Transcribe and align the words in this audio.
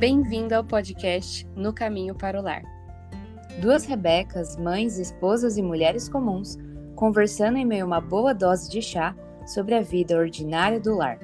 Bem-vindo 0.00 0.54
ao 0.54 0.64
podcast 0.64 1.46
No 1.54 1.74
Caminho 1.74 2.14
para 2.14 2.40
o 2.40 2.42
Lar. 2.42 2.62
Duas 3.60 3.84
Rebecas, 3.84 4.56
mães, 4.56 4.96
esposas 4.96 5.58
e 5.58 5.62
mulheres 5.62 6.08
comuns, 6.08 6.56
conversando 6.96 7.58
em 7.58 7.66
meio 7.66 7.84
a 7.84 7.86
uma 7.86 8.00
boa 8.00 8.32
dose 8.32 8.70
de 8.70 8.80
chá 8.80 9.14
sobre 9.46 9.74
a 9.74 9.82
vida 9.82 10.16
ordinária 10.16 10.80
do 10.80 10.94
lar. 10.94 11.18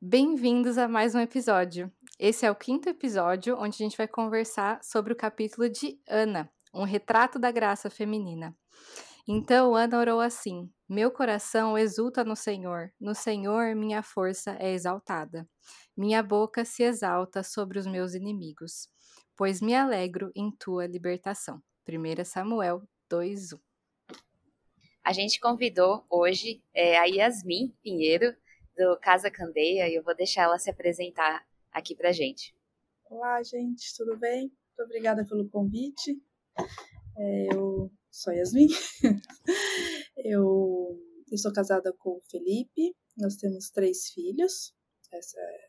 Bem-vindos 0.00 0.78
a 0.78 0.88
mais 0.88 1.14
um 1.14 1.20
episódio. 1.20 1.92
Esse 2.18 2.46
é 2.46 2.50
o 2.50 2.56
quinto 2.56 2.88
episódio 2.88 3.58
onde 3.58 3.74
a 3.74 3.84
gente 3.84 3.98
vai 3.98 4.08
conversar 4.08 4.82
sobre 4.82 5.12
o 5.12 5.16
capítulo 5.16 5.68
de 5.68 6.00
Ana, 6.08 6.50
um 6.72 6.84
retrato 6.84 7.38
da 7.38 7.52
graça 7.52 7.90
feminina. 7.90 8.56
Então 9.28 9.74
Ana 9.74 9.98
orou 9.98 10.20
assim: 10.20 10.70
Meu 10.86 11.10
coração 11.10 11.78
exulta 11.78 12.22
no 12.22 12.36
Senhor, 12.36 12.92
no 13.00 13.14
Senhor 13.14 13.74
minha 13.74 14.02
força 14.02 14.54
é 14.60 14.70
exaltada. 14.72 15.48
Minha 15.96 16.22
boca 16.22 16.62
se 16.62 16.82
exalta 16.82 17.42
sobre 17.42 17.78
os 17.78 17.86
meus 17.86 18.12
inimigos, 18.12 18.86
pois 19.34 19.62
me 19.62 19.74
alegro 19.74 20.30
em 20.36 20.50
tua 20.50 20.86
libertação. 20.86 21.62
1 21.88 22.24
Samuel 22.26 22.82
2:1. 23.10 23.58
A 25.02 25.12
gente 25.14 25.40
convidou 25.40 26.04
hoje 26.10 26.62
é, 26.74 26.98
a 26.98 27.04
Yasmin 27.04 27.74
Pinheiro, 27.82 28.36
do 28.76 28.98
Casa 29.00 29.30
Candeia, 29.30 29.88
e 29.88 29.94
eu 29.94 30.02
vou 30.02 30.14
deixar 30.14 30.42
ela 30.42 30.58
se 30.58 30.68
apresentar 30.68 31.46
aqui 31.72 31.94
pra 31.94 32.12
gente. 32.12 32.54
Olá, 33.08 33.42
gente, 33.42 33.96
tudo 33.96 34.18
bem? 34.18 34.42
Muito 34.42 34.82
obrigada 34.82 35.24
pelo 35.24 35.48
convite. 35.48 36.20
É, 37.16 37.54
eu 37.54 37.90
sou 38.10 38.32
Yasmin. 38.32 38.68
eu, 40.16 40.98
eu 41.30 41.38
sou 41.38 41.52
casada 41.52 41.92
com 41.98 42.10
o 42.10 42.22
Felipe. 42.30 42.94
Nós 43.16 43.36
temos 43.36 43.70
três 43.70 44.08
filhos. 44.08 44.74
Essa 45.12 45.38
é 45.38 45.68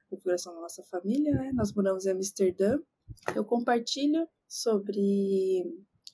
a 0.00 0.10
configuração 0.10 0.54
da 0.54 0.60
nossa 0.60 0.82
família, 0.84 1.32
né? 1.34 1.50
Nós 1.54 1.72
moramos 1.74 2.06
em 2.06 2.10
Amsterdã. 2.10 2.78
Eu 3.34 3.44
compartilho 3.44 4.28
sobre 4.48 5.64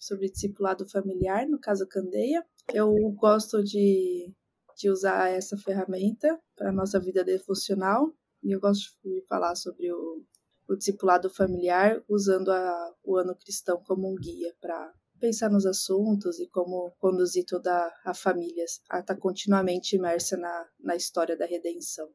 sobre 0.03 0.29
discipulado 0.29 0.89
familiar, 0.89 1.47
no 1.47 1.61
caso 1.61 1.87
Candeia. 1.87 2.45
Eu 2.75 2.93
gosto 3.13 3.63
de, 3.63 4.35
de 4.77 4.91
usar 4.91 5.29
essa 5.29 5.57
ferramenta 5.57 6.41
para 6.57 6.71
a 6.71 6.73
nossa 6.73 6.99
vida 6.99 7.23
devocional 7.23 8.13
e 8.43 8.51
eu 8.51 8.59
gosto 8.59 8.99
de 9.05 9.25
falar 9.29 9.55
sobre 9.55 9.93
o, 9.93 10.25
o 10.73 10.77
discipulado 10.77 11.29
familiar 11.29 12.03
usando 12.09 12.51
a, 12.51 12.95
o 13.05 13.17
ano 13.17 13.37
cristão 13.37 13.83
como 13.85 14.11
um 14.11 14.15
guia 14.15 14.55
para 14.61 14.93
pensar 15.21 15.49
nos 15.51 15.67
assuntos 15.67 16.41
e 16.41 16.49
como 16.49 16.93
conduzir 16.99 17.45
toda 17.47 17.93
a 18.05 18.13
família 18.13 18.65
a 18.91 18.99
estar 18.99 19.15
tá 19.15 19.21
continuamente 19.21 19.95
imersa 19.95 20.37
na, 20.37 20.67
na 20.81 20.97
história 20.97 21.37
da 21.37 21.47
redenção. 21.47 22.09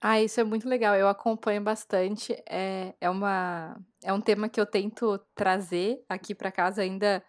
Ah, 0.00 0.20
isso 0.20 0.40
é 0.40 0.44
muito 0.44 0.68
legal. 0.68 0.96
Eu 0.96 1.06
acompanho 1.06 1.62
bastante. 1.62 2.32
É, 2.48 2.92
é, 3.00 3.08
uma, 3.08 3.80
é 4.02 4.12
um 4.12 4.20
tema 4.20 4.48
que 4.48 4.60
eu 4.60 4.66
tento 4.66 5.16
trazer 5.32 6.04
aqui 6.08 6.34
para 6.34 6.50
casa 6.50 6.82
ainda. 6.82 7.22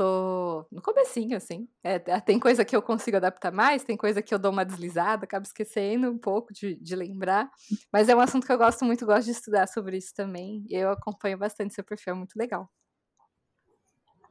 Tô 0.00 0.66
no 0.72 0.80
comecinho, 0.80 1.36
assim. 1.36 1.68
É, 1.84 1.98
tem 1.98 2.40
coisa 2.40 2.64
que 2.64 2.74
eu 2.74 2.80
consigo 2.80 3.18
adaptar 3.18 3.52
mais, 3.52 3.84
tem 3.84 3.98
coisa 3.98 4.22
que 4.22 4.32
eu 4.32 4.38
dou 4.38 4.50
uma 4.50 4.64
deslizada, 4.64 5.24
acabo 5.24 5.44
esquecendo 5.44 6.10
um 6.10 6.16
pouco 6.16 6.54
de, 6.54 6.74
de 6.76 6.96
lembrar. 6.96 7.50
Mas 7.92 8.08
é 8.08 8.16
um 8.16 8.20
assunto 8.20 8.46
que 8.46 8.52
eu 8.52 8.56
gosto 8.56 8.82
muito, 8.82 9.04
gosto 9.04 9.26
de 9.26 9.32
estudar 9.32 9.66
sobre 9.66 9.98
isso 9.98 10.14
também. 10.14 10.64
E 10.70 10.74
eu 10.74 10.88
acompanho 10.90 11.36
bastante 11.36 11.74
seu 11.74 11.84
perfil, 11.84 12.14
é 12.14 12.16
muito 12.16 12.34
legal. 12.34 12.66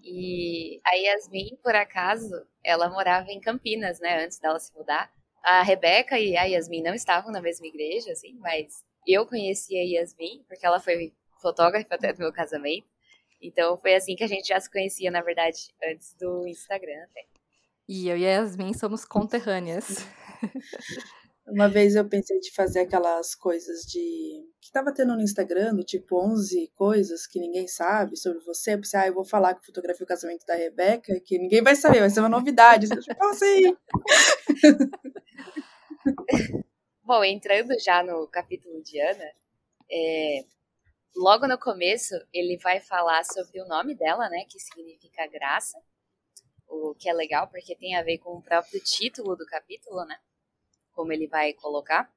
E 0.04 0.82
a 0.88 0.96
Yasmin, 0.96 1.60
por 1.64 1.76
acaso, 1.76 2.34
ela 2.64 2.90
morava 2.90 3.30
em 3.30 3.40
Campinas, 3.40 4.00
né, 4.00 4.26
antes 4.26 4.40
dela 4.40 4.60
se 4.60 4.76
mudar. 4.76 5.14
A 5.44 5.62
Rebeca 5.62 6.18
e 6.18 6.36
a 6.36 6.46
Yasmin 6.46 6.82
não 6.82 6.96
estavam 6.96 7.32
na 7.32 7.44
mesma 7.44 7.68
igreja, 7.68 8.12
assim, 8.12 8.34
mas 8.40 8.84
eu 9.06 9.24
conheci 9.28 9.78
a 9.78 9.84
Yasmin, 9.84 10.44
porque 10.48 10.66
ela 10.66 10.80
foi 10.80 11.14
fotógrafa 11.40 11.94
até 11.94 12.12
do 12.12 12.18
meu 12.18 12.34
casamento. 12.34 12.88
Então 13.42 13.78
foi 13.78 13.96
assim 13.96 14.16
que 14.16 14.24
a 14.24 14.28
gente 14.28 14.48
já 14.48 14.60
se 14.60 14.70
conhecia, 14.70 15.10
na 15.10 15.22
verdade, 15.22 15.70
antes 15.84 16.14
do 16.16 16.48
Instagram 16.48 17.04
até. 17.04 17.26
E 17.88 18.08
eu 18.08 18.18
e 18.18 18.26
a 18.26 18.42
Yasmin 18.42 18.74
somos 18.74 19.04
conterrâneas. 19.04 20.06
Uma 21.48 21.68
vez 21.68 21.96
eu 21.96 22.08
pensei 22.08 22.40
de 22.40 22.52
fazer 22.54 22.82
aquelas 22.82 23.34
coisas 23.34 23.82
de. 23.82 24.46
que 24.62 24.72
tava 24.72 24.94
tendo 24.94 25.16
no 25.16 25.22
Instagram, 25.22 25.74
do 25.74 25.84
tipo 25.84 26.24
11 26.24 26.72
coisas 26.76 27.26
que 27.26 27.40
ninguém 27.40 27.68
sabe 27.68 28.16
sobre 28.16 28.40
você. 28.42 28.76
Eu 28.76 28.82
pensei, 28.82 29.00
ah, 29.00 29.08
eu 29.08 29.14
vou 29.16 29.26
falar 29.26 29.56
que 29.56 29.66
fotografei 29.66 30.04
o 30.04 30.08
casamento 30.08 30.46
da 30.46 30.54
Rebeca, 30.54 31.20
que 31.22 31.40
ninguém 31.40 31.64
vai 31.64 31.76
saber, 31.76 32.02
vai 32.02 32.10
ser 32.12 32.20
uma 32.20 32.30
novidade. 32.30 32.88
Eu, 32.92 33.00
tipo, 33.00 33.26
assim. 33.26 33.76
Bom, 37.04 37.24
entrando 37.24 37.74
já 37.80 38.04
no 38.04 38.28
capítulo 38.28 38.84
de 38.84 39.02
Ana, 39.02 39.26
é, 39.92 40.46
logo 41.16 41.48
no 41.48 41.58
começo 41.58 42.14
ele 42.34 42.58
vai 42.58 42.80
falar 42.80 43.24
sobre 43.26 43.62
o 43.62 43.68
nome 43.68 43.96
dela, 43.96 44.30
né, 44.30 44.46
que 44.50 44.60
significa 44.60 45.28
graça, 45.28 45.78
o 46.68 46.96
que 46.96 47.10
é 47.10 47.14
legal 47.14 47.48
porque 47.48 47.76
tem 47.76 47.96
a 47.96 48.04
ver 48.04 48.20
com 48.20 48.38
o 48.38 48.42
próprio 48.42 48.80
título 48.82 49.36
do 49.36 49.46
capítulo, 49.46 50.06
né? 50.06 50.20
como 51.00 51.14
ele 51.14 51.28
vai 51.28 51.54
colocar. 51.54 52.12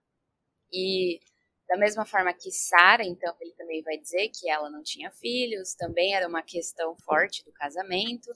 E 0.73 1.21
da 1.69 1.77
mesma 1.77 2.05
forma 2.05 2.33
que 2.33 2.51
Sara, 2.51 3.05
então, 3.05 3.33
ele 3.41 3.53
também 3.53 3.81
vai 3.81 3.97
dizer 3.97 4.29
que 4.29 4.51
ela 4.51 4.69
não 4.69 4.83
tinha 4.83 5.09
filhos, 5.13 5.75
também 5.77 6.17
era 6.17 6.27
uma 6.27 6.43
questão 6.43 6.97
forte 6.97 7.45
do 7.45 7.53
casamento, 7.53 8.35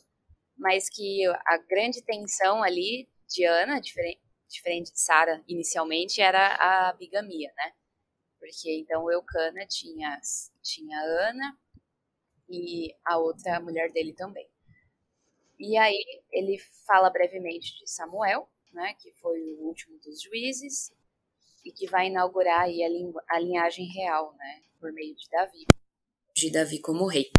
mas 0.57 0.89
que 0.89 1.27
a 1.45 1.59
grande 1.59 2.01
tensão 2.01 2.63
ali 2.63 3.09
de 3.29 3.45
Ana, 3.45 3.81
diferente, 3.81 4.93
de 4.93 5.01
Sara 5.01 5.43
inicialmente, 5.49 6.21
era 6.21 6.55
a 6.55 6.93
bigamia, 6.93 7.53
né? 7.57 7.73
Porque 8.47 8.79
então 8.79 9.11
Eucana 9.11 9.67
tinha, 9.67 10.21
tinha 10.63 11.01
Ana 11.01 11.59
e 12.49 12.95
a 13.05 13.19
outra 13.19 13.59
mulher 13.59 13.91
dele 13.91 14.13
também. 14.13 14.49
E 15.59 15.77
aí 15.77 15.99
ele 16.31 16.57
fala 16.87 17.11
brevemente 17.11 17.77
de 17.77 17.91
Samuel, 17.91 18.49
né, 18.73 18.95
que 19.01 19.11
foi 19.15 19.41
o 19.55 19.63
último 19.63 19.99
dos 19.99 20.23
juízes, 20.23 20.93
e 21.65 21.73
que 21.73 21.89
vai 21.89 22.07
inaugurar 22.07 22.61
aí 22.61 22.85
a, 22.85 23.35
a 23.35 23.41
linhagem 23.41 23.87
real, 23.87 24.33
né, 24.37 24.63
por 24.79 24.93
meio 24.93 25.17
de 25.17 25.29
Davi, 25.29 25.67
de 26.33 26.51
Davi 26.53 26.81
como 26.81 27.07
rei. 27.07 27.33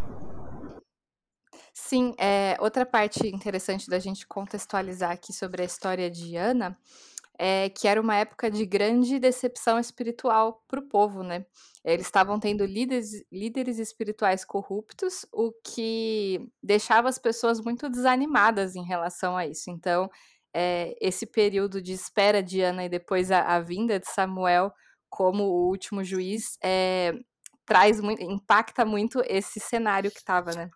Sim, 1.73 2.15
é, 2.17 2.57
outra 2.59 2.85
parte 2.85 3.27
interessante 3.27 3.89
da 3.89 3.99
gente 3.99 4.27
contextualizar 4.27 5.11
aqui 5.11 5.31
sobre 5.31 5.61
a 5.61 5.65
história 5.65 6.11
de 6.11 6.35
Ana 6.35 6.77
é 7.39 7.69
que 7.69 7.87
era 7.87 8.01
uma 8.01 8.15
época 8.15 8.49
de 8.49 8.65
grande 8.65 9.19
decepção 9.19 9.79
espiritual 9.79 10.63
para 10.67 10.79
o 10.79 10.87
povo, 10.87 11.21
né? 11.21 11.45
Eles 11.85 12.07
estavam 12.07 12.39
tendo 12.39 12.65
líderes, 12.65 13.23
líderes 13.31 13.77
espirituais 13.77 14.43
corruptos, 14.43 15.25
o 15.31 15.51
que 15.63 16.39
deixava 16.61 17.07
as 17.07 17.19
pessoas 17.19 17.61
muito 17.61 17.89
desanimadas 17.89 18.75
em 18.75 18.83
relação 18.83 19.37
a 19.37 19.45
isso. 19.45 19.69
Então, 19.69 20.09
é, 20.53 20.95
esse 20.99 21.25
período 21.27 21.81
de 21.81 21.93
espera 21.93 22.41
de 22.41 22.61
Ana 22.61 22.85
e 22.85 22.89
depois 22.89 23.31
a, 23.31 23.41
a 23.41 23.59
vinda 23.59 23.99
de 23.99 24.07
Samuel 24.07 24.71
como 25.09 25.43
o 25.43 25.67
último 25.67 26.03
juiz 26.03 26.57
é, 26.63 27.13
traz 27.65 28.01
muito, 28.01 28.23
impacta 28.23 28.83
muito 28.83 29.21
esse 29.27 29.59
cenário 29.59 30.09
que 30.09 30.17
estava, 30.17 30.51
né? 30.51 30.69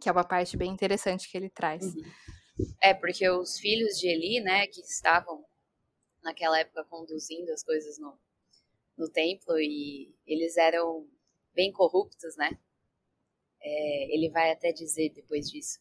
Que 0.00 0.08
é 0.08 0.12
uma 0.12 0.24
parte 0.24 0.56
bem 0.56 0.70
interessante 0.70 1.30
que 1.30 1.36
ele 1.36 1.50
traz. 1.50 1.84
Uhum. 1.84 2.02
É, 2.80 2.94
porque 2.94 3.28
os 3.28 3.58
filhos 3.58 3.98
de 3.98 4.08
Eli, 4.08 4.40
né, 4.40 4.66
que 4.68 4.80
estavam 4.80 5.44
naquela 6.24 6.58
época 6.58 6.84
conduzindo 6.84 7.52
as 7.52 7.62
coisas 7.62 7.98
no, 7.98 8.18
no 8.96 9.08
templo 9.08 9.58
e 9.60 10.12
eles 10.26 10.56
eram 10.56 11.06
bem 11.54 11.70
corruptos, 11.70 12.36
né? 12.36 12.58
É, 13.62 14.14
ele 14.14 14.28
vai 14.30 14.50
até 14.50 14.72
dizer 14.72 15.10
depois 15.10 15.50
disso 15.50 15.78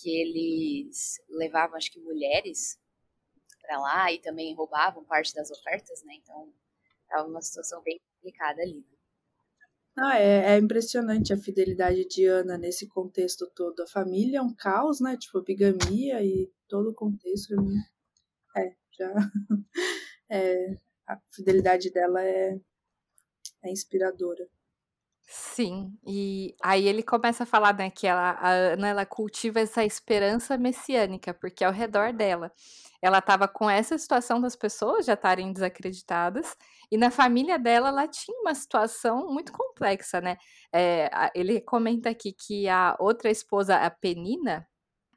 que 0.00 0.10
eles 0.10 1.20
levavam, 1.28 1.76
acho 1.76 1.90
que 1.90 2.00
mulheres 2.00 2.78
para 3.62 3.80
lá 3.80 4.12
e 4.12 4.20
também 4.20 4.54
roubavam 4.54 5.04
parte 5.04 5.34
das 5.34 5.50
ofertas, 5.50 6.02
né? 6.04 6.14
Então, 6.14 6.52
estava 7.02 7.28
uma 7.28 7.40
situação 7.40 7.82
bem 7.82 7.98
complicada 8.14 8.62
ali. 8.62 8.76
Né? 8.76 8.96
Ah, 9.98 10.18
é, 10.20 10.54
é, 10.54 10.58
impressionante 10.58 11.32
a 11.32 11.38
fidelidade 11.38 12.06
de 12.06 12.26
Ana 12.26 12.58
nesse 12.58 12.86
contexto 12.86 13.50
todo. 13.54 13.82
A 13.82 13.86
família 13.86 14.38
é 14.38 14.42
um 14.42 14.54
caos, 14.54 15.00
né? 15.00 15.16
Tipo, 15.16 15.42
bigamia 15.42 16.22
e 16.22 16.52
todo 16.68 16.90
o 16.90 16.94
contexto. 16.94 17.54
É, 17.54 17.56
já. 18.98 19.12
É, 20.28 20.74
a 21.06 21.16
fidelidade 21.30 21.88
dela 21.88 22.20
é, 22.20 22.58
é 23.62 23.70
inspiradora. 23.70 24.48
Sim, 25.28 25.92
e 26.06 26.54
aí 26.62 26.86
ele 26.86 27.02
começa 27.02 27.42
a 27.42 27.46
falar, 27.46 27.74
né, 27.76 27.90
que 27.90 28.06
ela, 28.06 28.30
a 28.32 28.50
Ana, 28.50 28.88
ela 28.88 29.04
cultiva 29.06 29.58
essa 29.58 29.84
esperança 29.84 30.56
messiânica, 30.56 31.34
porque 31.34 31.64
ao 31.64 31.72
redor 31.72 32.12
dela, 32.12 32.52
ela 33.02 33.18
estava 33.18 33.48
com 33.48 33.68
essa 33.68 33.98
situação 33.98 34.40
das 34.40 34.54
pessoas 34.54 35.04
já 35.04 35.14
estarem 35.14 35.52
desacreditadas, 35.52 36.56
e 36.92 36.96
na 36.96 37.10
família 37.10 37.58
dela, 37.58 37.88
ela 37.88 38.06
tinha 38.06 38.38
uma 38.40 38.54
situação 38.54 39.26
muito 39.32 39.52
complexa, 39.52 40.20
né? 40.20 40.36
É, 40.72 41.10
ele 41.34 41.60
comenta 41.60 42.10
aqui 42.10 42.32
que 42.32 42.68
a 42.68 42.96
outra 43.00 43.28
esposa, 43.28 43.76
a 43.76 43.90
Penina, 43.90 44.66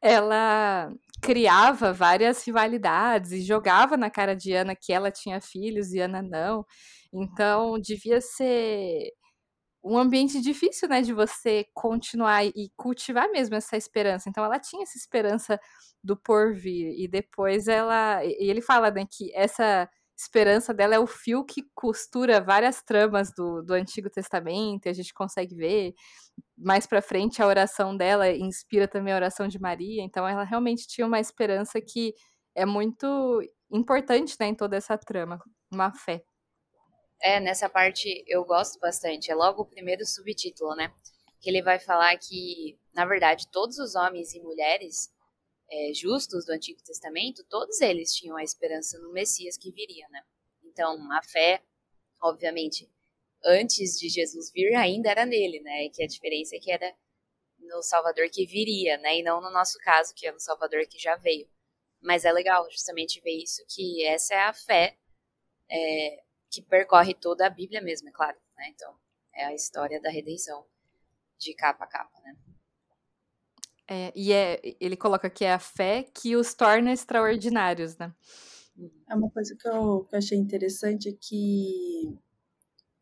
ela 0.02 0.92
criava 1.21 1.94
várias 1.94 2.45
rivalidades 2.45 3.31
e 3.31 3.42
jogava 3.42 3.98
na 3.98 4.10
cara 4.10 4.36
de 4.36 4.54
Ana 4.54 4.75
que 4.75 4.94
ela 4.94 5.12
tinha 5.12 5.42
filhos 5.42 5.94
e 5.94 6.00
Ana 6.00 6.21
não. 6.21 6.66
Então, 7.13 7.80
devia 7.80 8.21
ser 8.21 9.12
um 9.83 9.98
ambiente 9.98 10.42
difícil, 10.42 10.89
né, 10.89 11.01
de 11.01 11.13
você 11.13 11.66
continuar 11.74 12.45
e 12.45 12.71
cultivar 12.75 13.30
mesmo 13.31 13.56
essa 13.56 13.77
esperança. 13.77 14.30
Então, 14.30 14.44
ela 14.44 14.60
tinha 14.60 14.83
essa 14.83 14.98
esperança 14.98 15.60
do 16.04 16.18
porvir 16.18 16.94
e 17.00 17.07
depois 17.07 17.68
ela 17.68 18.24
e 18.25 18.50
ele 18.50 18.62
fala, 18.62 18.92
né, 18.92 19.06
que 19.10 19.33
essa 19.33 19.89
esperança 20.21 20.74
dela 20.74 20.95
é 20.95 21.00
o 21.00 21.07
fio 21.07 21.45
que 21.45 21.63
costura 21.74 22.42
várias 22.42 22.83
tramas 22.83 23.31
do, 23.33 23.62
do 23.62 23.74
Antigo 23.74 24.10
Testamento, 24.10 24.86
e 24.86 24.89
a 24.89 24.94
gente 24.94 25.13
consegue 25.13 25.56
ver 25.56 25.94
mais 26.57 26.86
para 26.86 27.01
frente 27.01 27.42
a 27.42 27.48
oração 27.48 27.95
dela 27.95 28.30
inspira 28.30 28.86
também 28.86 29.13
a 29.13 29.16
oração 29.16 29.48
de 29.48 29.57
Maria, 29.57 30.04
então 30.04 30.27
ela 30.27 30.44
realmente 30.44 30.86
tinha 30.88 31.07
uma 31.07 31.21
esperança 31.21 31.80
que 31.80 32.13
é 32.54 32.66
muito 32.66 33.42
importante, 33.71 34.36
né, 34.39 34.48
em 34.48 34.56
toda 34.56 34.75
essa 34.75 34.98
trama, 34.98 35.39
uma 35.71 35.94
fé. 35.94 36.22
É, 37.22 37.39
nessa 37.39 37.69
parte 37.69 38.24
eu 38.27 38.44
gosto 38.44 38.77
bastante, 38.80 39.31
é 39.31 39.36
logo 39.36 39.62
o 39.62 39.65
primeiro 39.65 40.06
subtítulo, 40.06 40.75
né, 40.75 40.92
que 41.39 41.50
ele 41.50 41.62
vai 41.62 41.80
falar 41.80 42.18
que, 42.18 42.77
na 42.94 43.06
verdade, 43.06 43.50
todos 43.50 43.77
os 43.77 43.95
homens 43.95 44.33
e 44.33 44.42
mulheres 44.42 45.10
é, 45.71 45.94
justos 45.94 46.45
do 46.45 46.51
Antigo 46.51 46.81
Testamento, 46.83 47.44
todos 47.50 47.80
eles 47.81 48.13
tinham 48.13 48.36
a 48.36 48.44
esperança 48.44 48.98
no 49.00 49.12
Messias 49.12 49.57
que 49.57 49.71
viria, 49.71 50.07
né? 50.10 50.24
Então, 50.63 51.12
a 51.12 51.21
fé, 51.21 51.63
obviamente, 52.21 52.89
antes 53.44 53.98
de 54.00 54.10
Jesus 54.10 54.51
vir, 54.51 54.75
ainda 54.75 55.10
era 55.10 55.25
nele, 55.25 55.60
né? 55.62 55.86
E 55.86 55.89
que 55.89 56.04
a 56.04 56.07
diferença 56.07 56.56
é 56.56 56.60
que 56.60 56.71
era 56.71 56.95
no 57.60 57.83
Salvador 57.83 58.30
que 58.30 58.45
viria, 58.45 58.98
né? 58.98 59.18
E 59.18 59.24
não 59.24 59.42
no 59.42 59.51
nosso 59.51 59.77
caso, 59.80 60.13
que 60.16 60.27
é 60.27 60.31
no 60.31 60.39
Salvador 60.39 60.86
que 60.88 60.98
já 60.98 61.16
veio. 61.16 61.48
Mas 62.01 62.25
é 62.25 62.31
legal 62.31 62.69
justamente 62.72 63.19
ver 63.22 63.38
isso, 63.38 63.63
que 63.68 64.04
essa 64.06 64.33
é 64.33 64.42
a 64.42 64.54
fé 64.54 64.98
é, 65.69 66.24
que 66.50 66.62
percorre 66.62 67.13
toda 67.13 67.45
a 67.45 67.50
Bíblia 67.50 67.81
mesmo, 67.81 68.10
é 68.10 68.12
claro. 68.12 68.38
Né? 68.57 68.69
Então, 68.69 68.98
é 69.33 69.45
a 69.45 69.54
história 69.54 70.01
da 70.01 70.10
redenção 70.10 70.65
de 71.38 71.54
capa 71.54 71.86
a 71.86 71.88
capa, 71.88 72.19
né? 72.22 72.36
É, 73.91 74.13
e 74.15 74.31
é, 74.31 74.62
ele 74.80 74.95
coloca 74.95 75.30
que 75.31 75.44
é 75.44 75.51
a 75.51 75.57
fé 75.57 76.03
que 76.03 76.36
os 76.36 76.53
torna 76.53 76.94
extraordinários, 76.94 77.97
né? 77.97 78.13
É 79.09 79.15
uma 79.15 79.31
coisa 79.31 79.56
que 79.59 79.68
eu, 79.68 80.06
que 80.06 80.15
eu 80.15 80.19
achei 80.19 80.38
interessante 80.38 81.12
que 81.19 82.15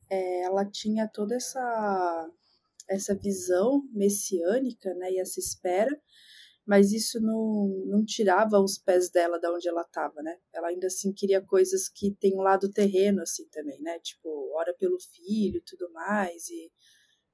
é, 0.10 0.44
ela 0.44 0.66
tinha 0.66 1.08
toda 1.08 1.36
essa 1.36 2.30
essa 2.90 3.14
visão 3.14 3.84
messiânica, 3.92 4.94
né, 4.94 5.12
e 5.12 5.20
essa 5.20 5.42
espera, 5.42 5.92
mas 6.66 6.94
isso 6.94 7.20
não, 7.20 7.68
não 7.86 8.06
tirava 8.06 8.62
os 8.62 8.78
pés 8.78 9.10
dela 9.10 9.38
da 9.38 9.52
onde 9.54 9.68
ela 9.68 9.82
estava, 9.82 10.22
né? 10.22 10.38
Ela 10.54 10.70
ainda 10.70 10.88
assim 10.88 11.12
queria 11.12 11.42
coisas 11.42 11.90
que 11.90 12.16
tem 12.16 12.34
um 12.34 12.42
lado 12.42 12.72
terreno 12.72 13.22
assim 13.22 13.46
também, 13.50 13.82
né? 13.82 14.00
Tipo, 14.00 14.30
ora 14.56 14.74
pelo 14.80 14.98
filho, 15.02 15.62
tudo 15.66 15.92
mais 15.92 16.48
e 16.48 16.72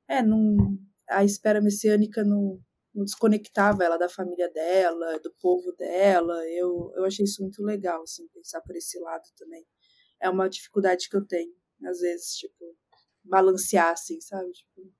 é, 0.07 0.23
não 0.23 0.75
a 1.07 1.23
espera 1.23 1.61
messiânica 1.61 2.23
não 2.23 2.59
não 2.93 3.03
desconectava 3.03 3.83
ela 3.83 3.97
da 3.97 4.07
família 4.07 4.49
dela, 4.51 5.19
do 5.19 5.33
povo 5.39 5.71
dela. 5.73 6.47
Eu, 6.49 6.91
eu 6.95 7.05
achei 7.05 7.25
isso 7.25 7.41
muito 7.41 7.63
legal, 7.63 8.03
assim, 8.03 8.27
pensar 8.27 8.61
por 8.61 8.75
esse 8.75 8.99
lado 8.99 9.23
também. 9.37 9.65
É 10.21 10.29
uma 10.29 10.49
dificuldade 10.49 11.09
que 11.09 11.17
eu 11.17 11.25
tenho, 11.25 11.53
às 11.85 11.99
vezes, 11.99 12.35
tipo, 12.35 12.75
balancear, 13.23 13.91
assim, 13.91 14.21
sabe? 14.21 14.51
Tipo... 14.51 14.91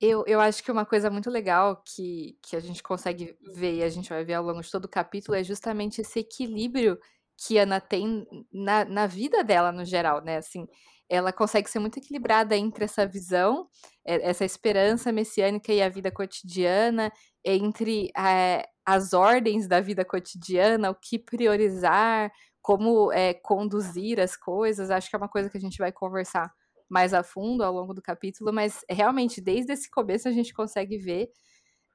Eu, 0.00 0.24
eu 0.26 0.40
acho 0.40 0.62
que 0.62 0.70
uma 0.70 0.84
coisa 0.84 1.10
muito 1.10 1.30
legal 1.30 1.82
que, 1.82 2.38
que 2.42 2.56
a 2.56 2.60
gente 2.60 2.82
consegue 2.82 3.38
ver 3.54 3.76
e 3.76 3.82
a 3.82 3.88
gente 3.88 4.10
vai 4.10 4.24
ver 4.24 4.34
ao 4.34 4.44
longo 4.44 4.60
de 4.60 4.70
todo 4.70 4.84
o 4.84 4.88
capítulo 4.88 5.36
é 5.36 5.42
justamente 5.42 6.02
esse 6.02 6.18
equilíbrio 6.18 6.98
que 7.36 7.58
Ana 7.58 7.80
tem 7.80 8.26
na, 8.52 8.84
na 8.84 9.06
vida 9.06 9.42
dela 9.42 9.72
no 9.72 9.84
geral, 9.84 10.22
né? 10.22 10.36
Assim, 10.36 10.66
ela 11.08 11.32
consegue 11.32 11.68
ser 11.68 11.78
muito 11.78 11.98
equilibrada 11.98 12.56
entre 12.56 12.84
essa 12.84 13.06
visão, 13.06 13.68
essa 14.04 14.44
esperança 14.44 15.12
messiânica 15.12 15.72
e 15.72 15.82
a 15.82 15.88
vida 15.88 16.10
cotidiana, 16.10 17.12
entre 17.44 18.10
é, 18.16 18.66
as 18.86 19.12
ordens 19.12 19.68
da 19.68 19.80
vida 19.80 20.04
cotidiana, 20.04 20.90
o 20.90 20.94
que 20.94 21.18
priorizar, 21.18 22.32
como 22.62 23.12
é, 23.12 23.34
conduzir 23.34 24.18
as 24.18 24.36
coisas. 24.36 24.90
Acho 24.90 25.10
que 25.10 25.16
é 25.16 25.18
uma 25.18 25.28
coisa 25.28 25.50
que 25.50 25.58
a 25.58 25.60
gente 25.60 25.78
vai 25.78 25.92
conversar 25.92 26.52
mais 26.88 27.12
a 27.12 27.22
fundo 27.22 27.62
ao 27.62 27.72
longo 27.72 27.94
do 27.94 28.02
capítulo, 28.02 28.52
mas 28.52 28.84
realmente 28.88 29.40
desde 29.40 29.72
esse 29.72 29.90
começo 29.90 30.28
a 30.28 30.32
gente 30.32 30.52
consegue 30.52 30.98
ver 30.98 31.30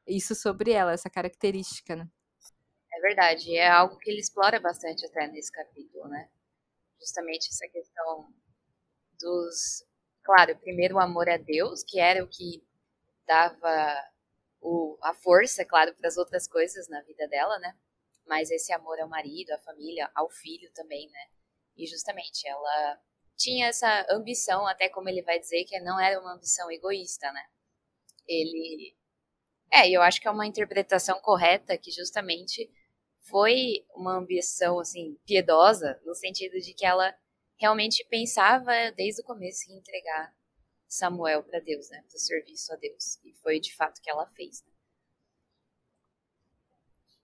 isso 0.07 0.33
sobre 0.35 0.71
ela, 0.71 0.91
essa 0.91 1.09
característica, 1.09 1.95
né? 1.95 2.07
É 2.91 3.01
verdade, 3.01 3.55
é 3.55 3.69
algo 3.69 3.97
que 3.97 4.09
ele 4.09 4.19
explora 4.19 4.59
bastante 4.59 5.05
até 5.05 5.27
nesse 5.27 5.51
capítulo, 5.51 6.07
né? 6.07 6.29
Justamente 6.99 7.47
essa 7.49 7.67
questão 7.71 8.27
dos. 9.19 9.85
Claro, 10.23 10.55
primeiro 10.59 10.95
o 10.95 10.99
amor 10.99 11.29
a 11.29 11.37
Deus, 11.37 11.83
que 11.83 11.99
era 11.99 12.23
o 12.23 12.27
que 12.27 12.63
dava 13.27 14.09
o, 14.61 14.97
a 15.01 15.13
força, 15.13 15.65
claro, 15.65 15.93
para 15.95 16.07
as 16.07 16.17
outras 16.17 16.47
coisas 16.47 16.87
na 16.89 17.01
vida 17.01 17.27
dela, 17.27 17.57
né? 17.59 17.75
Mas 18.27 18.51
esse 18.51 18.71
amor 18.73 18.99
ao 18.99 19.09
marido, 19.09 19.51
à 19.51 19.59
família, 19.59 20.09
ao 20.15 20.29
filho 20.29 20.71
também, 20.73 21.09
né? 21.09 21.27
E 21.77 21.87
justamente 21.87 22.47
ela 22.47 22.99
tinha 23.37 23.67
essa 23.67 24.05
ambição, 24.09 24.67
até 24.67 24.89
como 24.89 25.09
ele 25.09 25.21
vai 25.23 25.39
dizer, 25.39 25.63
que 25.65 25.79
não 25.79 25.99
era 25.99 26.19
uma 26.19 26.33
ambição 26.33 26.69
egoísta, 26.71 27.31
né? 27.31 27.43
Ele. 28.27 28.95
É, 29.71 29.89
eu 29.89 30.01
acho 30.01 30.19
que 30.21 30.27
é 30.27 30.31
uma 30.31 30.47
interpretação 30.47 31.19
correta 31.21 31.77
que 31.77 31.91
justamente 31.91 32.69
foi 33.21 33.85
uma 33.95 34.17
ambição, 34.17 34.79
assim, 34.79 35.17
piedosa, 35.25 35.99
no 36.05 36.15
sentido 36.15 36.59
de 36.59 36.73
que 36.73 36.85
ela 36.85 37.15
realmente 37.59 38.05
pensava 38.09 38.71
desde 38.95 39.21
o 39.21 39.25
começo 39.25 39.71
em 39.71 39.77
entregar 39.77 40.33
Samuel 40.87 41.43
para 41.43 41.59
Deus, 41.59 41.89
né, 41.89 42.01
para 42.07 42.15
o 42.15 42.19
serviço 42.19 42.73
a 42.73 42.75
Deus. 42.77 43.19
E 43.23 43.33
foi 43.35 43.59
de 43.59 43.75
fato 43.75 44.01
que 44.01 44.09
ela 44.09 44.25
fez. 44.31 44.63
Né? 44.63 44.71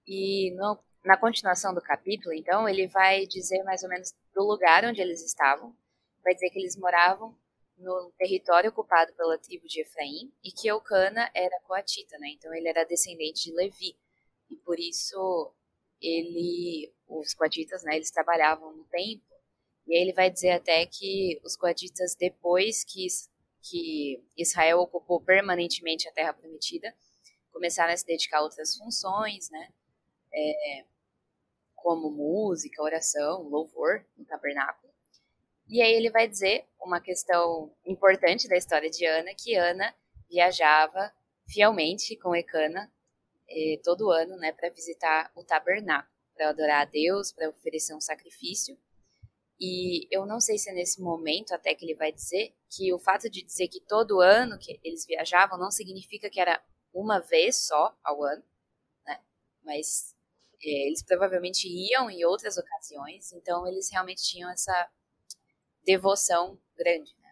E 0.05 0.51
no, 0.51 0.77
na 1.03 1.17
continuação 1.17 1.73
do 1.73 1.81
capítulo, 1.81 2.33
então, 2.33 2.69
ele 2.69 2.87
vai 2.87 3.25
dizer 3.25 3.63
mais 3.63 3.81
ou 3.81 3.89
menos 3.89 4.13
do 4.33 4.43
lugar 4.43 4.83
onde 4.85 5.01
eles 5.01 5.23
estavam. 5.23 5.75
Vai 6.23 6.33
dizer 6.33 6.49
que 6.49 6.59
eles 6.59 6.75
moravam 6.75 7.35
no 7.77 8.11
território 8.17 8.69
ocupado 8.69 9.13
pela 9.13 9.37
tribo 9.37 9.67
de 9.67 9.81
Efraim 9.81 10.31
e 10.43 10.51
que 10.51 10.67
Eucana 10.67 11.29
era 11.33 11.59
coatita, 11.61 12.17
né? 12.19 12.29
Então 12.29 12.53
ele 12.53 12.67
era 12.67 12.83
descendente 12.83 13.45
de 13.45 13.53
Levi. 13.53 13.97
E 14.49 14.55
por 14.57 14.79
isso 14.79 15.53
ele, 15.99 16.93
os 17.07 17.33
coatitas, 17.33 17.83
né, 17.83 17.95
eles 17.95 18.11
trabalhavam 18.11 18.75
no 18.75 18.83
templo 18.85 19.34
e 19.87 19.95
aí 19.95 20.01
ele 20.01 20.13
vai 20.13 20.29
dizer 20.29 20.51
até 20.51 20.85
que 20.85 21.39
os 21.43 21.55
coaditas, 21.55 22.15
depois 22.15 22.83
que, 22.83 23.07
que 23.61 24.23
Israel 24.37 24.79
ocupou 24.79 25.21
permanentemente 25.21 26.07
a 26.07 26.11
Terra 26.11 26.33
Prometida, 26.33 26.93
começaram 27.51 27.93
a 27.93 27.97
se 27.97 28.05
dedicar 28.05 28.39
a 28.39 28.43
outras 28.43 28.75
funções, 28.75 29.49
né? 29.49 29.69
É, 30.33 30.85
como 31.85 32.09
música, 32.09 32.81
oração, 32.81 33.43
louvor 33.43 34.03
no 34.17 34.25
tabernáculo. 34.25 34.91
E 35.67 35.83
aí 35.83 35.93
ele 35.93 36.09
vai 36.09 36.27
dizer 36.27 36.65
uma 36.81 36.99
questão 36.99 37.71
importante 37.85 38.47
da 38.47 38.57
história 38.57 38.89
de 38.89 39.05
Ana, 39.05 39.33
que 39.35 39.55
Ana 39.55 39.93
viajava 40.27 41.13
fielmente 41.47 42.15
com 42.17 42.35
Ecana 42.35 42.91
eh, 43.47 43.79
todo 43.83 44.09
ano, 44.09 44.35
né, 44.37 44.51
para 44.51 44.69
visitar 44.69 45.31
o 45.35 45.43
tabernáculo, 45.43 46.11
para 46.35 46.49
adorar 46.49 46.81
a 46.81 46.85
Deus, 46.85 47.31
para 47.31 47.49
oferecer 47.49 47.93
um 47.93 48.01
sacrifício. 48.01 48.77
E 49.59 50.07
eu 50.11 50.25
não 50.25 50.39
sei 50.39 50.57
se 50.57 50.69
é 50.69 50.73
nesse 50.73 51.01
momento 51.01 51.53
até 51.53 51.73
que 51.73 51.85
ele 51.85 51.95
vai 51.95 52.11
dizer 52.11 52.53
que 52.69 52.93
o 52.93 52.99
fato 52.99 53.29
de 53.29 53.41
dizer 53.41 53.69
que 53.69 53.79
todo 53.79 54.19
ano 54.19 54.59
que 54.59 54.79
eles 54.83 55.05
viajavam 55.05 55.57
não 55.57 55.71
significa 55.71 56.29
que 56.29 56.39
era 56.39 56.61
uma 56.93 57.19
vez 57.19 57.65
só 57.65 57.97
ao 58.03 58.23
ano, 58.23 58.43
né? 59.05 59.19
Mas 59.63 60.13
é, 60.61 60.87
eles 60.87 61.03
provavelmente 61.03 61.67
iam 61.67 62.09
em 62.09 62.25
outras 62.25 62.57
ocasiões, 62.57 63.31
então 63.31 63.65
eles 63.67 63.89
realmente 63.89 64.23
tinham 64.23 64.49
essa 64.51 64.89
devoção 65.85 66.59
grande, 66.75 67.15
né? 67.21 67.31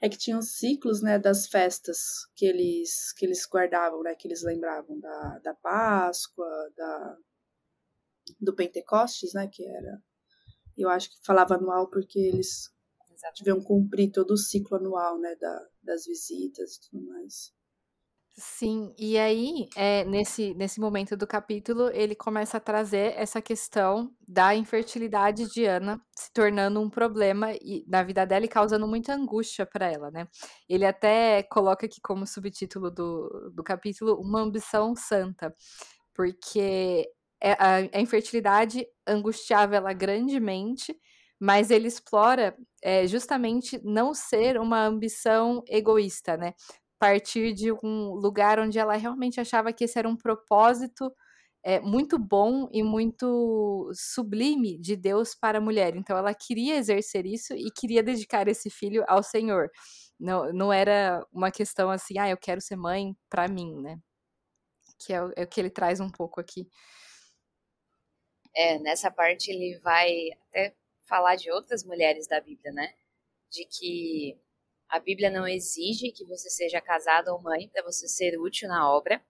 É 0.00 0.08
que 0.08 0.18
tinham 0.18 0.42
ciclos, 0.42 1.00
né, 1.00 1.18
das 1.18 1.46
festas 1.46 2.26
que 2.34 2.44
eles 2.44 3.12
que 3.12 3.24
eles 3.24 3.46
guardavam, 3.46 4.02
né, 4.02 4.14
que 4.14 4.26
eles 4.26 4.42
lembravam 4.42 4.98
da, 4.98 5.38
da 5.38 5.54
Páscoa, 5.54 6.72
da 6.76 7.18
do 8.40 8.54
Pentecostes, 8.54 9.32
né, 9.34 9.48
que 9.48 9.64
era 9.64 10.02
eu 10.82 10.88
acho 10.88 11.10
que 11.10 11.24
falava 11.24 11.54
anual 11.54 11.88
porque 11.88 12.18
eles 12.18 12.70
Exatamente. 13.12 13.44
deviam 13.44 13.60
cumprir 13.62 14.10
todo 14.12 14.32
o 14.32 14.36
ciclo 14.36 14.76
anual, 14.76 15.18
né, 15.18 15.34
da, 15.36 15.66
das 15.82 16.04
visitas 16.06 16.76
e 16.76 16.80
tudo 16.82 17.06
mais. 17.06 17.54
Sim, 18.38 18.94
e 18.98 19.16
aí, 19.16 19.66
é, 19.74 20.04
nesse, 20.04 20.52
nesse 20.52 20.78
momento 20.78 21.16
do 21.16 21.26
capítulo, 21.26 21.88
ele 21.94 22.14
começa 22.14 22.58
a 22.58 22.60
trazer 22.60 23.14
essa 23.16 23.40
questão 23.40 24.14
da 24.28 24.54
infertilidade 24.54 25.48
de 25.50 25.64
Ana 25.64 25.98
se 26.14 26.30
tornando 26.34 26.78
um 26.78 26.90
problema 26.90 27.52
e, 27.54 27.82
na 27.88 28.02
vida 28.02 28.26
dela 28.26 28.44
e 28.44 28.48
causando 28.48 28.86
muita 28.86 29.14
angústia 29.14 29.64
para 29.64 29.90
ela, 29.90 30.10
né? 30.10 30.28
Ele 30.68 30.84
até 30.84 31.44
coloca 31.44 31.86
aqui 31.86 31.98
como 32.02 32.26
subtítulo 32.26 32.90
do, 32.90 33.50
do 33.54 33.64
capítulo 33.64 34.20
uma 34.20 34.42
ambição 34.42 34.94
santa 34.94 35.54
porque 36.14 37.10
a, 37.42 37.76
a 37.92 38.00
infertilidade 38.00 38.86
angustiava 39.06 39.76
ela 39.76 39.92
grandemente, 39.92 40.96
mas 41.40 41.70
ele 41.70 41.88
explora 41.88 42.56
é, 42.82 43.06
justamente 43.06 43.80
não 43.84 44.14
ser 44.14 44.58
uma 44.58 44.84
ambição 44.86 45.62
egoísta, 45.68 46.36
né? 46.36 46.54
Partir 46.98 47.52
de 47.52 47.72
um 47.72 48.14
lugar 48.14 48.58
onde 48.58 48.78
ela 48.78 48.96
realmente 48.96 49.40
achava 49.40 49.72
que 49.72 49.84
esse 49.84 49.98
era 49.98 50.08
um 50.08 50.16
propósito 50.16 51.12
é, 51.64 51.80
muito 51.80 52.18
bom 52.18 52.68
e 52.72 52.82
muito 52.82 53.90
sublime 53.92 54.78
de 54.78 54.96
Deus 54.96 55.34
para 55.34 55.58
a 55.58 55.60
mulher. 55.60 55.96
Então 55.96 56.16
ela 56.16 56.32
queria 56.34 56.76
exercer 56.76 57.26
isso 57.26 57.54
e 57.54 57.70
queria 57.72 58.02
dedicar 58.02 58.48
esse 58.48 58.70
filho 58.70 59.04
ao 59.08 59.22
Senhor. 59.22 59.68
Não, 60.18 60.52
não 60.52 60.72
era 60.72 61.26
uma 61.32 61.50
questão 61.50 61.90
assim, 61.90 62.18
ah, 62.18 62.30
eu 62.30 62.36
quero 62.38 62.60
ser 62.60 62.76
mãe 62.76 63.14
para 63.28 63.48
mim, 63.48 63.74
né? 63.82 63.98
Que 64.98 65.12
é 65.12 65.16
é 65.36 65.42
o 65.44 65.48
que 65.48 65.60
ele 65.60 65.70
traz 65.70 66.00
um 66.00 66.08
pouco 66.08 66.40
aqui. 66.40 66.68
É, 68.56 68.78
nessa 68.78 69.10
parte 69.10 69.50
ele 69.50 69.78
vai 69.80 70.30
até 70.48 70.74
falar 71.04 71.36
de 71.36 71.50
outras 71.50 71.84
mulheres 71.84 72.26
da 72.26 72.40
Bíblia, 72.40 72.72
né? 72.72 72.94
De 73.50 73.66
que 73.66 74.38
a 74.88 74.98
Bíblia 74.98 75.30
não 75.30 75.46
exige 75.46 76.10
que 76.10 76.24
você 76.24 76.48
seja 76.48 76.80
casada 76.80 77.32
ou 77.34 77.42
mãe 77.42 77.68
para 77.68 77.82
você 77.82 78.08
ser 78.08 78.38
útil 78.40 78.68
na 78.68 78.90
obra 78.90 79.22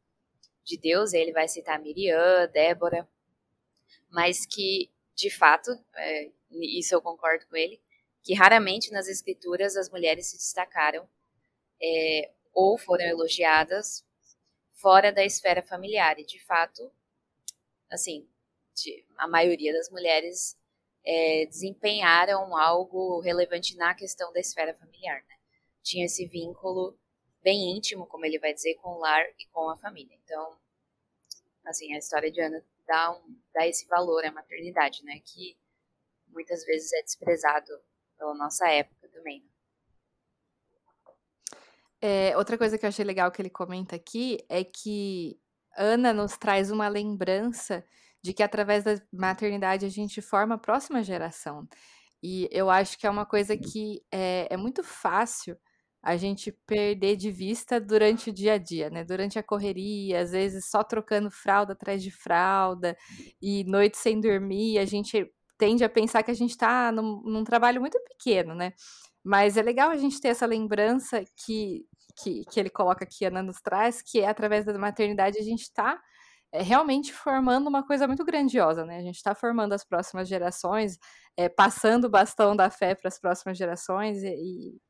de 0.64 0.78
Deus. 0.78 1.12
Ele 1.12 1.32
vai 1.32 1.48
citar 1.48 1.80
Miriam, 1.80 2.48
Débora, 2.52 3.08
mas 4.10 4.46
que, 4.46 4.90
de 5.14 5.28
fato, 5.30 5.70
é, 5.96 6.30
isso 6.50 6.94
eu 6.94 7.02
concordo 7.02 7.46
com 7.48 7.56
ele, 7.56 7.80
que 8.22 8.32
raramente 8.32 8.92
nas 8.92 9.08
escrituras 9.08 9.76
as 9.76 9.90
mulheres 9.90 10.28
se 10.28 10.36
destacaram 10.36 11.08
é, 11.82 12.32
ou 12.54 12.78
foram 12.78 13.04
elogiadas 13.04 14.04
fora 14.74 15.12
da 15.12 15.24
esfera 15.24 15.62
familiar. 15.62 16.18
E, 16.18 16.24
de 16.24 16.38
fato, 16.44 16.92
assim, 17.90 18.28
a 19.16 19.28
maioria 19.28 19.72
das 19.72 19.90
mulheres 19.90 20.56
é, 21.04 21.46
desempenharam 21.46 22.56
algo 22.56 23.20
relevante 23.20 23.76
na 23.76 23.94
questão 23.94 24.32
da 24.32 24.40
esfera 24.40 24.74
familiar. 24.74 25.22
Né? 25.28 25.36
Tinha 25.82 26.06
esse 26.06 26.26
vínculo 26.26 26.98
bem 27.42 27.76
íntimo, 27.76 28.06
como 28.06 28.26
ele 28.26 28.38
vai 28.38 28.52
dizer, 28.52 28.74
com 28.76 28.90
o 28.90 28.98
lar 28.98 29.24
e 29.38 29.46
com 29.52 29.70
a 29.70 29.76
família. 29.76 30.18
Então, 30.24 30.58
assim, 31.64 31.94
a 31.94 31.98
história 31.98 32.30
de 32.30 32.40
Ana 32.40 32.64
dá, 32.86 33.12
um, 33.12 33.36
dá 33.54 33.66
esse 33.66 33.86
valor 33.86 34.24
à 34.24 34.32
maternidade, 34.32 35.04
né? 35.04 35.20
Que 35.24 35.56
muitas 36.26 36.64
vezes 36.64 36.92
é 36.92 37.02
desprezado 37.02 37.72
pela 38.18 38.34
nossa 38.34 38.68
época 38.68 39.08
também. 39.08 39.42
Né? 39.42 39.48
É, 42.00 42.36
outra 42.36 42.58
coisa 42.58 42.76
que 42.76 42.84
eu 42.84 42.88
achei 42.88 43.04
legal 43.04 43.30
que 43.30 43.40
ele 43.40 43.50
comenta 43.50 43.96
aqui 43.96 44.44
é 44.48 44.62
que 44.64 45.40
Ana 45.76 46.12
nos 46.12 46.36
traz 46.36 46.70
uma 46.70 46.88
lembrança 46.88 47.84
de 48.26 48.34
que 48.34 48.42
através 48.42 48.82
da 48.82 49.00
maternidade 49.12 49.86
a 49.86 49.88
gente 49.88 50.20
forma 50.20 50.56
a 50.56 50.58
próxima 50.58 51.02
geração. 51.02 51.68
E 52.20 52.48
eu 52.50 52.68
acho 52.68 52.98
que 52.98 53.06
é 53.06 53.10
uma 53.10 53.24
coisa 53.24 53.56
que 53.56 54.02
é, 54.10 54.48
é 54.50 54.56
muito 54.56 54.82
fácil 54.82 55.56
a 56.02 56.16
gente 56.16 56.50
perder 56.66 57.16
de 57.16 57.30
vista 57.30 57.80
durante 57.80 58.30
o 58.30 58.32
dia 58.32 58.54
a 58.54 58.58
dia, 58.58 58.90
né? 58.90 59.04
Durante 59.04 59.38
a 59.38 59.44
correria, 59.44 60.20
às 60.20 60.32
vezes 60.32 60.68
só 60.68 60.82
trocando 60.82 61.30
fralda 61.30 61.72
atrás 61.72 62.02
de 62.02 62.10
fralda 62.10 62.96
e 63.40 63.62
noite 63.64 63.96
sem 63.96 64.20
dormir, 64.20 64.78
a 64.78 64.84
gente 64.84 65.30
tende 65.56 65.84
a 65.84 65.88
pensar 65.88 66.24
que 66.24 66.30
a 66.32 66.34
gente 66.34 66.50
está 66.50 66.90
num, 66.90 67.22
num, 67.24 67.44
trabalho 67.44 67.80
muito 67.80 67.98
pequeno, 68.04 68.54
né? 68.56 68.72
Mas 69.24 69.56
é 69.56 69.62
legal 69.62 69.90
a 69.90 69.96
gente 69.96 70.20
ter 70.20 70.28
essa 70.28 70.46
lembrança 70.46 71.24
que, 71.44 71.86
que, 72.20 72.44
que 72.50 72.60
ele 72.60 72.70
coloca 72.70 73.04
aqui, 73.04 73.24
Ana 73.24 73.42
nos 73.42 73.60
traz, 73.60 74.02
que 74.02 74.20
é 74.20 74.28
através 74.28 74.64
da 74.64 74.76
maternidade 74.78 75.38
a 75.38 75.42
gente 75.42 75.62
está 75.62 76.00
é, 76.52 76.62
realmente 76.62 77.12
formando 77.12 77.68
uma 77.68 77.86
coisa 77.86 78.06
muito 78.06 78.24
grandiosa, 78.24 78.84
né? 78.84 78.98
A 78.98 79.02
gente 79.02 79.16
está 79.16 79.34
formando 79.34 79.72
as 79.72 79.84
próximas 79.84 80.28
gerações, 80.28 80.98
é, 81.36 81.48
passando 81.48 82.04
o 82.04 82.10
bastão 82.10 82.54
da 82.54 82.70
fé 82.70 82.94
para 82.94 83.08
as 83.08 83.18
próximas 83.18 83.58
gerações, 83.58 84.22
e, 84.22 84.28
e, 84.28 84.80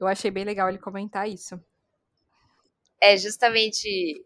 eu 0.00 0.06
achei 0.06 0.30
bem 0.30 0.44
legal 0.44 0.68
ele 0.68 0.78
comentar 0.78 1.28
isso. 1.28 1.60
É 3.00 3.16
justamente 3.16 4.24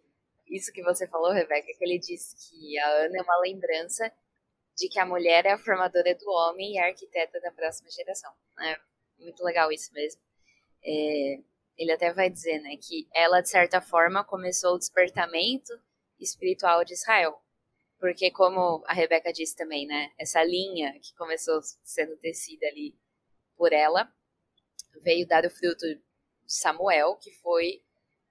isso 0.48 0.72
que 0.72 0.82
você 0.82 1.06
falou, 1.08 1.32
Rebeca, 1.32 1.66
que 1.66 1.84
ele 1.84 1.98
disse 1.98 2.36
que 2.36 2.78
a 2.78 2.88
Ana 3.04 3.18
é 3.18 3.22
uma 3.22 3.40
lembrança 3.40 4.10
de 4.76 4.88
que 4.88 4.98
a 4.98 5.06
mulher 5.06 5.46
é 5.46 5.52
a 5.52 5.58
formadora 5.58 6.14
do 6.14 6.30
homem 6.30 6.74
e 6.74 6.78
a 6.78 6.86
arquiteta 6.86 7.40
da 7.40 7.50
próxima 7.50 7.90
geração. 7.90 8.30
É 8.60 8.78
muito 9.18 9.42
legal 9.42 9.72
isso 9.72 9.92
mesmo. 9.92 10.20
É, 10.84 11.40
ele 11.76 11.92
até 11.92 12.12
vai 12.12 12.30
dizer, 12.30 12.60
né, 12.60 12.76
que 12.76 13.08
ela 13.14 13.40
de 13.40 13.48
certa 13.48 13.80
forma 13.80 14.24
começou 14.24 14.74
o 14.74 14.78
despertamento 14.78 15.72
espiritual 16.18 16.84
de 16.84 16.94
Israel. 16.94 17.40
Porque, 17.98 18.30
como 18.30 18.84
a 18.86 18.92
Rebeca 18.92 19.32
disse 19.32 19.56
também, 19.56 19.86
né, 19.86 20.12
essa 20.18 20.42
linha 20.44 20.98
que 21.00 21.14
começou 21.14 21.60
sendo 21.82 22.16
tecida 22.18 22.66
ali 22.66 22.94
por 23.56 23.72
ela, 23.72 24.12
veio 25.02 25.26
dar 25.26 25.44
o 25.44 25.50
fruto 25.50 25.86
de 25.86 26.02
Samuel, 26.46 27.16
que 27.16 27.32
foi 27.32 27.82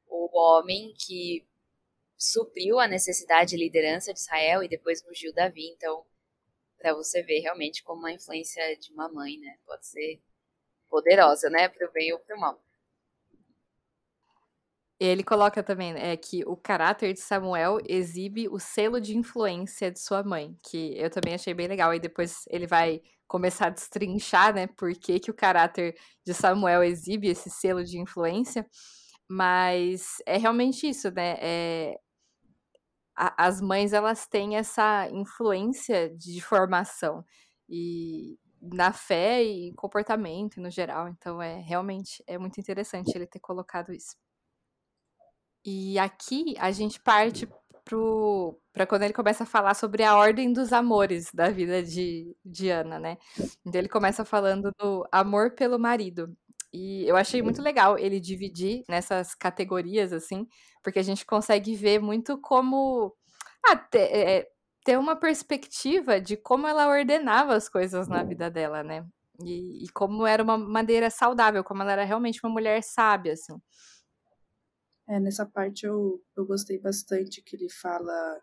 o 0.07 0.29
homem 0.39 0.93
que 0.97 1.47
supriu 2.17 2.79
a 2.79 2.87
necessidade 2.87 3.51
de 3.51 3.57
liderança 3.57 4.13
de 4.13 4.19
Israel 4.19 4.63
e 4.63 4.67
depois 4.67 5.03
ungiu 5.09 5.33
Davi. 5.33 5.67
Então, 5.71 6.05
para 6.77 6.93
você 6.93 7.23
ver 7.23 7.39
realmente 7.39 7.83
como 7.83 8.05
a 8.05 8.11
influência 8.11 8.77
de 8.77 8.91
uma 8.91 9.09
mãe, 9.09 9.37
né, 9.39 9.57
pode 9.65 9.85
ser 9.87 10.21
poderosa, 10.89 11.49
né, 11.49 11.67
para 11.67 11.87
o 11.87 11.91
bem 11.91 12.13
ou 12.13 12.19
para 12.19 12.35
o 12.35 12.39
mal. 12.39 12.61
Ele 14.99 15.23
coloca 15.23 15.61
também 15.61 15.93
é, 15.95 16.15
que 16.15 16.43
o 16.45 16.55
caráter 16.55 17.13
de 17.13 17.19
Samuel 17.19 17.79
exibe 17.87 18.47
o 18.47 18.59
selo 18.59 19.01
de 19.01 19.17
influência 19.17 19.91
de 19.91 19.99
sua 19.99 20.23
mãe, 20.23 20.57
que 20.63 20.97
eu 20.97 21.09
também 21.09 21.33
achei 21.33 21.53
bem 21.53 21.67
legal. 21.67 21.93
E 21.93 21.99
depois 21.99 22.43
ele 22.49 22.65
vai 22.65 23.01
começar 23.27 23.67
a 23.67 23.69
destrinchar, 23.71 24.53
né, 24.53 24.67
por 24.67 24.93
que, 24.93 25.19
que 25.19 25.31
o 25.31 25.33
caráter 25.33 25.95
de 26.25 26.33
Samuel 26.33 26.83
exibe 26.83 27.27
esse 27.27 27.49
selo 27.49 27.83
de 27.83 27.99
influência. 27.99 28.65
Mas 29.29 30.17
é 30.25 30.37
realmente 30.37 30.87
isso, 30.87 31.11
né? 31.11 31.37
É, 31.41 31.99
a, 33.15 33.47
as 33.47 33.61
mães 33.61 33.93
elas 33.93 34.27
têm 34.27 34.57
essa 34.57 35.09
influência 35.11 36.09
de 36.15 36.41
formação 36.41 37.23
e 37.69 38.37
na 38.61 38.93
fé 38.93 39.43
e 39.43 39.73
comportamento 39.73 40.61
no 40.61 40.69
geral. 40.69 41.07
Então 41.09 41.41
é 41.41 41.59
realmente 41.61 42.23
é 42.27 42.37
muito 42.37 42.59
interessante 42.59 43.15
ele 43.15 43.27
ter 43.27 43.39
colocado 43.39 43.93
isso. 43.93 44.15
E 45.65 45.97
aqui 45.97 46.53
a 46.59 46.71
gente 46.71 46.99
parte 46.99 47.47
para 48.73 48.85
quando 48.85 49.03
ele 49.03 49.13
começa 49.13 49.43
a 49.43 49.47
falar 49.47 49.73
sobre 49.73 50.03
a 50.03 50.15
ordem 50.15 50.53
dos 50.53 50.71
amores 50.71 51.31
da 51.33 51.49
vida 51.49 51.81
de, 51.81 52.35
de 52.45 52.69
Ana, 52.69 52.99
né? 52.99 53.17
Então 53.65 53.79
ele 53.79 53.89
começa 53.89 54.23
falando 54.23 54.71
do 54.79 55.07
amor 55.11 55.51
pelo 55.55 55.79
marido. 55.79 56.35
E 56.71 57.07
eu 57.07 57.15
achei 57.15 57.41
muito 57.41 57.61
legal 57.61 57.97
ele 57.97 58.19
dividir 58.19 58.83
nessas 58.89 59.33
categorias, 59.33 60.11
assim, 60.13 60.47
porque 60.83 60.99
a 60.99 61.03
gente 61.03 61.25
consegue 61.25 61.75
ver 61.75 61.99
muito 61.99 62.37
como 62.39 63.15
ah, 63.65 63.75
ter, 63.77 63.99
é, 63.99 64.47
ter 64.83 64.99
uma 64.99 65.15
perspectiva 65.15 66.19
de 66.21 66.37
como 66.37 66.67
ela 66.67 66.87
ordenava 66.87 67.55
as 67.55 67.69
coisas 67.69 68.07
na 68.07 68.23
vida 68.23 68.51
dela, 68.51 68.83
né? 68.83 69.05
E, 69.43 69.85
e 69.85 69.89
como 69.89 70.25
era 70.27 70.43
uma 70.43 70.57
maneira 70.57 71.09
saudável, 71.09 71.63
como 71.63 71.81
ela 71.81 71.93
era 71.93 72.03
realmente 72.03 72.39
uma 72.43 72.51
mulher 72.51 72.83
sábia, 72.83 73.33
assim. 73.33 73.55
É, 75.07 75.19
nessa 75.19 75.45
parte 75.45 75.85
eu, 75.85 76.23
eu 76.35 76.45
gostei 76.45 76.79
bastante 76.79 77.41
que 77.41 77.55
ele 77.55 77.69
fala 77.69 78.41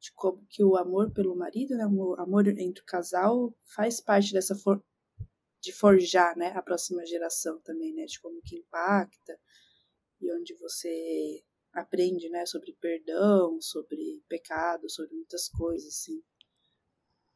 de 0.00 0.12
como 0.12 0.44
que 0.48 0.62
o 0.62 0.76
amor 0.76 1.12
pelo 1.12 1.34
marido, 1.34 1.76
né, 1.76 1.86
o 1.86 2.14
amor 2.20 2.46
entre 2.48 2.82
o 2.82 2.86
casal 2.86 3.54
faz 3.74 4.00
parte 4.00 4.32
dessa 4.32 4.54
for 4.54 4.82
de 5.60 5.72
forjar, 5.72 6.36
né, 6.36 6.48
a 6.56 6.62
próxima 6.62 7.06
geração 7.06 7.60
também, 7.60 7.94
né, 7.94 8.04
de 8.04 8.20
como 8.20 8.42
que 8.42 8.56
impacta 8.56 9.38
e 10.20 10.32
onde 10.32 10.54
você 10.54 11.44
aprende, 11.72 12.28
né, 12.28 12.44
sobre 12.46 12.76
perdão, 12.80 13.60
sobre 13.60 14.22
pecado, 14.28 14.90
sobre 14.90 15.14
muitas 15.14 15.48
coisas, 15.48 15.88
assim, 15.88 16.22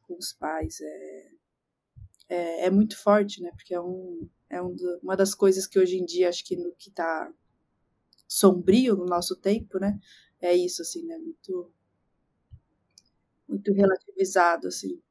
com 0.01 0.17
os 0.17 0.33
pais, 0.33 0.79
é, 0.81 1.31
é, 2.29 2.65
é 2.65 2.69
muito 2.69 2.97
forte, 2.97 3.41
né, 3.41 3.49
porque 3.51 3.73
é, 3.73 3.81
um, 3.81 4.29
é 4.49 4.61
um 4.61 4.75
uma 5.01 5.15
das 5.15 5.33
coisas 5.33 5.65
que 5.65 5.79
hoje 5.79 5.97
em 5.97 6.05
dia 6.05 6.29
acho 6.29 6.45
que 6.45 6.55
no 6.57 6.73
que 6.75 6.89
está 6.89 7.33
sombrio 8.27 8.95
no 8.95 9.05
nosso 9.05 9.35
tempo, 9.35 9.79
né? 9.79 9.99
É 10.41 10.53
isso, 10.55 10.81
assim, 10.81 11.05
né? 11.05 11.17
Muito, 11.17 11.71
muito 13.47 13.73
relativizado, 13.73 14.67
assim. 14.67 15.01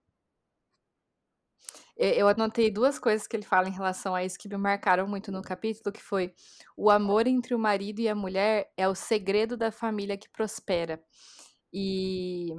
Eu 1.99 2.29
anotei 2.29 2.71
duas 2.71 2.99
coisas 2.99 3.27
que 3.27 3.35
ele 3.35 3.43
fala 3.43 3.69
em 3.69 3.73
relação 3.73 4.15
a 4.15 4.23
isso 4.23 4.39
que 4.39 4.51
me 4.51 4.59
marcaram 4.59 5.09
muito 5.09 5.33
no 5.33 5.41
capítulo, 5.41 5.91
que 5.91 6.03
foi 6.03 6.35
o 6.77 6.91
amor 6.91 7.27
entre 7.27 7.55
o 7.55 7.59
marido 7.59 8.01
e 8.01 8.09
a 8.09 8.15
mulher 8.15 8.71
é 8.77 8.87
o 8.87 8.95
segredo 8.95 9.57
da 9.57 9.73
família 9.73 10.19
que 10.19 10.29
prospera. 10.29 11.03
E 11.73 12.55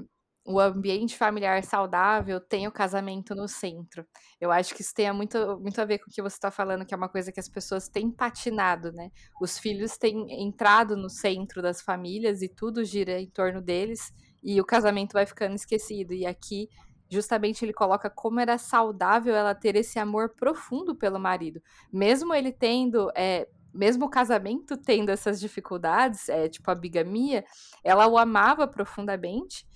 o 0.48 0.62
ambiente 0.62 1.18
familiar 1.18 1.62
saudável 1.62 2.39
tem 2.39 2.70
o 2.70 2.72
casamento 2.72 3.36
no 3.36 3.50
centro. 3.50 4.08
Eu 4.39 4.50
acho 4.50 4.74
que 4.74 4.82
isso 4.82 4.94
tem 4.94 5.12
muito, 5.12 5.60
muito 5.60 5.80
a 5.82 5.84
ver 5.84 6.00
com 6.00 6.10
o 6.10 6.13
que 6.13 6.22
você 6.22 6.38
está 6.38 6.50
falando, 6.50 6.86
que 6.86 6.94
é 6.94 6.98
uma 6.98 7.10
coisa 7.10 7.34
que 7.34 7.39
as 7.39 7.50
pessoas 7.50 7.89
têm 7.89 8.10
patinado, 8.10 8.94
né? 8.94 9.12
Os 9.42 9.60
filhos 9.60 9.98
têm 9.98 10.42
entrado 10.42 10.96
no 10.96 11.10
centro 11.10 11.62
das 11.62 11.82
famílias 11.82 12.42
e 12.42 12.48
tudo 12.48 12.86
gira 12.86 13.20
em 13.20 13.30
torno 13.30 13.62
deles, 13.62 14.13
e 14.42 14.62
o 14.62 14.66
casamento 14.66 15.12
vai 15.12 15.25
ficando 15.25 15.54
esquecido. 15.54 16.13
E 16.13 16.25
aqui, 16.25 16.70
justamente, 17.12 17.66
ele 17.66 17.74
coloca 17.74 18.10
como 18.10 18.39
era 18.39 18.58
saudável 18.58 19.36
ela 19.36 19.54
ter 19.54 19.75
esse 19.75 20.00
amor 20.00 20.30
profundo 20.34 20.96
pelo 20.96 21.20
marido. 21.20 21.62
Mesmo 21.92 22.34
ele 22.34 22.54
tendo. 22.54 23.12
É, 23.18 23.50
mesmo 23.74 24.06
o 24.06 24.10
casamento 24.10 24.77
tendo 24.77 25.10
essas 25.10 25.42
dificuldades, 25.42 26.30
é, 26.30 26.48
tipo 26.48 26.72
a 26.72 26.74
bigamia, 26.74 27.44
ela 27.84 28.08
o 28.08 28.18
amava 28.18 28.66
profundamente 28.66 29.68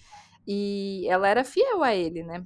e 0.54 1.08
ela 1.08 1.30
era 1.30 1.46
fiel 1.46 1.82
a 1.82 1.96
ele, 1.96 2.24
né? 2.24 2.46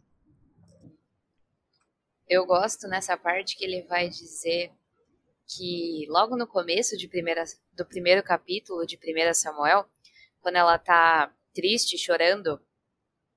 Eu 2.27 2.45
gosto 2.45 2.88
nessa 2.88 3.17
parte 3.17 3.57
que 3.57 3.65
ele 3.65 3.81
vai 3.83 4.09
dizer 4.09 4.71
que 5.47 6.05
logo 6.09 6.38
no 6.38 6.45
começo 6.45 6.95
de 6.95 7.07
primeira, 7.07 7.43
do 7.74 7.83
primeiro 7.85 8.21
capítulo 8.21 8.85
de 8.85 8.95
1 8.97 9.33
Samuel, 9.33 9.88
quando 10.39 10.57
ela 10.57 10.77
tá 10.77 11.33
triste, 11.53 11.97
chorando 11.97 12.62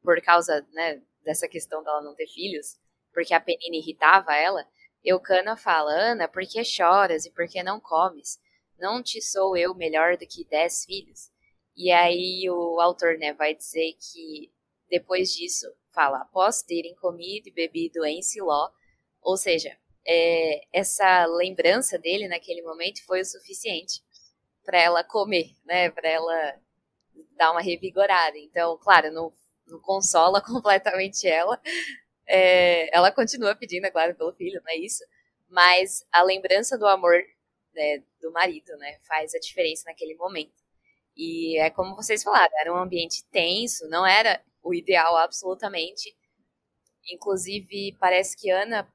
por 0.03 0.21
causa 0.21 0.67
né, 0.73 1.03
dessa 1.25 1.49
questão 1.49 1.83
dela 1.83 2.03
não 2.03 2.15
ter 2.15 2.27
filhos, 2.27 2.79
porque 3.13 3.33
a 3.33 3.41
Penina 3.41 3.77
irritava 3.77 4.35
ela, 4.35 4.67
Eucana 5.03 5.57
fala, 5.57 5.93
Ana, 5.93 6.29
por 6.29 6.47
que 6.47 6.63
choras 6.63 7.25
e 7.25 7.31
por 7.31 7.49
que 7.49 7.63
não 7.63 7.81
comes? 7.81 8.39
Não 8.79 9.03
te 9.03 9.23
sou 9.23 9.57
eu 9.57 9.75
melhor 9.75 10.19
do 10.19 10.27
que 10.27 10.45
dez 10.45 10.85
filhos? 10.85 11.31
E 11.75 11.91
aí 11.91 12.49
o 12.51 12.81
autor 12.81 13.17
né, 13.19 13.33
vai 13.33 13.55
dizer 13.55 13.93
que 13.95 14.51
depois 14.89 15.33
disso, 15.33 15.67
fala, 15.93 16.19
após 16.19 16.63
terem 16.63 16.95
comido 16.97 17.49
e 17.49 17.53
bebido 17.53 18.05
em 18.05 18.23
Siló, 18.23 18.71
ou 19.21 19.37
seja, 19.37 19.77
é, 20.07 20.63
essa 20.73 21.27
lembrança 21.27 21.99
dele 21.99 22.29
naquele 22.29 22.63
momento 22.63 23.05
foi 23.05 23.21
o 23.21 23.25
suficiente 23.25 24.03
para 24.65 24.81
ela 24.81 25.05
comer, 25.05 25.55
né? 25.65 25.91
Para 25.91 26.09
ela 26.09 26.55
dar 27.37 27.53
uma 27.53 27.61
revigorada. 27.61 28.39
Então, 28.39 28.79
claro, 28.79 29.11
não, 29.13 29.33
não 29.67 29.81
consola 29.81 30.41
completamente 30.45 31.27
ela. 31.27 31.61
É, 32.27 32.95
ela 32.97 33.11
continua 33.11 33.55
pedindo, 33.55 33.87
é 33.87 33.91
claro, 33.91 34.15
pelo 34.15 34.33
filho, 34.35 34.61
não 34.65 34.73
é 34.73 34.77
isso. 34.77 35.05
Mas 35.49 36.07
a 36.13 36.23
lembrança 36.23 36.79
do 36.79 36.87
amor 36.87 37.23
né, 37.75 38.03
do 38.21 38.33
marido, 38.33 38.77
né, 38.77 38.99
faz 39.07 39.35
a 39.35 39.39
diferença 39.39 39.85
naquele 39.87 40.15
momento. 40.17 40.53
E 41.17 41.59
é 41.59 41.71
como 41.71 41.97
vocês 41.97 42.23
falaram, 42.23 42.53
era 42.61 42.73
um 42.73 42.77
ambiente 42.77 43.25
tenso, 43.31 43.89
não 43.89 44.07
era 44.07 44.43
o 44.69 44.75
ideal 44.75 45.17
absolutamente. 45.17 46.15
Inclusive, 47.11 47.97
parece 47.99 48.37
que 48.37 48.51
Ana 48.51 48.87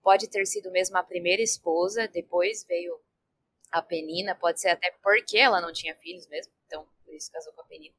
pode 0.00 0.28
ter 0.28 0.46
sido 0.46 0.70
mesmo 0.70 0.96
a 0.96 1.02
primeira 1.02 1.42
esposa, 1.42 2.06
depois 2.06 2.64
veio 2.64 3.00
a 3.70 3.82
Penina, 3.82 4.34
pode 4.34 4.60
ser 4.60 4.68
até 4.68 4.92
porque 5.02 5.38
ela 5.38 5.60
não 5.60 5.72
tinha 5.72 5.96
filhos 5.96 6.26
mesmo, 6.28 6.52
então 6.66 6.86
por 7.04 7.14
isso 7.14 7.32
casou 7.32 7.52
com 7.52 7.62
a 7.62 7.64
Penina. 7.64 7.94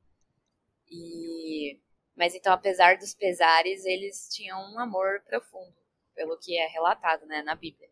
E 0.89 1.79
mas 2.15 2.35
então, 2.35 2.53
apesar 2.53 2.97
dos 2.97 3.15
pesares, 3.15 3.85
eles 3.85 4.29
tinham 4.31 4.59
um 4.71 4.79
amor 4.79 5.21
profundo, 5.21 5.75
pelo 6.13 6.37
que 6.37 6.55
é 6.55 6.67
relatado, 6.67 7.25
né, 7.25 7.41
na 7.41 7.55
Bíblia. 7.55 7.89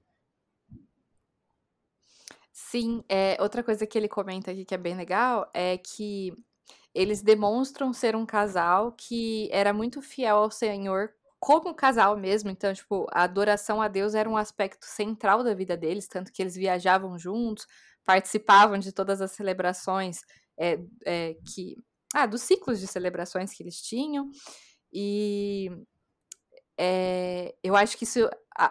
Sim, 2.51 3.03
é, 3.10 3.36
outra 3.41 3.63
coisa 3.63 3.88
que 3.88 3.98
ele 3.98 4.08
comenta 4.08 4.51
aqui 4.51 4.63
que 4.63 4.75
é 4.75 4.77
bem 4.77 4.96
legal 4.96 5.50
é 5.53 5.75
que 5.77 6.32
eles 6.94 7.22
demonstram 7.22 7.94
ser 7.94 8.16
um 8.16 8.26
casal 8.26 8.92
que 8.92 9.50
era 9.52 9.74
muito 9.74 10.02
fiel 10.02 10.38
ao 10.38 10.52
Senhor 10.52 11.14
como 11.40 11.74
casal 11.74 12.16
mesmo, 12.16 12.52
então, 12.52 12.72
tipo, 12.72 13.08
a 13.12 13.24
adoração 13.24 13.82
a 13.82 13.88
Deus 13.88 14.14
era 14.14 14.30
um 14.30 14.38
aspecto 14.38 14.86
central 14.86 15.44
da 15.44 15.56
vida 15.56 15.76
deles, 15.76 16.08
tanto 16.08 16.32
que 16.32 16.40
eles 16.40 16.56
viajavam 16.56 17.18
juntos, 17.18 17.66
participavam 18.06 18.78
de 18.78 18.92
todas 18.92 19.22
as 19.22 19.32
celebrações 19.32 20.22
é, 20.56 20.80
é, 21.04 21.36
que. 21.46 21.76
Ah, 22.14 22.28
dos 22.28 22.44
ciclos 22.44 22.80
de 22.80 22.86
celebrações 22.86 23.54
que 23.54 23.64
eles 23.64 23.82
tinham. 23.82 24.30
E 24.94 25.72
é, 26.78 27.56
eu 27.64 27.76
acho 27.76 27.98
que 27.98 28.04
isso, 28.04 28.30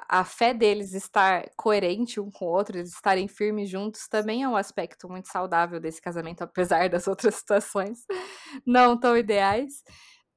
a, 0.08 0.24
fé 0.24 0.54
deles 0.54 0.94
estar 0.94 1.48
coerente 1.56 2.20
um 2.20 2.30
com 2.30 2.44
o 2.44 2.48
outro, 2.48 2.78
eles 2.78 2.92
estarem 2.92 3.26
firmes 3.26 3.68
juntos, 3.68 4.06
também 4.08 4.42
é 4.42 4.48
um 4.48 4.56
aspecto 4.56 5.08
muito 5.08 5.28
saudável 5.28 5.80
desse 5.80 6.00
casamento, 6.00 6.42
apesar 6.42 6.88
das 6.88 7.08
outras 7.08 7.34
situações 7.36 7.98
não 8.66 8.98
tão 8.98 9.16
ideais. 9.16 9.82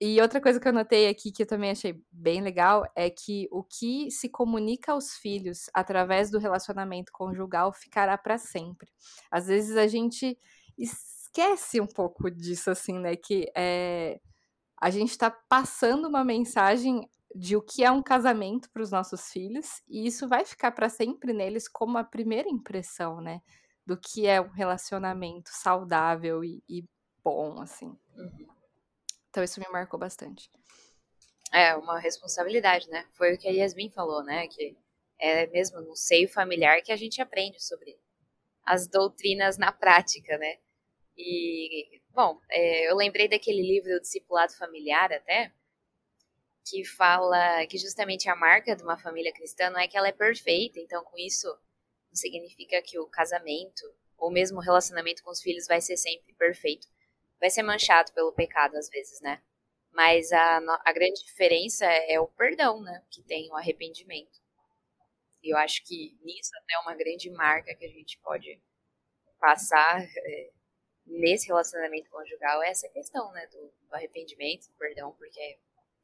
E 0.01 0.19
outra 0.21 0.41
coisa 0.41 0.59
que 0.59 0.67
eu 0.67 0.73
notei 0.73 1.07
aqui 1.07 1.31
que 1.31 1.43
eu 1.43 1.47
também 1.47 1.71
achei 1.71 2.01
bem 2.11 2.41
legal 2.41 2.83
é 2.95 3.09
que 3.09 3.47
o 3.51 3.63
que 3.63 4.09
se 4.11 4.27
comunica 4.27 4.91
aos 4.91 5.13
filhos 5.13 5.69
através 5.73 6.29
do 6.29 6.39
relacionamento 6.39 7.11
conjugal 7.13 7.71
ficará 7.71 8.17
para 8.17 8.37
sempre. 8.37 8.89
Às 9.31 9.47
vezes 9.47 9.77
a 9.77 9.87
gente 9.87 10.37
esquece 10.77 11.79
um 11.79 11.87
pouco 11.87 12.29
disso, 12.29 12.71
assim, 12.71 12.99
né? 12.99 13.15
Que 13.15 13.45
é, 13.55 14.19
a 14.81 14.89
gente 14.89 15.11
está 15.11 15.31
passando 15.31 16.07
uma 16.07 16.25
mensagem 16.25 17.07
de 17.35 17.55
o 17.55 17.61
que 17.61 17.83
é 17.83 17.91
um 17.91 18.03
casamento 18.03 18.69
para 18.71 18.81
os 18.81 18.91
nossos 18.91 19.29
filhos 19.31 19.81
e 19.87 20.05
isso 20.05 20.27
vai 20.27 20.45
ficar 20.45 20.71
para 20.71 20.89
sempre 20.89 21.33
neles 21.33 21.67
como 21.67 21.97
a 21.97 22.03
primeira 22.03 22.49
impressão, 22.49 23.19
né? 23.21 23.41
Do 23.85 23.97
que 23.97 24.27
é 24.27 24.39
um 24.39 24.49
relacionamento 24.49 25.49
saudável 25.51 26.43
e, 26.43 26.63
e 26.69 26.83
bom, 27.23 27.61
assim. 27.61 27.87
Uhum. 28.15 28.47
Então 29.29 29.43
isso 29.43 29.59
me 29.59 29.67
marcou 29.69 29.99
bastante. 29.99 30.49
É, 31.51 31.75
uma 31.75 31.99
responsabilidade, 31.99 32.89
né? 32.89 33.07
Foi 33.13 33.33
o 33.33 33.37
que 33.37 33.47
a 33.47 33.51
Yasmin 33.51 33.89
falou, 33.89 34.23
né? 34.23 34.47
Que 34.47 34.77
é 35.19 35.47
mesmo 35.47 35.81
no 35.81 35.95
seio 35.95 36.27
familiar 36.27 36.81
que 36.81 36.91
a 36.91 36.95
gente 36.95 37.21
aprende 37.21 37.63
sobre 37.63 37.97
as 38.65 38.87
doutrinas 38.87 39.57
na 39.57 39.71
prática, 39.71 40.37
né? 40.37 40.57
E, 41.17 42.01
bom, 42.09 42.39
é, 42.49 42.89
eu 42.89 42.95
lembrei 42.95 43.27
daquele 43.27 43.61
livro, 43.61 43.95
O 43.95 44.01
Discipulado 44.01 44.55
Familiar, 44.57 45.11
até, 45.13 45.53
que 46.65 46.85
fala 46.85 47.65
que 47.67 47.77
justamente 47.77 48.29
a 48.29 48.35
marca 48.35 48.75
de 48.75 48.83
uma 48.83 48.97
família 48.97 49.33
cristã 49.33 49.69
não 49.69 49.79
é 49.79 49.87
que 49.87 49.97
ela 49.97 50.07
é 50.07 50.13
perfeita, 50.13 50.79
então 50.79 51.03
com 51.03 51.17
isso 51.17 51.47
não 51.47 52.15
significa 52.15 52.81
que 52.81 52.97
o 52.99 53.07
casamento 53.07 53.83
ou 54.17 54.31
mesmo 54.31 54.59
o 54.59 54.61
relacionamento 54.61 55.23
com 55.23 55.31
os 55.31 55.41
filhos 55.41 55.67
vai 55.67 55.81
ser 55.81 55.97
sempre 55.97 56.33
perfeito 56.33 56.87
vai 57.43 57.49
ser 57.49 57.61
manchado 57.61 58.13
pelo 58.13 58.31
pecado 58.31 58.77
às 58.77 58.87
vezes, 58.87 59.19
né? 59.19 59.43
Mas 59.91 60.31
a, 60.31 60.61
a 60.85 60.93
grande 60.93 61.25
diferença 61.25 61.85
é, 61.85 62.13
é 62.13 62.19
o 62.19 62.25
perdão, 62.25 62.81
né? 62.81 63.03
Que 63.11 63.21
tem 63.21 63.51
o 63.51 63.55
arrependimento. 63.57 64.41
E 65.43 65.53
eu 65.53 65.57
acho 65.57 65.83
que 65.83 66.17
nisso 66.23 66.51
até 66.55 66.75
é 66.75 66.79
uma 66.79 66.95
grande 66.95 67.29
marca 67.31 67.75
que 67.75 67.83
a 67.85 67.89
gente 67.89 68.17
pode 68.19 68.61
passar 69.41 70.01
é, 70.01 70.51
nesse 71.05 71.47
relacionamento 71.47 72.09
conjugal 72.09 72.63
é 72.63 72.69
essa 72.69 72.87
questão, 72.87 73.29
né? 73.33 73.45
Do, 73.47 73.73
do 73.89 73.93
arrependimento, 73.93 74.69
do 74.69 74.75
perdão, 74.75 75.11
porque, 75.11 75.59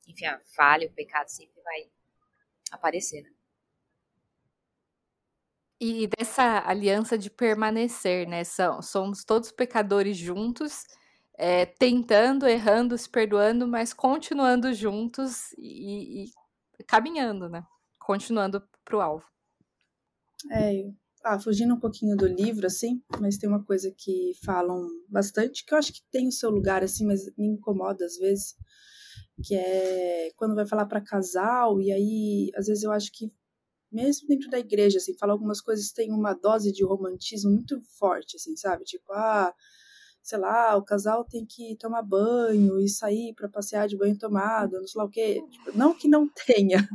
enfim, 0.08 0.26
a 0.26 0.40
falha, 0.56 0.88
o 0.88 0.94
pecado 0.94 1.28
sempre 1.28 1.62
vai 1.62 1.90
aparecer, 2.72 3.24
né? 3.24 3.30
E 5.82 6.08
dessa 6.08 6.68
aliança 6.68 7.18
de 7.18 7.30
permanecer, 7.30 8.28
né? 8.28 8.44
São, 8.44 8.82
somos 8.82 9.24
todos 9.24 9.52
pecadores 9.52 10.18
juntos 10.18 10.84
é, 11.38 11.66
tentando, 11.66 12.46
errando, 12.46 12.98
se 12.98 13.10
perdoando, 13.10 13.66
mas 13.66 13.94
continuando 13.94 14.74
juntos 14.74 15.54
e, 15.58 16.26
e 16.26 16.84
caminhando, 16.84 17.48
né? 17.48 17.66
Continuando 17.98 18.62
para 18.84 18.98
o 18.98 19.02
alvo. 19.02 19.26
É, 20.52 20.92
ah, 21.24 21.40
fugindo 21.40 21.74
um 21.74 21.80
pouquinho 21.80 22.18
do 22.18 22.28
livro, 22.28 22.68
assim, 22.68 23.02
mas 23.20 23.38
tem 23.38 23.48
uma 23.48 23.64
coisa 23.64 23.90
que 23.98 24.34
falam 24.44 24.86
bastante, 25.08 25.66
que 25.66 25.74
eu 25.74 25.78
acho 25.78 25.94
que 25.94 26.02
tem 26.12 26.28
o 26.28 26.32
seu 26.32 26.50
lugar, 26.50 26.84
assim, 26.84 27.06
mas 27.06 27.26
me 27.38 27.48
incomoda 27.48 28.06
às 28.06 28.18
vezes, 28.18 28.56
que 29.42 29.56
é 29.56 30.32
quando 30.36 30.56
vai 30.56 30.66
falar 30.68 30.86
para 30.86 31.02
casal, 31.02 31.80
e 31.82 31.92
aí, 31.92 32.52
às 32.56 32.68
vezes 32.68 32.84
eu 32.84 32.92
acho 32.92 33.12
que, 33.12 33.32
mesmo 33.92 34.28
dentro 34.28 34.50
da 34.50 34.60
igreja, 34.60 34.98
assim, 34.98 35.18
fala 35.18 35.34
algumas 35.34 35.62
coisas 35.62 35.92
tem 35.92 36.12
uma 36.12 36.34
dose 36.34 36.72
de 36.72 36.84
romantismo 36.84 37.52
muito 37.52 37.82
forte, 37.98 38.38
assim, 38.38 38.56
sabe? 38.56 38.84
Tipo, 38.84 39.12
ah, 39.14 39.54
sei 40.22 40.38
lá, 40.40 40.76
o 40.78 40.84
casal 40.84 41.26
tem 41.26 41.46
que 41.46 41.76
tomar 41.78 42.04
banho 42.04 42.80
e 42.80 42.88
sair 42.90 43.34
para 43.36 43.50
passear 43.50 43.88
de 43.88 43.98
banho 43.98 44.18
tomado, 44.18 44.74
não 44.74 44.88
sei 44.88 45.00
lá 45.00 45.06
o 45.06 45.10
quê. 45.10 45.42
Tipo, 45.52 45.78
não 45.78 45.94
que 45.98 46.08
não 46.08 46.30
tenha, 46.46 46.88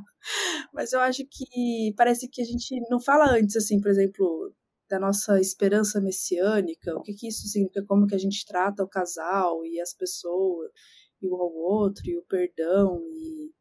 mas 0.73 0.93
eu 0.93 1.01
acho 1.01 1.25
que 1.27 1.93
parece 1.97 2.29
que 2.29 2.43
a 2.43 2.45
gente 2.45 2.81
não 2.91 3.01
fala 3.01 3.31
antes, 3.31 3.57
assim, 3.57 3.81
por 3.81 3.91
exemplo, 3.91 4.53
da 4.89 4.99
nossa 5.01 5.41
esperança 5.41 6.01
messiânica, 6.01 6.95
o 6.97 7.03
que, 7.03 7.15
que 7.15 7.29
isso 7.29 7.49
significa, 7.49 7.85
como 7.87 8.07
que 8.07 8.15
a 8.15 8.19
gente 8.19 8.45
trata 8.47 8.85
o 8.85 8.89
casal 8.89 9.65
e 9.65 9.81
as 9.81 9.95
pessoas, 9.95 10.71
e 11.27 11.31
um 11.31 11.35
ao 11.37 11.53
outro, 11.55 12.09
e 12.09 12.17
o 12.19 12.23
perdão, 12.25 13.01
e 13.03 13.53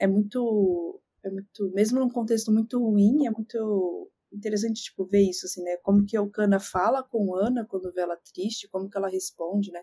é 0.00 0.06
muito, 0.06 1.00
é 1.24 1.30
muito, 1.30 1.70
mesmo 1.74 2.00
num 2.00 2.10
contexto 2.10 2.52
muito 2.52 2.78
ruim, 2.80 3.26
é 3.26 3.30
muito 3.30 4.10
interessante, 4.32 4.82
tipo, 4.84 5.04
ver 5.06 5.22
isso, 5.30 5.46
assim, 5.46 5.62
né? 5.64 5.76
Como 5.82 6.04
que 6.06 6.16
a 6.16 6.22
Okana 6.22 6.60
fala 6.60 7.02
com 7.04 7.34
Ana 7.36 7.66
quando 7.66 7.92
vê 7.92 8.02
ela 8.02 8.16
triste, 8.34 8.68
como 8.70 8.90
que 8.90 8.96
ela 8.98 9.08
responde, 9.08 9.72
né? 9.72 9.82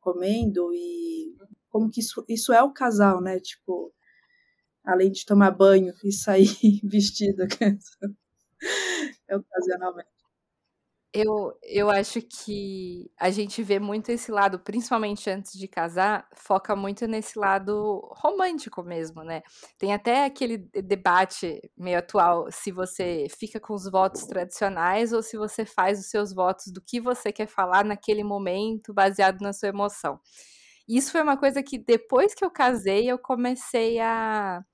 Comendo 0.00 0.72
e 0.74 1.36
como 1.70 1.90
que 1.90 2.00
isso, 2.00 2.24
isso 2.28 2.52
é 2.52 2.62
o 2.62 2.72
casal, 2.72 3.20
né? 3.22 3.40
Tipo, 3.40 3.92
além 4.84 5.10
de 5.12 5.26
tomar 5.26 5.50
banho 5.52 5.94
e 6.04 6.12
sair 6.12 6.48
vestida. 6.84 7.46
É 9.28 9.36
ocasionalmente. 9.36 10.21
Eu, 11.14 11.52
eu 11.62 11.90
acho 11.90 12.22
que 12.22 13.10
a 13.20 13.30
gente 13.30 13.62
vê 13.62 13.78
muito 13.78 14.08
esse 14.10 14.32
lado, 14.32 14.58
principalmente 14.58 15.28
antes 15.28 15.52
de 15.58 15.68
casar, 15.68 16.26
foca 16.34 16.74
muito 16.74 17.06
nesse 17.06 17.38
lado 17.38 18.00
romântico 18.16 18.82
mesmo, 18.82 19.22
né? 19.22 19.42
Tem 19.78 19.92
até 19.92 20.24
aquele 20.24 20.56
debate 20.56 21.60
meio 21.76 21.98
atual 21.98 22.50
se 22.50 22.72
você 22.72 23.26
fica 23.28 23.60
com 23.60 23.74
os 23.74 23.90
votos 23.90 24.24
tradicionais 24.24 25.12
ou 25.12 25.22
se 25.22 25.36
você 25.36 25.66
faz 25.66 26.00
os 26.00 26.06
seus 26.06 26.32
votos 26.32 26.72
do 26.72 26.80
que 26.80 26.98
você 26.98 27.30
quer 27.30 27.46
falar 27.46 27.84
naquele 27.84 28.24
momento, 28.24 28.94
baseado 28.94 29.42
na 29.42 29.52
sua 29.52 29.68
emoção. 29.68 30.18
Isso 30.88 31.12
foi 31.12 31.22
uma 31.22 31.36
coisa 31.36 31.62
que 31.62 31.78
depois 31.78 32.34
que 32.34 32.44
eu 32.44 32.50
casei, 32.50 33.10
eu 33.10 33.18
comecei 33.18 34.00
a 34.00 34.64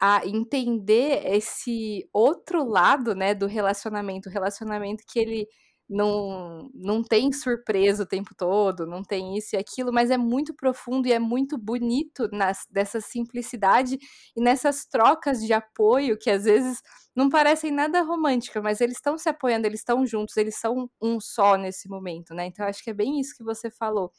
a 0.00 0.26
entender 0.26 1.22
esse 1.26 2.08
outro 2.12 2.64
lado, 2.64 3.14
né, 3.14 3.34
do 3.34 3.46
relacionamento, 3.46 4.28
o 4.28 4.32
relacionamento 4.32 5.04
que 5.08 5.18
ele 5.18 5.48
não, 5.88 6.70
não 6.74 7.02
tem 7.02 7.30
surpresa 7.32 8.04
o 8.04 8.06
tempo 8.06 8.34
todo, 8.36 8.86
não 8.86 9.02
tem 9.02 9.36
isso 9.36 9.54
e 9.54 9.58
aquilo, 9.58 9.92
mas 9.92 10.10
é 10.10 10.16
muito 10.16 10.54
profundo 10.54 11.06
e 11.06 11.12
é 11.12 11.18
muito 11.18 11.58
bonito 11.58 12.28
nas, 12.32 12.66
dessa 12.70 13.00
simplicidade 13.00 13.98
e 14.34 14.40
nessas 14.42 14.86
trocas 14.86 15.42
de 15.44 15.52
apoio 15.52 16.18
que 16.18 16.30
às 16.30 16.44
vezes 16.44 16.80
não 17.14 17.28
parecem 17.28 17.70
nada 17.70 18.02
românticas, 18.02 18.62
mas 18.62 18.80
eles 18.80 18.96
estão 18.96 19.18
se 19.18 19.28
apoiando, 19.28 19.66
eles 19.66 19.80
estão 19.80 20.06
juntos, 20.06 20.36
eles 20.36 20.56
são 20.58 20.90
um 21.00 21.20
só 21.20 21.56
nesse 21.56 21.88
momento, 21.88 22.34
né? 22.34 22.46
Então 22.46 22.66
acho 22.66 22.82
que 22.82 22.90
é 22.90 22.94
bem 22.94 23.20
isso 23.20 23.36
que 23.36 23.44
você 23.44 23.70
falou. 23.70 24.10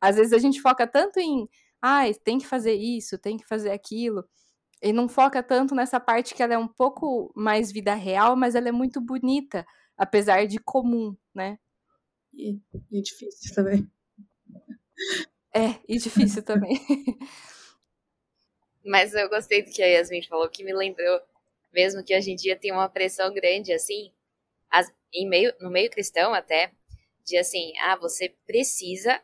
Às 0.00 0.16
vezes 0.16 0.32
a 0.32 0.38
gente 0.38 0.60
foca 0.60 0.86
tanto 0.86 1.20
em, 1.20 1.48
ah, 1.82 2.02
tem 2.24 2.38
que 2.38 2.46
fazer 2.46 2.74
isso, 2.74 3.18
tem 3.18 3.36
que 3.36 3.46
fazer 3.46 3.70
aquilo, 3.70 4.24
e 4.82 4.92
não 4.92 5.08
foca 5.08 5.42
tanto 5.42 5.74
nessa 5.74 6.00
parte 6.00 6.34
que 6.34 6.42
ela 6.42 6.54
é 6.54 6.58
um 6.58 6.68
pouco 6.68 7.32
mais 7.34 7.70
vida 7.70 7.94
real, 7.94 8.36
mas 8.36 8.54
ela 8.54 8.68
é 8.68 8.72
muito 8.72 9.00
bonita, 9.00 9.66
apesar 9.96 10.46
de 10.46 10.58
comum, 10.58 11.16
né? 11.34 11.58
E, 12.32 12.58
e 12.90 13.02
difícil 13.02 13.54
também. 13.54 13.90
É, 15.52 15.74
e 15.88 15.98
difícil 15.98 16.42
também. 16.42 16.78
Mas 18.84 19.12
eu 19.12 19.28
gostei 19.28 19.62
do 19.62 19.70
que 19.70 19.82
a 19.82 19.86
Yasmin 19.86 20.22
falou, 20.22 20.48
que 20.48 20.64
me 20.64 20.72
lembrou 20.72 21.20
mesmo 21.72 22.02
que 22.02 22.16
hoje 22.16 22.32
em 22.32 22.36
dia 22.36 22.56
tem 22.56 22.72
uma 22.72 22.88
pressão 22.88 23.32
grande, 23.32 23.72
assim, 23.72 24.12
as, 24.70 24.92
em 25.12 25.28
meio, 25.28 25.54
no 25.60 25.70
meio 25.70 25.90
cristão 25.90 26.34
até, 26.34 26.72
de 27.24 27.36
assim, 27.36 27.72
ah, 27.80 27.96
você 27.96 28.34
precisa 28.46 29.20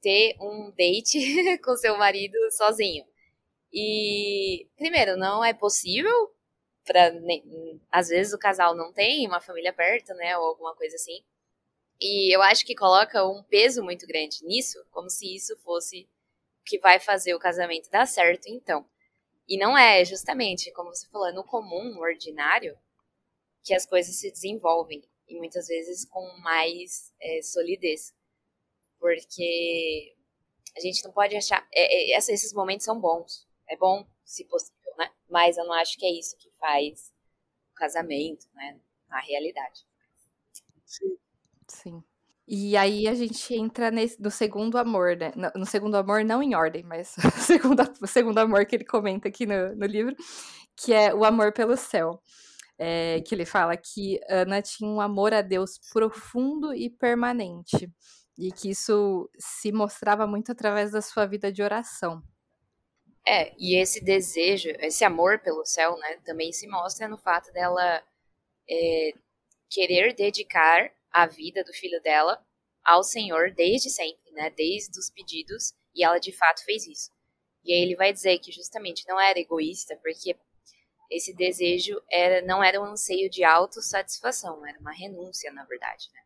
ter 0.00 0.36
um 0.40 0.70
date 0.70 1.58
com 1.62 1.76
seu 1.76 1.96
marido 1.96 2.36
sozinho. 2.50 3.04
E, 3.74 4.68
primeiro, 4.76 5.16
não 5.16 5.44
é 5.44 5.52
possível, 5.52 6.32
para 6.84 7.12
às 7.90 8.08
vezes 8.08 8.32
o 8.32 8.38
casal 8.38 8.76
não 8.76 8.92
tem 8.92 9.26
uma 9.26 9.40
família 9.40 9.72
perto, 9.72 10.14
né, 10.14 10.38
ou 10.38 10.44
alguma 10.46 10.76
coisa 10.76 10.94
assim. 10.94 11.24
E 12.00 12.34
eu 12.34 12.40
acho 12.42 12.64
que 12.64 12.74
coloca 12.76 13.26
um 13.26 13.42
peso 13.42 13.82
muito 13.82 14.06
grande 14.06 14.44
nisso, 14.44 14.84
como 14.92 15.10
se 15.10 15.34
isso 15.34 15.56
fosse 15.58 16.08
o 16.60 16.64
que 16.64 16.78
vai 16.78 17.00
fazer 17.00 17.34
o 17.34 17.38
casamento 17.38 17.90
dar 17.90 18.06
certo, 18.06 18.46
então. 18.46 18.86
E 19.48 19.58
não 19.58 19.76
é, 19.76 20.04
justamente, 20.04 20.72
como 20.72 20.94
você 20.94 21.08
falou, 21.08 21.26
é 21.28 21.32
no 21.32 21.44
comum, 21.44 21.92
no 21.92 22.00
ordinário, 22.00 22.78
que 23.64 23.74
as 23.74 23.84
coisas 23.86 24.14
se 24.16 24.30
desenvolvem. 24.30 25.02
E 25.26 25.36
muitas 25.36 25.66
vezes 25.66 26.04
com 26.04 26.24
mais 26.38 27.12
é, 27.20 27.42
solidez. 27.42 28.14
Porque 29.00 30.14
a 30.76 30.80
gente 30.80 31.02
não 31.04 31.12
pode 31.12 31.36
achar. 31.36 31.66
É, 31.72 32.14
é, 32.14 32.18
esses 32.18 32.52
momentos 32.52 32.84
são 32.84 33.00
bons. 33.00 33.46
É 33.68 33.76
bom, 33.76 34.06
se 34.24 34.44
possível, 34.44 34.92
né? 34.98 35.10
Mas 35.28 35.56
eu 35.56 35.64
não 35.64 35.74
acho 35.74 35.98
que 35.98 36.06
é 36.06 36.10
isso 36.10 36.36
que 36.38 36.50
faz 36.58 37.12
o 37.72 37.74
casamento, 37.74 38.46
né? 38.54 38.80
Na 39.08 39.20
realidade. 39.20 39.86
Sim. 40.84 41.18
Sim. 41.68 42.04
E 42.46 42.76
aí 42.76 43.08
a 43.08 43.14
gente 43.14 43.54
entra 43.54 43.90
nesse, 43.90 44.20
no 44.20 44.30
segundo 44.30 44.76
amor, 44.76 45.16
né? 45.16 45.32
No, 45.34 45.60
no 45.60 45.66
segundo 45.66 45.96
amor, 45.96 46.24
não 46.24 46.42
em 46.42 46.54
ordem, 46.54 46.82
mas 46.82 47.16
o 47.18 47.40
segundo, 47.40 47.82
o 48.02 48.06
segundo 48.06 48.38
amor 48.38 48.66
que 48.66 48.76
ele 48.76 48.84
comenta 48.84 49.28
aqui 49.28 49.46
no, 49.46 49.74
no 49.74 49.86
livro, 49.86 50.14
que 50.76 50.92
é 50.92 51.14
o 51.14 51.24
amor 51.24 51.52
pelo 51.52 51.76
céu. 51.76 52.20
É, 52.76 53.20
que 53.20 53.34
ele 53.34 53.46
fala 53.46 53.76
que 53.76 54.20
Ana 54.28 54.60
tinha 54.60 54.90
um 54.90 55.00
amor 55.00 55.32
a 55.32 55.42
Deus 55.42 55.78
profundo 55.92 56.74
e 56.74 56.90
permanente. 56.90 57.90
E 58.36 58.50
que 58.52 58.70
isso 58.70 59.30
se 59.38 59.70
mostrava 59.72 60.26
muito 60.26 60.50
através 60.50 60.90
da 60.90 61.00
sua 61.00 61.24
vida 61.24 61.52
de 61.52 61.62
oração. 61.62 62.20
É, 63.26 63.54
e 63.58 63.80
esse 63.80 64.02
desejo, 64.04 64.68
esse 64.80 65.04
amor 65.04 65.38
pelo 65.38 65.64
céu, 65.64 65.96
né, 65.96 66.16
também 66.24 66.52
se 66.52 66.66
mostra 66.66 67.08
no 67.08 67.16
fato 67.16 67.50
dela 67.52 68.04
é, 68.68 69.12
querer 69.70 70.14
dedicar 70.14 70.92
a 71.10 71.26
vida 71.26 71.64
do 71.64 71.72
filho 71.72 72.00
dela 72.02 72.44
ao 72.84 73.02
Senhor 73.02 73.50
desde 73.52 73.88
sempre, 73.88 74.30
né, 74.32 74.50
desde 74.50 74.98
os 74.98 75.10
pedidos, 75.10 75.72
e 75.94 76.04
ela 76.04 76.18
de 76.18 76.32
fato 76.32 76.62
fez 76.64 76.86
isso. 76.86 77.10
E 77.64 77.72
aí 77.72 77.80
ele 77.80 77.96
vai 77.96 78.12
dizer 78.12 78.38
que 78.40 78.52
justamente 78.52 79.08
não 79.08 79.18
era 79.18 79.38
egoísta, 79.38 79.96
porque 80.02 80.36
esse 81.10 81.34
desejo 81.34 82.02
era, 82.10 82.42
não 82.42 82.62
era 82.62 82.80
um 82.80 82.84
anseio 82.84 83.30
de 83.30 83.42
autossatisfação, 83.42 84.66
era 84.66 84.78
uma 84.78 84.92
renúncia, 84.92 85.50
na 85.52 85.64
verdade, 85.64 86.10
né? 86.12 86.20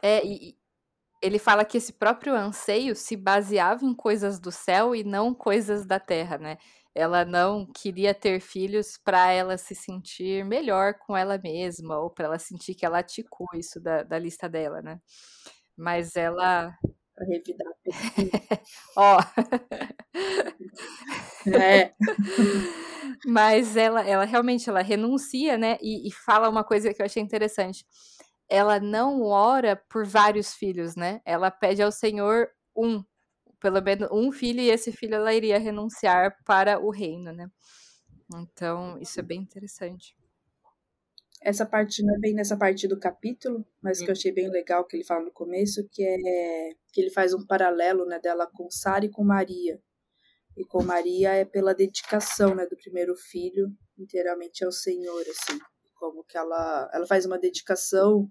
É, 0.00 0.24
e, 0.24 0.56
ele 1.22 1.38
fala 1.38 1.64
que 1.64 1.78
esse 1.78 1.92
próprio 1.92 2.34
anseio 2.34 2.94
se 2.94 3.16
baseava 3.16 3.84
em 3.84 3.94
coisas 3.94 4.38
do 4.38 4.50
céu 4.52 4.94
e 4.94 5.02
não 5.04 5.34
coisas 5.34 5.84
da 5.86 5.98
terra, 5.98 6.38
né? 6.38 6.58
Ela 6.94 7.24
não 7.24 7.66
queria 7.66 8.14
ter 8.14 8.40
filhos 8.40 8.98
para 9.04 9.30
ela 9.30 9.56
se 9.56 9.74
sentir 9.74 10.44
melhor 10.44 10.94
com 10.94 11.16
ela 11.16 11.38
mesma 11.38 11.98
ou 11.98 12.10
para 12.10 12.26
ela 12.26 12.38
sentir 12.38 12.74
que 12.74 12.84
ela 12.84 12.98
aticou 12.98 13.46
isso 13.54 13.80
da, 13.80 14.02
da 14.02 14.18
lista 14.18 14.48
dela, 14.48 14.82
né? 14.82 15.00
Mas 15.76 16.16
ela 16.16 16.74
para 17.14 17.26
revidar. 17.26 17.72
Ó. 18.96 19.18
é. 21.58 21.92
Mas 23.26 23.76
ela, 23.76 24.06
ela 24.06 24.24
realmente 24.24 24.68
ela 24.68 24.82
renuncia, 24.82 25.58
né? 25.58 25.76
E, 25.82 26.08
e 26.08 26.12
fala 26.12 26.48
uma 26.48 26.62
coisa 26.62 26.94
que 26.94 27.02
eu 27.02 27.06
achei 27.06 27.22
interessante 27.22 27.84
ela 28.48 28.80
não 28.80 29.22
ora 29.22 29.76
por 29.76 30.06
vários 30.06 30.54
filhos, 30.54 30.96
né? 30.96 31.20
Ela 31.24 31.50
pede 31.50 31.82
ao 31.82 31.92
Senhor 31.92 32.48
um, 32.76 33.04
pelo 33.60 33.82
menos 33.82 34.08
um 34.10 34.32
filho, 34.32 34.60
e 34.60 34.70
esse 34.70 34.90
filho 34.92 35.16
ela 35.16 35.34
iria 35.34 35.58
renunciar 35.58 36.36
para 36.44 36.80
o 36.80 36.90
reino, 36.90 37.32
né? 37.32 37.48
Então, 38.34 38.98
isso 38.98 39.18
é 39.20 39.22
bem 39.22 39.40
interessante. 39.40 40.16
Essa 41.40 41.64
parte 41.64 42.02
não 42.02 42.14
é 42.16 42.18
bem 42.18 42.34
nessa 42.34 42.56
parte 42.56 42.88
do 42.88 42.98
capítulo, 42.98 43.64
mas 43.80 44.00
que 44.00 44.06
eu 44.06 44.12
achei 44.12 44.32
bem 44.32 44.50
legal 44.50 44.84
que 44.84 44.96
ele 44.96 45.04
fala 45.04 45.24
no 45.24 45.30
começo, 45.30 45.88
que 45.90 46.02
é 46.02 46.70
que 46.92 47.00
ele 47.00 47.10
faz 47.10 47.32
um 47.32 47.46
paralelo, 47.46 48.04
né, 48.06 48.18
dela 48.18 48.46
com 48.46 48.68
Sara 48.70 49.04
e 49.04 49.10
com 49.10 49.22
Maria. 49.22 49.80
E 50.56 50.64
com 50.64 50.82
Maria 50.82 51.32
é 51.34 51.44
pela 51.44 51.74
dedicação, 51.74 52.54
né, 52.54 52.66
do 52.66 52.76
primeiro 52.76 53.14
filho 53.14 53.72
inteiramente 53.96 54.64
ao 54.64 54.72
Senhor, 54.72 55.20
assim, 55.20 55.58
como 55.94 56.24
que 56.24 56.36
ela 56.36 56.90
ela 56.92 57.06
faz 57.06 57.24
uma 57.24 57.38
dedicação 57.38 58.28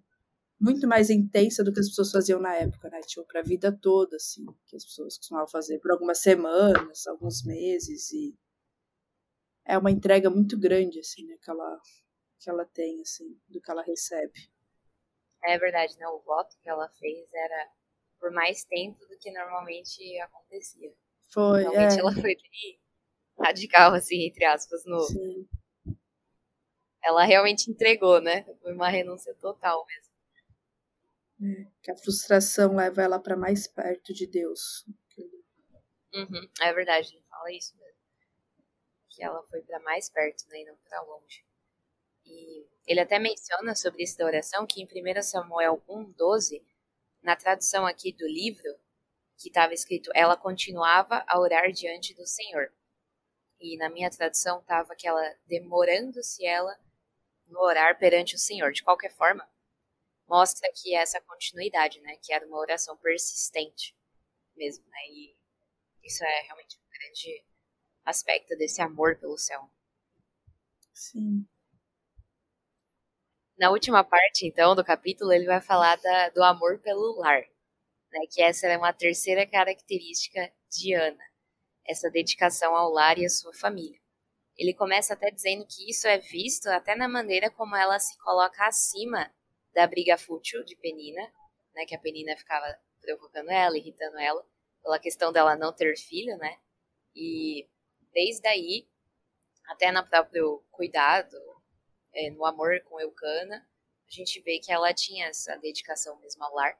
muito 0.59 0.87
mais 0.87 1.09
intensa 1.09 1.63
do 1.63 1.71
que 1.71 1.79
as 1.79 1.87
pessoas 1.87 2.11
faziam 2.11 2.39
na 2.39 2.55
época, 2.55 2.89
né? 2.89 2.99
Tipo, 3.01 3.25
pra 3.25 3.41
vida 3.41 3.71
toda, 3.71 4.15
assim, 4.15 4.45
que 4.65 4.75
as 4.75 4.83
pessoas 4.83 5.17
costumavam 5.17 5.47
fazer 5.47 5.79
por 5.79 5.91
algumas 5.91 6.19
semanas, 6.19 7.05
alguns 7.07 7.43
meses, 7.43 8.11
e 8.11 8.35
é 9.65 9.77
uma 9.77 9.91
entrega 9.91 10.29
muito 10.29 10.57
grande, 10.57 10.99
assim, 10.99 11.25
né, 11.25 11.37
que 11.41 11.49
ela, 11.49 11.81
que 12.39 12.49
ela 12.49 12.65
tem, 12.65 13.01
assim, 13.01 13.39
do 13.47 13.61
que 13.61 13.69
ela 13.69 13.83
recebe. 13.83 14.49
É 15.43 15.57
verdade, 15.57 15.95
né? 15.97 16.07
O 16.07 16.19
voto 16.19 16.57
que 16.61 16.69
ela 16.69 16.89
fez 16.89 17.27
era 17.31 17.69
por 18.19 18.31
mais 18.31 18.63
tempo 18.65 19.05
do 19.07 19.17
que 19.17 19.31
normalmente 19.31 20.19
acontecia. 20.21 20.91
Foi, 21.29 21.61
Realmente 21.61 21.97
é. 21.97 21.99
ela 21.99 22.11
foi 22.11 22.35
bem 22.35 22.79
radical, 23.39 23.93
assim, 23.93 24.25
entre 24.25 24.45
aspas, 24.45 24.83
no... 24.85 24.99
Sim. 25.01 25.47
Ela 27.03 27.23
realmente 27.23 27.69
entregou, 27.69 28.19
né? 28.19 28.43
Foi 28.61 28.73
uma 28.73 28.89
renúncia 28.89 29.33
total 29.35 29.85
mesmo. 29.85 30.06
É, 31.39 31.67
que 31.84 31.91
a 31.91 31.97
frustração 31.97 32.76
leva 32.76 33.02
ela 33.04 33.19
para 33.19 33.38
mais 33.38 33.67
perto 33.67 34.13
de 34.13 34.26
Deus. 34.26 34.86
Uhum, 36.13 36.50
é 36.62 36.73
verdade, 36.73 37.15
ele 37.15 37.23
fala 37.30 37.52
isso 37.52 37.78
mesmo. 37.78 37.97
Que 39.10 39.23
ela 39.23 39.43
foi 39.43 39.62
para 39.62 39.80
mais 39.82 40.10
perto, 40.10 40.47
né, 40.47 40.62
e 40.62 40.65
não 40.65 40.76
para 40.78 41.02
longe. 41.02 41.45
E 42.26 42.67
ele 42.88 43.00
até 43.00 43.19
menciona 43.19 43.76
sobre 43.76 44.04
isso 44.04 44.17
da 44.17 44.26
oração 44.26 44.65
que 44.65 44.82
em 44.82 44.88
1 44.88 45.21
Samuel 45.21 45.82
1:12, 45.88 46.63
na 47.21 47.36
tradução 47.36 47.86
aqui 47.86 48.12
do 48.12 48.26
livro, 48.26 48.80
que 49.38 49.50
estava 49.50 49.73
escrito, 49.73 50.10
ela 50.15 50.36
continuava 50.36 51.23
a 51.28 51.39
orar 51.39 51.71
diante 51.71 52.13
do 52.15 52.26
Senhor. 52.26 52.71
E 53.60 53.78
na 53.78 53.89
minha 53.89 54.10
tradução 54.10 54.60
estava 54.60 54.95
que 54.95 55.08
ela 55.08 55.36
demorando-se 55.45 56.45
ela 56.45 56.76
no 57.45 57.60
orar 57.60 57.97
perante 57.97 58.36
o 58.36 58.39
Senhor. 58.39 58.71
De 58.71 58.84
qualquer 58.84 59.12
forma, 59.12 59.47
mostra 60.27 60.69
que 60.75 60.95
essa 60.95 61.21
continuidade, 61.21 61.99
né, 62.01 62.17
que 62.21 62.33
era 62.33 62.45
uma 62.45 62.57
oração 62.57 62.97
persistente 62.97 63.95
mesmo, 64.55 64.85
né, 64.87 64.99
e 65.09 65.37
isso 66.03 66.23
é 66.23 66.41
realmente 66.41 66.77
um 66.77 66.89
grande 66.89 67.45
aspecto 68.05 68.55
desse 68.57 68.81
amor 68.81 69.17
pelo 69.19 69.37
céu. 69.37 69.69
Sim. 70.93 71.47
Na 73.57 73.71
última 73.71 74.03
parte, 74.03 74.45
então, 74.45 74.75
do 74.75 74.83
capítulo, 74.83 75.31
ele 75.33 75.45
vai 75.45 75.59
falar 75.59 75.95
da, 75.97 76.29
do 76.29 76.43
amor 76.43 76.79
pelo 76.79 77.19
lar, 77.19 77.41
né, 78.11 78.19
que 78.31 78.41
essa 78.41 78.67
é 78.67 78.77
uma 78.77 78.93
terceira 78.93 79.45
característica 79.47 80.53
de 80.69 80.93
Ana, 80.93 81.23
essa 81.85 82.09
dedicação 82.09 82.75
ao 82.75 82.91
lar 82.91 83.17
e 83.17 83.25
à 83.25 83.29
sua 83.29 83.53
família. 83.53 83.99
Ele 84.55 84.73
começa 84.73 85.13
até 85.13 85.29
dizendo 85.29 85.65
que 85.67 85.89
isso 85.89 86.07
é 86.07 86.17
visto 86.17 86.67
até 86.67 86.95
na 86.95 87.07
maneira 87.07 87.49
como 87.51 87.75
ela 87.75 87.99
se 87.99 88.17
coloca 88.19 88.65
acima 88.65 89.31
da 89.77 89.85
briga 89.85 90.17
fútil 90.17 90.63
de 90.63 90.75
Penina, 90.75 91.21
né, 91.75 91.85
que 91.85 91.93
a 91.93 91.99
Penina 91.99 92.35
ficava 92.35 92.65
provocando 92.99 93.51
ela, 93.51 93.77
irritando 93.77 94.17
ela, 94.17 94.43
pela 94.81 94.97
questão 94.97 95.31
dela 95.31 95.55
não 95.55 95.71
ter 95.71 95.95
filho, 95.95 96.35
né? 96.37 96.57
E 97.15 97.69
desde 98.11 98.47
aí, 98.47 98.87
até 99.67 99.91
no 99.91 100.03
próprio 100.03 100.63
cuidado, 100.71 101.37
é, 102.11 102.31
no 102.31 102.43
amor 102.43 102.81
com 102.85 102.99
Eucana, 102.99 103.69
a 104.07 104.11
gente 104.11 104.41
vê 104.41 104.57
que 104.57 104.71
ela 104.71 104.91
tinha 104.95 105.27
essa 105.27 105.55
dedicação 105.57 106.19
mesmo 106.21 106.43
ao 106.43 106.55
lar. 106.55 106.75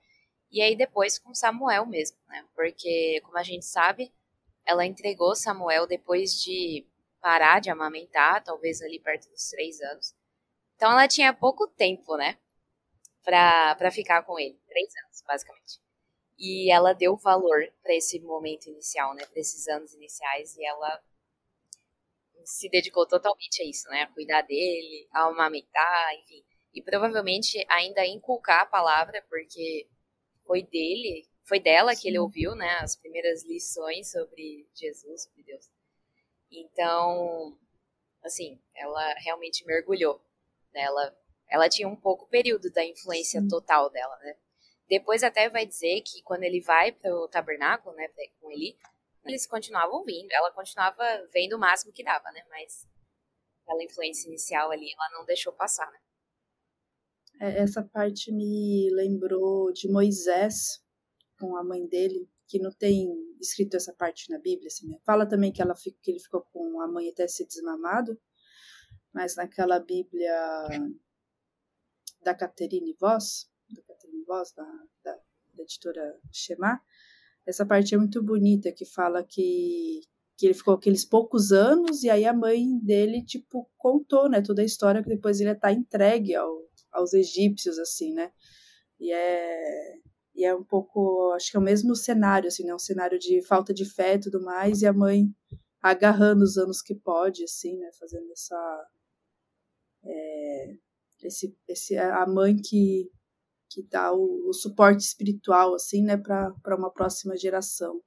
E 0.50 0.60
aí 0.60 0.76
depois 0.76 1.20
com 1.20 1.36
Samuel 1.36 1.86
mesmo, 1.86 2.18
né? 2.28 2.48
Porque, 2.56 3.22
como 3.24 3.38
a 3.38 3.44
gente 3.44 3.66
sabe, 3.66 4.12
ela 4.66 4.88
entregou 4.88 5.36
Samuel 5.36 5.86
depois 5.86 6.42
de 6.42 6.84
parar 7.22 7.62
de 7.62 7.70
amamentar, 7.70 8.44
talvez 8.44 8.82
ali 8.82 9.00
perto 9.00 9.30
dos 9.30 9.52
três 9.52 9.80
anos. 9.82 10.16
Então 10.76 10.92
ela 10.92 11.08
tinha 11.08 11.32
pouco 11.32 11.68
tempo, 11.68 12.18
né? 12.18 12.40
Pra 13.28 13.92
ficar 13.92 14.24
com 14.24 14.40
ele. 14.40 14.58
Três 14.70 14.88
anos, 15.06 15.22
basicamente. 15.28 15.82
E 16.40 16.72
ela 16.72 16.94
deu 16.94 17.18
valor 17.18 17.60
para 17.84 17.94
esse 17.94 18.20
momento 18.22 18.68
inicial, 18.68 19.14
né? 19.14 19.26
Pra 19.26 19.42
esses 19.42 19.68
anos 19.68 19.94
iniciais. 19.94 20.56
E 20.56 20.66
ela 20.66 21.04
se 22.46 22.70
dedicou 22.70 23.06
totalmente 23.06 23.62
a 23.62 23.66
isso, 23.66 23.90
né? 23.90 24.04
A 24.04 24.14
cuidar 24.14 24.44
dele, 24.44 25.10
a 25.12 25.26
amamentar, 25.26 26.16
enfim. 26.22 26.42
E 26.74 26.82
provavelmente 26.82 27.66
ainda 27.68 28.06
inculcar 28.06 28.62
a 28.62 28.66
palavra, 28.66 29.22
porque 29.28 29.90
foi 30.46 30.64
dele, 30.64 31.28
foi 31.44 31.60
dela 31.60 31.94
que 31.94 32.08
ele 32.08 32.20
ouviu, 32.20 32.56
né? 32.56 32.78
As 32.80 32.96
primeiras 32.96 33.44
lições 33.44 34.10
sobre 34.10 34.70
Jesus, 34.74 35.24
sobre 35.24 35.44
Deus. 35.44 35.70
Então, 36.50 37.58
assim, 38.24 38.58
ela 38.74 39.14
realmente 39.16 39.66
mergulhou. 39.66 40.22
Né? 40.74 40.84
Ela, 40.84 41.14
ela 41.50 41.70
tinha 41.70 41.88
um 41.88 41.96
pouco 41.96 42.28
período 42.28 42.72
da 42.72 42.84
influência 42.86 43.42
Sim. 43.42 43.48
total 43.48 43.90
dela, 43.90 44.18
né? 44.18 44.36
Depois 44.90 45.24
até 45.24 45.50
vai 45.50 45.66
dizer 45.66 46.02
que 46.02 46.22
quando 46.24 46.44
ele 46.44 46.62
vai 46.62 46.92
para 46.92 47.14
o 47.14 47.28
tabernáculo, 47.28 47.96
né, 47.96 48.08
com 48.40 48.52
ele, 48.52 48.78
eles 49.26 49.46
continuavam 49.46 50.04
vindo, 50.06 50.32
ela 50.32 50.52
continuava 50.52 51.04
vendo 51.34 51.54
o 51.54 51.60
máximo 51.60 51.92
que 51.92 52.04
dava, 52.04 52.32
né? 52.32 52.42
Mas 52.50 52.88
aquela 53.64 53.84
influência 53.84 54.28
inicial 54.28 54.72
ali, 54.72 54.90
ela 54.94 55.20
não 55.20 55.26
deixou 55.26 55.52
passar, 55.52 55.92
né? 55.92 56.00
É, 57.40 57.62
essa 57.62 57.84
parte 57.84 58.32
me 58.32 58.90
lembrou 58.94 59.72
de 59.72 59.90
Moisés 59.92 60.82
com 61.40 61.56
a 61.56 61.64
mãe 61.64 61.86
dele, 61.86 62.28
que 62.48 62.58
não 62.58 62.72
tem 62.72 63.08
escrito 63.40 63.76
essa 63.76 63.94
parte 63.94 64.30
na 64.32 64.40
Bíblia, 64.40 64.68
assim, 64.68 64.88
né? 64.88 64.98
Fala 65.06 65.28
também 65.28 65.52
que, 65.52 65.62
ela, 65.62 65.76
que 65.76 66.12
ele 66.12 66.20
ficou 66.20 66.42
com 66.42 66.82
a 66.82 66.88
mãe 66.88 67.10
até 67.10 67.28
ser 67.28 67.46
desmamado, 67.46 68.18
mas 69.14 69.36
naquela 69.36 69.80
Bíblia 69.80 70.68
da 72.22 72.34
Caterine 72.34 72.96
Voss, 73.00 73.50
da 73.70 73.82
Caterine 73.84 74.24
Voss, 74.26 74.52
da, 74.54 74.64
da, 75.04 75.14
da 75.54 75.64
editora 75.64 76.20
Shema, 76.32 76.82
essa 77.46 77.66
parte 77.66 77.96
é 77.96 77.98
muito 77.98 78.22
bonita, 78.22 78.72
que 78.74 78.86
fala 78.86 79.24
que, 79.24 80.02
que 80.38 80.46
ele 80.46 80.54
ficou 80.54 80.74
aqueles 80.74 81.06
poucos 81.06 81.54
anos 81.54 82.04
e 82.04 82.10
aí 82.10 82.26
a 82.26 82.34
mãe 82.34 82.78
dele, 82.80 83.24
tipo, 83.24 83.70
contou, 83.78 84.30
né, 84.30 84.42
toda 84.42 84.62
a 84.62 84.66
história 84.66 85.02
que 85.02 85.10
depois 85.10 85.40
ele 85.40 85.56
tá 85.56 85.72
entregue 85.72 86.36
ao, 86.36 86.68
aos 86.92 87.14
egípcios, 87.14 87.80
assim, 87.80 88.14
né, 88.14 88.32
e 89.00 89.12
é, 89.14 89.96
e 90.36 90.46
é 90.46 90.54
um 90.54 90.64
pouco, 90.64 91.32
acho 91.36 91.50
que 91.50 91.58
é 91.58 91.60
o 91.60 91.64
mesmo 91.64 91.96
cenário, 91.96 92.50
assim, 92.50 92.66
né, 92.66 92.76
um 92.76 92.80
cenário 92.80 93.18
de 93.18 93.42
falta 93.42 93.74
de 93.74 93.86
fé 93.86 94.16
e 94.16 94.20
tudo 94.20 94.42
mais, 94.44 94.82
e 94.82 94.86
a 94.86 94.94
mãe 94.94 95.34
agarrando 95.82 96.44
os 96.44 96.58
anos 96.58 96.82
que 96.82 96.94
pode, 96.94 97.44
assim, 97.46 97.78
né, 97.78 97.90
fazendo 97.98 98.30
essa, 98.32 98.88
é, 100.04 100.76
esse, 101.24 101.56
esse, 101.68 101.98
a 101.98 102.26
mãe 102.26 102.56
que 102.56 103.10
que 103.70 103.84
dá 103.84 104.14
o, 104.14 104.48
o 104.48 104.54
suporte 104.54 105.02
espiritual 105.02 105.76
assim, 105.76 106.02
né, 106.02 106.16
para 106.16 106.76
uma 106.78 106.90
próxima 106.90 107.36
geração. 107.36 108.02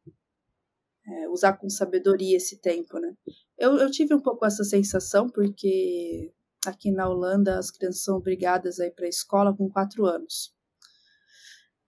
É, 1.07 1.29
usar 1.29 1.55
com 1.55 1.68
sabedoria 1.68 2.37
esse 2.37 2.61
tempo, 2.61 2.99
né? 2.99 3.14
Eu, 3.59 3.77
eu 3.77 3.90
tive 3.90 4.14
um 4.14 4.20
pouco 4.20 4.46
essa 4.46 4.64
sensação 4.64 5.29
porque 5.29 6.33
aqui 6.64 6.90
na 6.90 7.09
Holanda 7.09 7.59
as 7.59 7.70
crianças 7.70 8.03
são 8.03 8.16
obrigadas 8.16 8.81
a 8.81 8.87
ir 8.87 8.92
para 8.92 9.07
a 9.07 9.09
escola 9.09 9.55
com 9.55 9.68
quatro 9.68 10.07
anos 10.07 10.55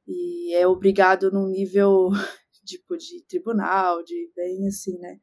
e 0.06 0.54
é 0.54 0.66
obrigado 0.66 1.30
num 1.30 1.48
nível 1.48 2.10
tipo 2.64 2.96
de 2.96 3.22
tribunal, 3.26 4.02
de 4.04 4.30
bem 4.34 4.66
assim, 4.68 4.98
né? 4.98 5.18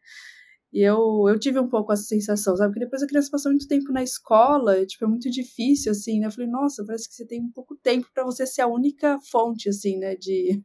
E 0.72 0.82
eu, 0.82 1.26
eu 1.28 1.40
tive 1.40 1.60
um 1.60 1.68
pouco 1.68 1.92
essa 1.92 2.04
sensação, 2.04 2.56
sabe? 2.56 2.72
Porque 2.72 2.86
depois 2.86 3.02
a 3.02 3.08
criança 3.08 3.32
passou 3.32 3.52
muito 3.52 3.68
tempo 3.68 3.92
na 3.92 4.04
escola, 4.04 4.86
tipo, 4.86 5.04
é 5.04 5.08
muito 5.08 5.30
difícil, 5.30 5.92
assim, 5.92 6.20
né? 6.20 6.28
Eu 6.28 6.32
falei, 6.32 6.50
nossa, 6.50 6.86
parece 6.86 7.10
que 7.10 7.16
você 7.16 7.26
tem 7.26 7.42
um 7.42 7.52
pouco 7.52 7.76
tempo 7.76 8.08
para 8.14 8.24
você 8.24 8.46
ser 8.46 8.62
a 8.62 8.68
única 8.68 9.20
fonte, 9.32 9.68
assim, 9.68 9.98
né? 9.98 10.16
De, 10.16 10.64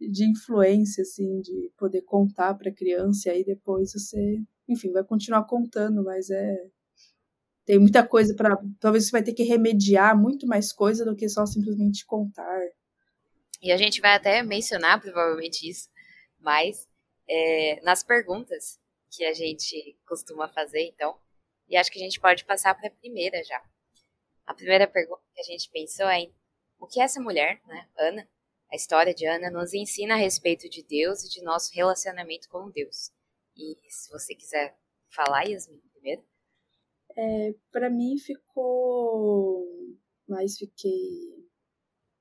de 0.00 0.30
influência, 0.30 1.02
assim, 1.02 1.40
de 1.42 1.70
poder 1.76 2.00
contar 2.02 2.54
para 2.54 2.70
a 2.70 2.74
criança, 2.74 3.28
e 3.28 3.32
aí 3.32 3.44
depois 3.44 3.92
você, 3.92 4.42
enfim, 4.66 4.90
vai 4.90 5.04
continuar 5.04 5.44
contando, 5.44 6.02
mas 6.02 6.30
é. 6.30 6.56
Tem 7.66 7.78
muita 7.78 8.06
coisa 8.06 8.34
para. 8.34 8.58
Talvez 8.78 9.06
você 9.06 9.10
vai 9.10 9.22
ter 9.22 9.32
que 9.32 9.42
remediar 9.42 10.18
muito 10.18 10.46
mais 10.46 10.70
coisa 10.72 11.04
do 11.04 11.16
que 11.16 11.28
só 11.28 11.46
simplesmente 11.46 12.04
contar. 12.04 12.60
E 13.62 13.72
a 13.72 13.76
gente 13.78 14.02
vai 14.02 14.14
até 14.14 14.42
mencionar 14.42 15.00
provavelmente 15.00 15.68
isso, 15.68 15.88
mas 16.38 16.86
é, 17.26 17.80
nas 17.82 18.02
perguntas 18.02 18.78
que 19.14 19.24
a 19.24 19.32
gente 19.32 19.96
costuma 20.06 20.48
fazer, 20.48 20.82
então. 20.86 21.18
E 21.68 21.76
acho 21.76 21.90
que 21.90 21.98
a 21.98 22.02
gente 22.02 22.20
pode 22.20 22.44
passar 22.44 22.74
para 22.74 22.88
a 22.88 22.92
primeira 22.92 23.42
já. 23.44 23.62
A 24.46 24.54
primeira 24.54 24.86
pergunta 24.86 25.22
que 25.34 25.40
a 25.40 25.44
gente 25.44 25.70
pensou 25.70 26.06
é 26.06 26.30
o 26.78 26.86
que 26.86 27.00
essa 27.00 27.20
mulher, 27.20 27.62
né, 27.66 27.88
Ana, 27.98 28.28
a 28.70 28.76
história 28.76 29.14
de 29.14 29.26
Ana, 29.26 29.50
nos 29.50 29.72
ensina 29.72 30.14
a 30.14 30.18
respeito 30.18 30.68
de 30.68 30.82
Deus 30.82 31.24
e 31.24 31.30
de 31.30 31.42
nosso 31.42 31.72
relacionamento 31.72 32.48
com 32.48 32.70
Deus. 32.70 33.10
E 33.56 33.78
se 33.88 34.10
você 34.10 34.34
quiser 34.34 34.76
falar, 35.08 35.44
Yasmin, 35.44 35.80
primeiro. 35.92 36.24
É, 37.16 37.54
para 37.70 37.88
mim 37.88 38.18
ficou. 38.18 39.64
Mas 40.26 40.58
fiquei 40.58 41.48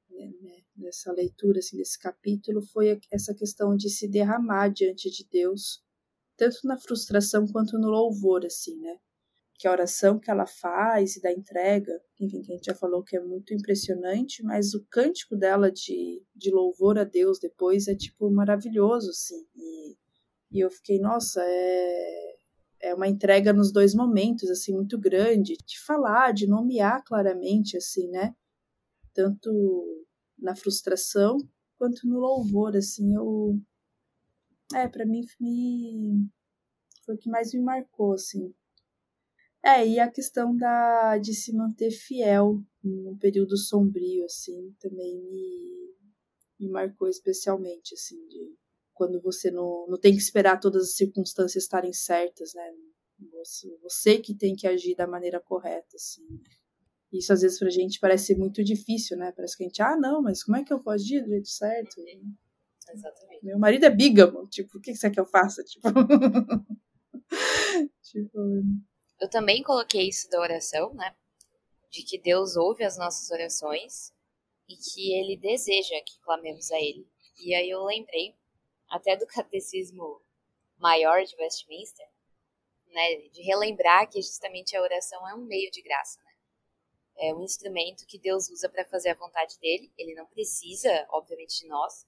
né, 0.10 0.32
né, 0.42 0.64
nessa 0.76 1.12
leitura 1.12 1.60
assim, 1.60 1.78
desse 1.78 1.98
capítulo 1.98 2.62
foi 2.62 3.00
essa 3.12 3.34
questão 3.34 3.76
de 3.76 3.90
se 3.90 4.08
derramar 4.08 4.70
diante 4.70 5.10
de 5.10 5.26
Deus 5.26 5.83
tanto 6.44 6.68
na 6.68 6.78
frustração 6.78 7.48
quanto 7.48 7.78
no 7.78 7.90
louvor, 7.90 8.46
assim, 8.46 8.78
né? 8.80 8.98
Que 9.58 9.68
a 9.68 9.72
oração 9.72 10.20
que 10.20 10.30
ela 10.30 10.46
faz 10.46 11.16
e 11.16 11.22
da 11.22 11.32
entrega, 11.32 12.02
enfim, 12.20 12.42
que 12.42 12.52
a 12.52 12.56
gente 12.56 12.66
já 12.66 12.76
falou 12.76 13.04
que 13.04 13.16
é 13.16 13.20
muito 13.22 13.54
impressionante, 13.54 14.44
mas 14.44 14.74
o 14.74 14.86
cântico 14.90 15.38
dela 15.38 15.72
de, 15.72 16.22
de 16.36 16.52
louvor 16.52 16.98
a 16.98 17.04
Deus 17.04 17.40
depois 17.40 17.88
é, 17.88 17.96
tipo, 17.96 18.30
maravilhoso, 18.30 19.10
assim. 19.12 19.46
E, 19.56 19.98
e 20.52 20.60
eu 20.60 20.70
fiquei, 20.70 21.00
nossa, 21.00 21.42
é, 21.42 22.36
é 22.82 22.94
uma 22.96 23.08
entrega 23.08 23.54
nos 23.54 23.72
dois 23.72 23.94
momentos, 23.94 24.50
assim, 24.50 24.74
muito 24.74 25.00
grande, 25.00 25.56
de 25.66 25.80
falar, 25.86 26.34
de 26.34 26.48
nomear 26.48 27.04
claramente, 27.06 27.78
assim, 27.78 28.10
né? 28.10 28.36
Tanto 29.14 29.50
na 30.38 30.56
frustração 30.56 31.38
quanto 31.78 32.08
no 32.08 32.20
louvor, 32.20 32.76
assim, 32.76 33.16
eu 33.16 33.58
é, 34.74 34.88
para 34.88 35.06
mim 35.06 35.22
me... 35.40 36.28
foi 37.06 37.16
o 37.16 37.18
que 37.18 37.30
mais 37.30 37.54
me 37.54 37.62
marcou, 37.62 38.14
assim. 38.14 38.54
É, 39.66 39.88
e 39.88 40.00
a 40.00 40.12
questão 40.12 40.56
da, 40.56 41.18
de 41.18 41.34
se 41.34 41.54
manter 41.54 41.90
fiel 41.90 42.62
num 42.84 43.18
período 43.18 43.58
sombrio, 43.58 44.26
assim, 44.26 44.76
também 44.80 45.22
me, 45.22 45.96
me 46.60 46.70
marcou 46.70 47.08
especialmente, 47.08 47.94
assim, 47.94 48.28
de 48.28 48.54
quando 48.94 49.22
você 49.22 49.50
não, 49.50 49.88
não 49.88 49.98
tem 49.98 50.14
que 50.14 50.22
esperar 50.22 50.60
todas 50.60 50.84
as 50.84 50.96
circunstâncias 50.96 51.64
estarem 51.64 51.94
certas, 51.94 52.54
né? 52.54 52.74
Você, 53.32 53.78
você 53.82 54.20
que 54.20 54.36
tem 54.36 54.54
que 54.54 54.68
agir 54.68 54.96
da 54.96 55.08
maneira 55.08 55.40
correta, 55.40 55.96
assim. 55.96 56.28
Isso 57.12 57.32
às 57.32 57.42
vezes 57.42 57.58
pra 57.58 57.70
gente 57.70 58.00
parece 58.00 58.36
muito 58.36 58.64
difícil, 58.64 59.16
né? 59.18 59.32
Parece 59.32 59.56
que 59.56 59.64
a 59.64 59.68
gente, 59.68 59.82
ah, 59.82 59.96
não, 59.96 60.22
mas 60.22 60.44
como 60.44 60.58
é 60.58 60.64
que 60.64 60.74
eu 60.74 60.82
posso 60.82 61.04
agir 61.06 61.22
do 61.22 61.30
jeito 61.30 61.48
certo? 61.48 62.02
Exatamente. 62.92 63.46
Meu 63.46 63.58
marido 63.58 63.86
é 63.86 63.90
bígamo, 63.90 64.48
tipo, 64.48 64.78
o 64.78 64.82
que 64.82 64.96
você 64.96 65.10
quer 65.10 65.14
que 65.14 65.20
eu 65.20 65.26
faça? 65.26 65.64
Tipo... 65.66 65.90
tipo... 68.04 68.40
Eu 69.20 69.30
também 69.30 69.64
coloquei 69.64 70.10
isso 70.10 70.30
da 70.30 70.40
oração, 70.40 70.94
né? 70.94 71.16
De 71.90 72.04
que 72.04 72.20
Deus 72.20 72.56
ouve 72.56 72.84
as 72.84 72.98
nossas 72.98 73.30
orações 73.32 74.14
e 74.68 74.76
que 74.76 75.14
Ele 75.14 75.38
deseja 75.38 75.96
que 76.06 76.20
clamemos 76.22 76.72
a 76.72 76.80
Ele. 76.80 77.08
E 77.40 77.54
aí 77.56 77.70
eu 77.70 77.84
lembrei 77.84 78.36
até 78.90 79.16
do 79.16 79.26
catecismo 79.26 80.22
maior 80.78 81.24
de 81.24 81.36
Westminster, 81.38 82.08
né? 82.88 83.16
De 83.32 83.42
relembrar 83.42 84.10
que 84.10 84.22
justamente 84.22 84.76
a 84.76 84.82
oração 84.82 85.28
é 85.28 85.34
um 85.34 85.46
meio 85.46 85.72
de 85.72 85.82
graça, 85.82 86.22
né? 86.22 86.34
é 87.18 87.34
um 87.34 87.44
instrumento 87.44 88.06
que 88.08 88.18
Deus 88.18 88.50
usa 88.50 88.70
para 88.70 88.86
fazer 88.86 89.10
a 89.10 89.16
vontade 89.16 89.58
dele. 89.60 89.92
Ele 89.98 90.16
não 90.16 90.26
precisa, 90.26 91.06
obviamente, 91.10 91.62
de 91.62 91.68
nós, 91.68 92.06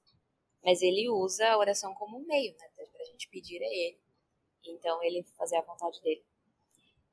mas 0.66 0.82
ele 0.82 1.08
usa 1.08 1.48
a 1.48 1.58
oração 1.60 1.94
como 1.94 2.18
um 2.18 2.26
meio, 2.26 2.52
né, 2.58 2.68
para 2.76 3.02
a 3.04 3.06
gente 3.06 3.30
pedir 3.30 3.62
a 3.62 3.68
ele. 3.68 4.00
Então, 4.66 5.02
ele 5.04 5.24
fazer 5.38 5.58
a 5.58 5.62
vontade 5.62 6.02
dele. 6.02 6.26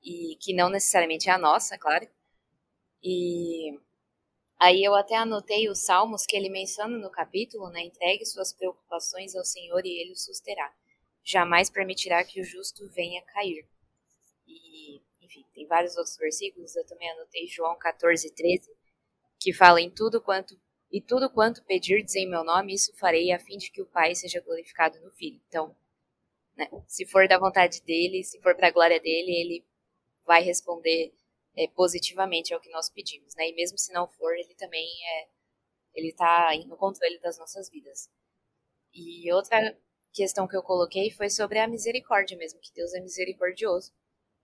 E 0.02 0.36
que 0.40 0.54
não 0.54 0.70
necessariamente 0.70 1.28
é 1.28 1.32
a 1.32 1.38
nossa, 1.38 1.76
claro. 1.76 2.08
E 3.02 3.78
aí 4.58 4.82
eu 4.82 4.94
até 4.94 5.16
anotei 5.16 5.68
os 5.68 5.80
salmos 5.80 6.24
que 6.24 6.34
ele 6.34 6.48
menciona 6.48 6.96
no 6.96 7.10
capítulo, 7.10 7.68
né? 7.68 7.82
Entregue 7.82 8.24
suas 8.24 8.54
preocupações 8.54 9.36
ao 9.36 9.44
Senhor 9.44 9.84
e 9.84 10.00
ele 10.00 10.12
o 10.12 10.16
susterá. 10.16 10.74
Jamais 11.22 11.68
permitirá 11.68 12.24
que 12.24 12.40
o 12.40 12.44
justo 12.44 12.88
venha 12.88 13.22
cair. 13.22 13.68
E 14.46 15.02
enfim, 15.20 15.44
tem 15.52 15.66
vários 15.66 15.96
outros 15.96 16.16
versículos, 16.16 16.74
eu 16.74 16.86
também 16.86 17.10
anotei 17.10 17.46
João 17.46 17.76
14, 17.78 18.30
13, 18.30 18.70
que 19.38 19.52
fala 19.52 19.80
em 19.80 19.90
tudo 19.90 20.20
quanto 20.20 20.58
e 20.92 21.00
tudo 21.00 21.30
quanto 21.30 21.64
pedirdes 21.64 22.14
em 22.14 22.28
meu 22.28 22.44
nome, 22.44 22.74
isso 22.74 22.94
farei 22.98 23.32
a 23.32 23.38
fim 23.38 23.56
de 23.56 23.70
que 23.70 23.80
o 23.80 23.86
Pai 23.86 24.14
seja 24.14 24.42
glorificado 24.42 25.00
no 25.00 25.10
Filho. 25.12 25.40
Então, 25.48 25.74
né, 26.54 26.68
se 26.86 27.06
for 27.06 27.26
da 27.26 27.38
vontade 27.38 27.82
dele, 27.82 28.22
se 28.22 28.38
for 28.42 28.54
para 28.54 28.68
a 28.68 28.70
glória 28.70 29.00
dele, 29.00 29.32
ele 29.32 29.66
vai 30.26 30.42
responder 30.42 31.14
é, 31.56 31.66
positivamente 31.68 32.52
ao 32.52 32.60
que 32.60 32.70
nós 32.70 32.90
pedimos, 32.90 33.34
né? 33.36 33.48
E 33.48 33.54
mesmo 33.54 33.78
se 33.78 33.90
não 33.90 34.06
for, 34.06 34.34
ele 34.36 34.54
também 34.54 34.86
é, 34.86 35.28
ele 35.94 36.08
está 36.08 36.50
no 36.66 36.76
controle 36.76 37.18
das 37.20 37.38
nossas 37.38 37.70
vidas. 37.70 38.10
E 38.92 39.32
outra 39.32 39.74
questão 40.12 40.46
que 40.46 40.56
eu 40.56 40.62
coloquei 40.62 41.10
foi 41.10 41.30
sobre 41.30 41.58
a 41.58 41.66
misericórdia 41.66 42.36
mesmo, 42.36 42.60
que 42.60 42.72
Deus 42.74 42.92
é 42.92 43.00
misericordioso. 43.00 43.92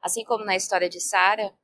Assim 0.00 0.24
como 0.24 0.44
na 0.46 0.56
história 0.56 0.88
de 0.88 1.00
Sara, 1.00 1.54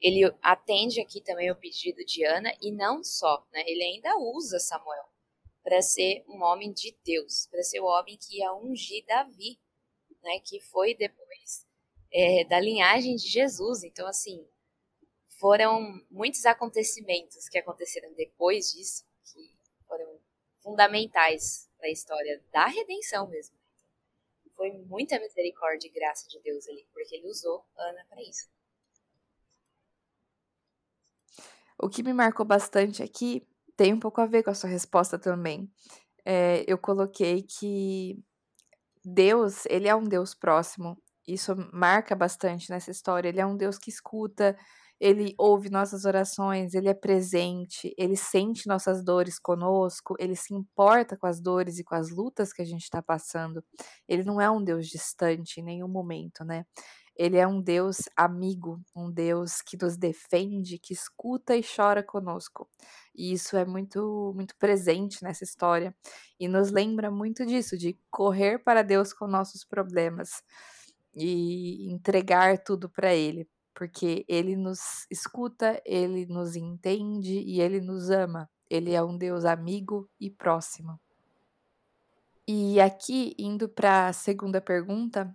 ele 0.00 0.24
atende 0.42 1.00
aqui 1.00 1.20
também 1.20 1.50
o 1.50 1.56
pedido 1.56 2.04
de 2.04 2.24
Ana 2.24 2.52
e 2.60 2.70
não 2.70 3.02
só, 3.02 3.46
né? 3.52 3.62
Ele 3.66 3.82
ainda 3.82 4.16
usa 4.18 4.58
Samuel 4.58 5.08
para 5.62 5.82
ser 5.82 6.24
um 6.28 6.42
homem 6.42 6.72
de 6.72 6.96
Deus, 7.04 7.46
para 7.50 7.62
ser 7.62 7.80
o 7.80 7.86
homem 7.86 8.16
que 8.16 8.38
ia 8.38 8.52
ungir 8.54 9.04
Davi, 9.06 9.58
né? 10.22 10.40
Que 10.40 10.60
foi 10.60 10.94
depois 10.94 11.66
é, 12.12 12.44
da 12.44 12.60
linhagem 12.60 13.16
de 13.16 13.28
Jesus. 13.28 13.82
Então, 13.82 14.06
assim, 14.06 14.46
foram 15.38 16.00
muitos 16.10 16.46
acontecimentos 16.46 17.48
que 17.48 17.58
aconteceram 17.58 18.12
depois 18.14 18.72
disso 18.72 19.04
que 19.24 19.52
foram 19.86 20.20
fundamentais 20.60 21.68
para 21.76 21.88
a 21.88 21.92
história 21.92 22.42
da 22.52 22.66
redenção 22.66 23.28
mesmo 23.28 23.58
foi 24.58 24.72
muita 24.72 25.20
misericórdia 25.20 25.86
e 25.86 25.92
graça 25.92 26.28
de 26.28 26.40
Deus 26.40 26.68
ali, 26.68 26.84
porque 26.92 27.14
ele 27.14 27.28
usou 27.28 27.64
Ana 27.76 28.04
para 28.10 28.20
isso. 28.20 28.50
O 31.80 31.88
que 31.88 32.02
me 32.02 32.12
marcou 32.12 32.44
bastante 32.44 33.02
aqui 33.02 33.46
tem 33.76 33.94
um 33.94 34.00
pouco 34.00 34.20
a 34.20 34.26
ver 34.26 34.42
com 34.42 34.50
a 34.50 34.54
sua 34.54 34.68
resposta 34.68 35.18
também. 35.18 35.70
É, 36.24 36.64
eu 36.66 36.76
coloquei 36.76 37.42
que 37.42 38.18
Deus, 39.04 39.64
ele 39.66 39.88
é 39.88 39.94
um 39.94 40.04
Deus 40.04 40.34
próximo. 40.34 41.00
Isso 41.26 41.54
marca 41.72 42.16
bastante 42.16 42.70
nessa 42.70 42.90
história. 42.90 43.28
Ele 43.28 43.40
é 43.40 43.46
um 43.46 43.56
Deus 43.56 43.78
que 43.78 43.90
escuta, 43.90 44.56
ele 45.00 45.34
ouve 45.38 45.70
nossas 45.70 46.04
orações, 46.04 46.74
ele 46.74 46.88
é 46.88 46.94
presente, 46.94 47.94
ele 47.96 48.16
sente 48.16 48.66
nossas 48.66 49.04
dores 49.04 49.38
conosco, 49.38 50.16
ele 50.18 50.34
se 50.34 50.52
importa 50.52 51.16
com 51.16 51.26
as 51.26 51.40
dores 51.40 51.78
e 51.78 51.84
com 51.84 51.94
as 51.94 52.10
lutas 52.10 52.52
que 52.52 52.62
a 52.62 52.64
gente 52.64 52.82
está 52.82 53.00
passando. 53.00 53.64
Ele 54.08 54.24
não 54.24 54.40
é 54.40 54.50
um 54.50 54.62
Deus 54.62 54.88
distante 54.88 55.60
em 55.60 55.64
nenhum 55.64 55.88
momento, 55.88 56.44
né? 56.44 56.64
Ele 57.18 57.36
é 57.36 57.46
um 57.46 57.60
Deus 57.60 58.08
amigo, 58.16 58.80
um 58.94 59.10
Deus 59.10 59.60
que 59.60 59.76
nos 59.76 59.96
defende, 59.96 60.78
que 60.78 60.92
escuta 60.92 61.56
e 61.56 61.62
chora 61.62 62.02
conosco. 62.02 62.68
E 63.14 63.32
isso 63.32 63.56
é 63.56 63.64
muito 63.64 64.32
muito 64.36 64.56
presente 64.56 65.22
nessa 65.22 65.44
história 65.44 65.94
e 66.38 66.48
nos 66.48 66.70
lembra 66.70 67.10
muito 67.10 67.44
disso, 67.44 67.76
de 67.76 67.98
correr 68.10 68.60
para 68.60 68.82
Deus 68.82 69.12
com 69.12 69.26
nossos 69.26 69.64
problemas 69.64 70.42
e 71.14 71.90
entregar 71.92 72.58
tudo 72.62 72.88
para 72.88 73.14
ele 73.14 73.48
porque 73.78 74.24
ele 74.26 74.56
nos 74.56 75.06
escuta, 75.08 75.80
ele 75.84 76.26
nos 76.26 76.56
entende 76.56 77.38
e 77.38 77.60
ele 77.60 77.80
nos 77.80 78.10
ama. 78.10 78.50
Ele 78.68 78.92
é 78.92 79.00
um 79.00 79.16
Deus 79.16 79.44
amigo 79.44 80.10
e 80.20 80.28
próximo. 80.28 80.98
E 82.44 82.80
aqui, 82.80 83.36
indo 83.38 83.68
para 83.68 84.08
a 84.08 84.12
segunda 84.12 84.60
pergunta, 84.60 85.32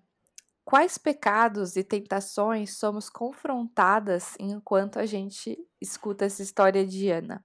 quais 0.66 0.98
pecados 0.98 1.76
e 1.76 1.84
tentações 1.84 2.78
somos 2.78 3.10
confrontadas 3.10 4.36
enquanto 4.40 4.98
a 4.98 5.06
gente 5.06 5.58
escuta 5.82 6.26
essa 6.26 6.42
história 6.42 6.86
de 6.86 7.10
Ana? 7.10 7.44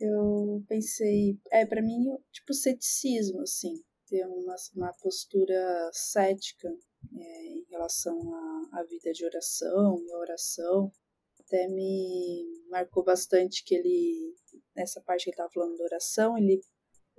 Eu 0.00 0.64
pensei, 0.68 1.38
é, 1.50 1.66
para 1.66 1.82
mim, 1.82 2.16
tipo, 2.30 2.54
ceticismo, 2.54 3.40
assim, 3.40 3.82
ter 4.06 4.24
uma, 4.26 4.54
uma 4.76 4.92
postura 4.94 5.90
cética 5.92 6.68
é, 7.16 7.46
em 7.46 7.64
relação 7.68 8.16
à, 8.32 8.80
à 8.80 8.84
vida 8.84 9.12
de 9.12 9.24
oração 9.24 10.00
e 10.00 10.14
oração. 10.14 10.92
Até 11.40 11.66
me 11.68 12.44
marcou 12.70 13.02
bastante 13.02 13.64
que 13.64 13.74
ele, 13.74 14.36
nessa 14.76 15.00
parte 15.00 15.24
que 15.24 15.30
ele 15.30 15.34
estava 15.34 15.50
falando 15.50 15.76
da 15.76 15.84
oração, 15.84 16.38
ele 16.38 16.60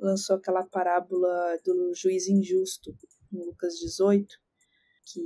lançou 0.02 0.36
aquela 0.36 0.64
parábola 0.64 1.58
do 1.64 1.94
juiz 1.94 2.28
injusto, 2.28 2.96
em 3.32 3.44
Lucas 3.46 3.76
18, 3.80 4.28
que, 5.06 5.22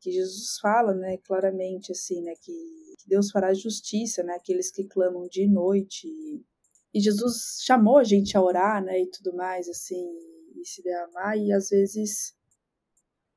que 0.00 0.12
Jesus 0.12 0.58
fala, 0.60 0.94
né, 0.94 1.18
claramente, 1.18 1.92
assim, 1.92 2.22
né, 2.22 2.34
que, 2.40 2.52
que 2.98 3.08
Deus 3.08 3.30
fará 3.30 3.52
justiça, 3.52 4.22
né, 4.22 4.34
aqueles 4.34 4.70
que 4.70 4.84
clamam 4.84 5.28
de 5.28 5.48
noite. 5.48 6.08
E 6.92 7.00
Jesus 7.00 7.58
chamou 7.62 7.98
a 7.98 8.04
gente 8.04 8.36
a 8.36 8.42
orar, 8.42 8.82
né, 8.82 9.00
e 9.00 9.10
tudo 9.10 9.34
mais, 9.34 9.68
assim, 9.68 10.04
e 10.56 10.66
se 10.66 10.82
derramar, 10.82 11.36
e 11.36 11.52
às 11.52 11.68
vezes 11.68 12.34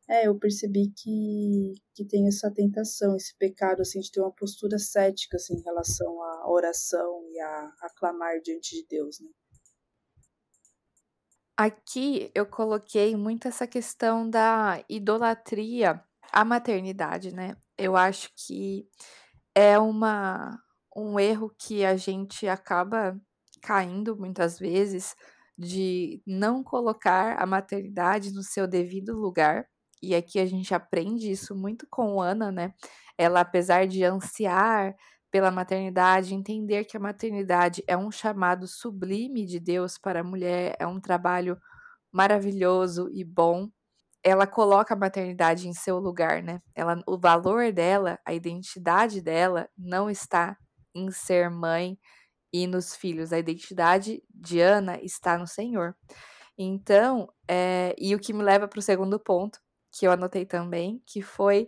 é, 0.10 0.28
eu 0.28 0.38
percebi 0.38 0.92
que, 0.96 1.74
que 1.94 2.06
tem 2.06 2.28
essa 2.28 2.52
tentação, 2.52 3.16
esse 3.16 3.36
pecado, 3.38 3.82
assim, 3.82 4.00
de 4.00 4.12
ter 4.12 4.20
uma 4.20 4.34
postura 4.34 4.78
cética, 4.78 5.38
assim, 5.38 5.56
em 5.56 5.62
relação 5.64 6.22
à 6.22 6.52
oração 6.52 7.24
e 7.30 7.40
a, 7.40 7.72
a 7.82 7.90
clamar 7.96 8.42
diante 8.42 8.76
de 8.76 8.86
Deus, 8.88 9.20
né? 9.20 9.30
Aqui 11.64 12.30
eu 12.36 12.46
coloquei 12.46 13.16
muito 13.16 13.48
essa 13.48 13.66
questão 13.66 14.30
da 14.30 14.84
idolatria 14.90 16.04
à 16.30 16.44
maternidade, 16.44 17.34
né? 17.34 17.56
Eu 17.78 17.96
acho 17.96 18.30
que 18.36 18.86
é 19.56 19.80
uma, 19.80 20.60
um 20.94 21.18
erro 21.18 21.50
que 21.58 21.86
a 21.86 21.96
gente 21.96 22.50
acaba 22.50 23.18
caindo 23.62 24.18
muitas 24.18 24.60
vezes 24.60 25.16
de 25.58 26.22
não 26.28 26.62
colocar 26.62 27.42
a 27.42 27.46
maternidade 27.46 28.34
no 28.34 28.44
seu 28.44 28.68
devido 28.68 29.18
lugar 29.18 29.66
e 30.02 30.14
aqui 30.14 30.40
a 30.40 30.46
gente 30.46 30.76
aprende 30.76 31.32
isso 31.32 31.56
muito 31.56 31.88
com 31.90 32.20
Ana, 32.20 32.52
né? 32.52 32.74
Ela, 33.18 33.40
apesar 33.40 33.88
de 33.88 34.04
ansiar 34.04 34.94
pela 35.34 35.50
maternidade, 35.50 36.36
entender 36.36 36.86
que 36.86 36.96
a 36.96 37.00
maternidade 37.00 37.84
é 37.88 37.98
um 37.98 38.12
chamado 38.12 38.68
sublime 38.68 39.48
de 39.48 39.60
Deus 39.60 39.98
para 39.98 40.20
a 40.20 40.24
mulher, 40.24 40.76
é 40.78 40.86
um 40.86 41.00
trabalho 41.00 41.60
maravilhoso 42.12 43.10
e 43.12 43.24
bom. 43.24 43.68
Ela 44.24 44.46
coloca 44.46 44.94
a 44.94 44.98
maternidade 44.98 45.68
em 45.68 45.74
seu 45.74 45.98
lugar, 45.98 46.44
né? 46.44 46.62
Ela, 46.76 47.02
o 47.08 47.18
valor 47.18 47.72
dela, 47.72 48.20
a 48.24 48.32
identidade 48.32 49.22
dela 49.24 49.68
não 49.76 50.08
está 50.08 50.56
em 50.94 51.10
ser 51.10 51.50
mãe 51.50 51.98
e 52.54 52.68
nos 52.68 52.96
filhos. 52.96 53.34
A 53.34 53.40
identidade 53.40 54.22
de 54.30 54.60
Ana 54.60 55.02
está 55.02 55.36
no 55.36 55.48
Senhor. 55.48 55.96
Então, 56.56 57.28
é, 57.48 57.96
e 57.98 58.14
o 58.14 58.20
que 58.20 58.34
me 58.34 58.44
leva 58.44 58.68
para 58.68 58.78
o 58.78 58.84
segundo 58.84 59.20
ponto, 59.20 59.58
que 59.92 60.06
eu 60.06 60.12
anotei 60.12 60.46
também, 60.46 61.02
que 61.08 61.24
foi 61.24 61.68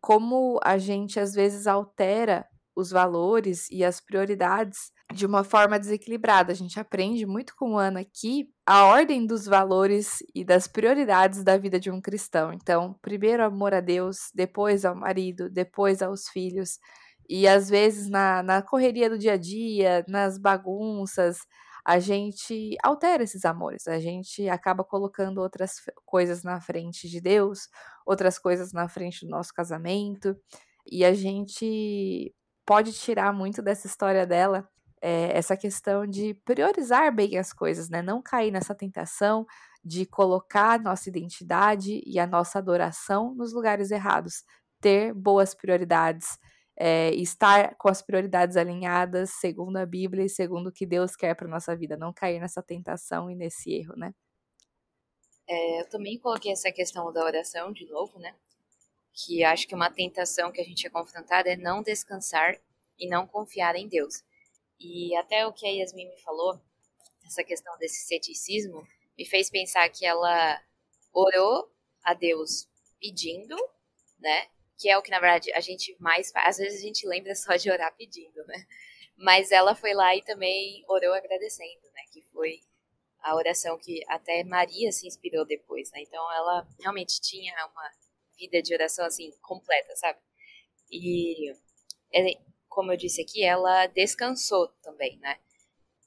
como 0.00 0.60
a 0.62 0.78
gente 0.78 1.18
às 1.18 1.34
vezes 1.34 1.66
altera 1.66 2.46
os 2.80 2.90
valores 2.90 3.68
e 3.70 3.84
as 3.84 4.00
prioridades 4.00 4.90
de 5.12 5.26
uma 5.26 5.44
forma 5.44 5.78
desequilibrada. 5.78 6.52
A 6.52 6.56
gente 6.56 6.78
aprende 6.80 7.26
muito 7.26 7.54
com 7.56 7.78
Ana 7.78 8.00
aqui 8.00 8.48
a 8.66 8.86
ordem 8.86 9.26
dos 9.26 9.46
valores 9.46 10.18
e 10.34 10.44
das 10.44 10.66
prioridades 10.66 11.44
da 11.44 11.56
vida 11.56 11.78
de 11.78 11.90
um 11.90 12.00
cristão. 12.00 12.52
Então, 12.52 12.96
primeiro 13.02 13.44
amor 13.44 13.74
a 13.74 13.80
Deus, 13.80 14.30
depois 14.34 14.84
ao 14.84 14.94
marido, 14.94 15.50
depois 15.50 16.02
aos 16.02 16.28
filhos. 16.28 16.78
E 17.28 17.46
às 17.46 17.68
vezes 17.68 18.08
na, 18.08 18.42
na 18.42 18.62
correria 18.62 19.08
do 19.08 19.18
dia 19.18 19.34
a 19.34 19.36
dia, 19.36 20.04
nas 20.08 20.38
bagunças, 20.38 21.38
a 21.84 21.98
gente 21.98 22.76
altera 22.82 23.22
esses 23.22 23.44
amores, 23.44 23.86
a 23.86 23.98
gente 23.98 24.48
acaba 24.48 24.84
colocando 24.84 25.38
outras 25.38 25.76
coisas 26.04 26.42
na 26.42 26.60
frente 26.60 27.08
de 27.08 27.20
Deus, 27.20 27.68
outras 28.06 28.38
coisas 28.38 28.72
na 28.72 28.88
frente 28.88 29.24
do 29.24 29.30
nosso 29.30 29.52
casamento, 29.54 30.36
e 30.90 31.04
a 31.04 31.14
gente 31.14 32.34
pode 32.70 32.92
tirar 32.92 33.32
muito 33.32 33.60
dessa 33.60 33.88
história 33.88 34.24
dela 34.24 34.70
é, 35.02 35.36
essa 35.36 35.56
questão 35.56 36.06
de 36.06 36.34
priorizar 36.44 37.12
bem 37.12 37.36
as 37.36 37.52
coisas, 37.52 37.90
né? 37.90 38.00
Não 38.00 38.22
cair 38.22 38.52
nessa 38.52 38.72
tentação 38.72 39.44
de 39.82 40.06
colocar 40.06 40.78
nossa 40.78 41.08
identidade 41.08 42.00
e 42.06 42.16
a 42.16 42.28
nossa 42.28 42.60
adoração 42.60 43.34
nos 43.34 43.52
lugares 43.52 43.90
errados. 43.90 44.44
ter 44.80 45.12
boas 45.12 45.52
prioridades, 45.52 46.38
é, 46.76 47.10
estar 47.16 47.74
com 47.76 47.88
as 47.88 48.02
prioridades 48.02 48.56
alinhadas 48.56 49.30
segundo 49.40 49.76
a 49.76 49.84
Bíblia 49.84 50.26
e 50.26 50.28
segundo 50.28 50.68
o 50.68 50.72
que 50.72 50.86
Deus 50.86 51.16
quer 51.16 51.34
para 51.34 51.48
nossa 51.48 51.74
vida, 51.74 51.96
não 51.96 52.12
cair 52.12 52.38
nessa 52.38 52.62
tentação 52.62 53.28
e 53.28 53.34
nesse 53.34 53.72
erro, 53.72 53.96
né? 53.96 54.14
É, 55.48 55.80
eu 55.80 55.88
também 55.88 56.20
coloquei 56.20 56.52
essa 56.52 56.70
questão 56.70 57.12
da 57.12 57.24
oração 57.24 57.72
de 57.72 57.84
novo, 57.86 58.16
né? 58.20 58.32
Que 59.12 59.44
acho 59.44 59.66
que 59.66 59.74
uma 59.74 59.90
tentação 59.90 60.52
que 60.52 60.60
a 60.60 60.64
gente 60.64 60.86
é 60.86 60.90
confrontado 60.90 61.48
é 61.48 61.56
não 61.56 61.82
descansar 61.82 62.60
e 62.98 63.08
não 63.08 63.26
confiar 63.26 63.76
em 63.76 63.88
Deus. 63.88 64.22
E 64.78 65.14
até 65.16 65.46
o 65.46 65.52
que 65.52 65.66
a 65.66 65.70
Yasmin 65.70 66.08
me 66.08 66.18
falou, 66.20 66.60
essa 67.26 67.44
questão 67.44 67.76
desse 67.78 68.06
ceticismo, 68.06 68.86
me 69.16 69.26
fez 69.26 69.50
pensar 69.50 69.88
que 69.90 70.06
ela 70.06 70.62
orou 71.12 71.70
a 72.02 72.14
Deus 72.14 72.68
pedindo, 73.00 73.56
né? 74.18 74.48
Que 74.78 74.88
é 74.88 74.96
o 74.96 75.02
que, 75.02 75.10
na 75.10 75.20
verdade, 75.20 75.52
a 75.52 75.60
gente 75.60 75.94
mais 76.00 76.30
faz. 76.30 76.48
Às 76.48 76.56
vezes 76.58 76.80
a 76.80 76.86
gente 76.86 77.06
lembra 77.06 77.34
só 77.34 77.56
de 77.56 77.70
orar 77.70 77.94
pedindo, 77.96 78.44
né? 78.46 78.66
Mas 79.16 79.52
ela 79.52 79.74
foi 79.74 79.92
lá 79.92 80.16
e 80.16 80.22
também 80.22 80.82
orou 80.88 81.12
agradecendo, 81.12 81.82
né? 81.94 82.02
Que 82.10 82.22
foi 82.32 82.60
a 83.22 83.36
oração 83.36 83.78
que 83.78 84.02
até 84.08 84.42
Maria 84.44 84.90
se 84.92 85.06
inspirou 85.06 85.44
depois, 85.44 85.90
né? 85.92 86.00
Então 86.00 86.32
ela 86.32 86.66
realmente 86.80 87.20
tinha 87.20 87.54
uma 87.66 87.90
vida 88.40 88.62
de 88.62 88.74
oração 88.74 89.04
assim 89.04 89.30
completa, 89.42 89.94
sabe? 89.96 90.18
E 90.90 91.52
como 92.68 92.92
eu 92.92 92.96
disse 92.96 93.20
aqui, 93.20 93.44
ela 93.44 93.86
descansou 93.88 94.68
também, 94.82 95.18
né? 95.18 95.38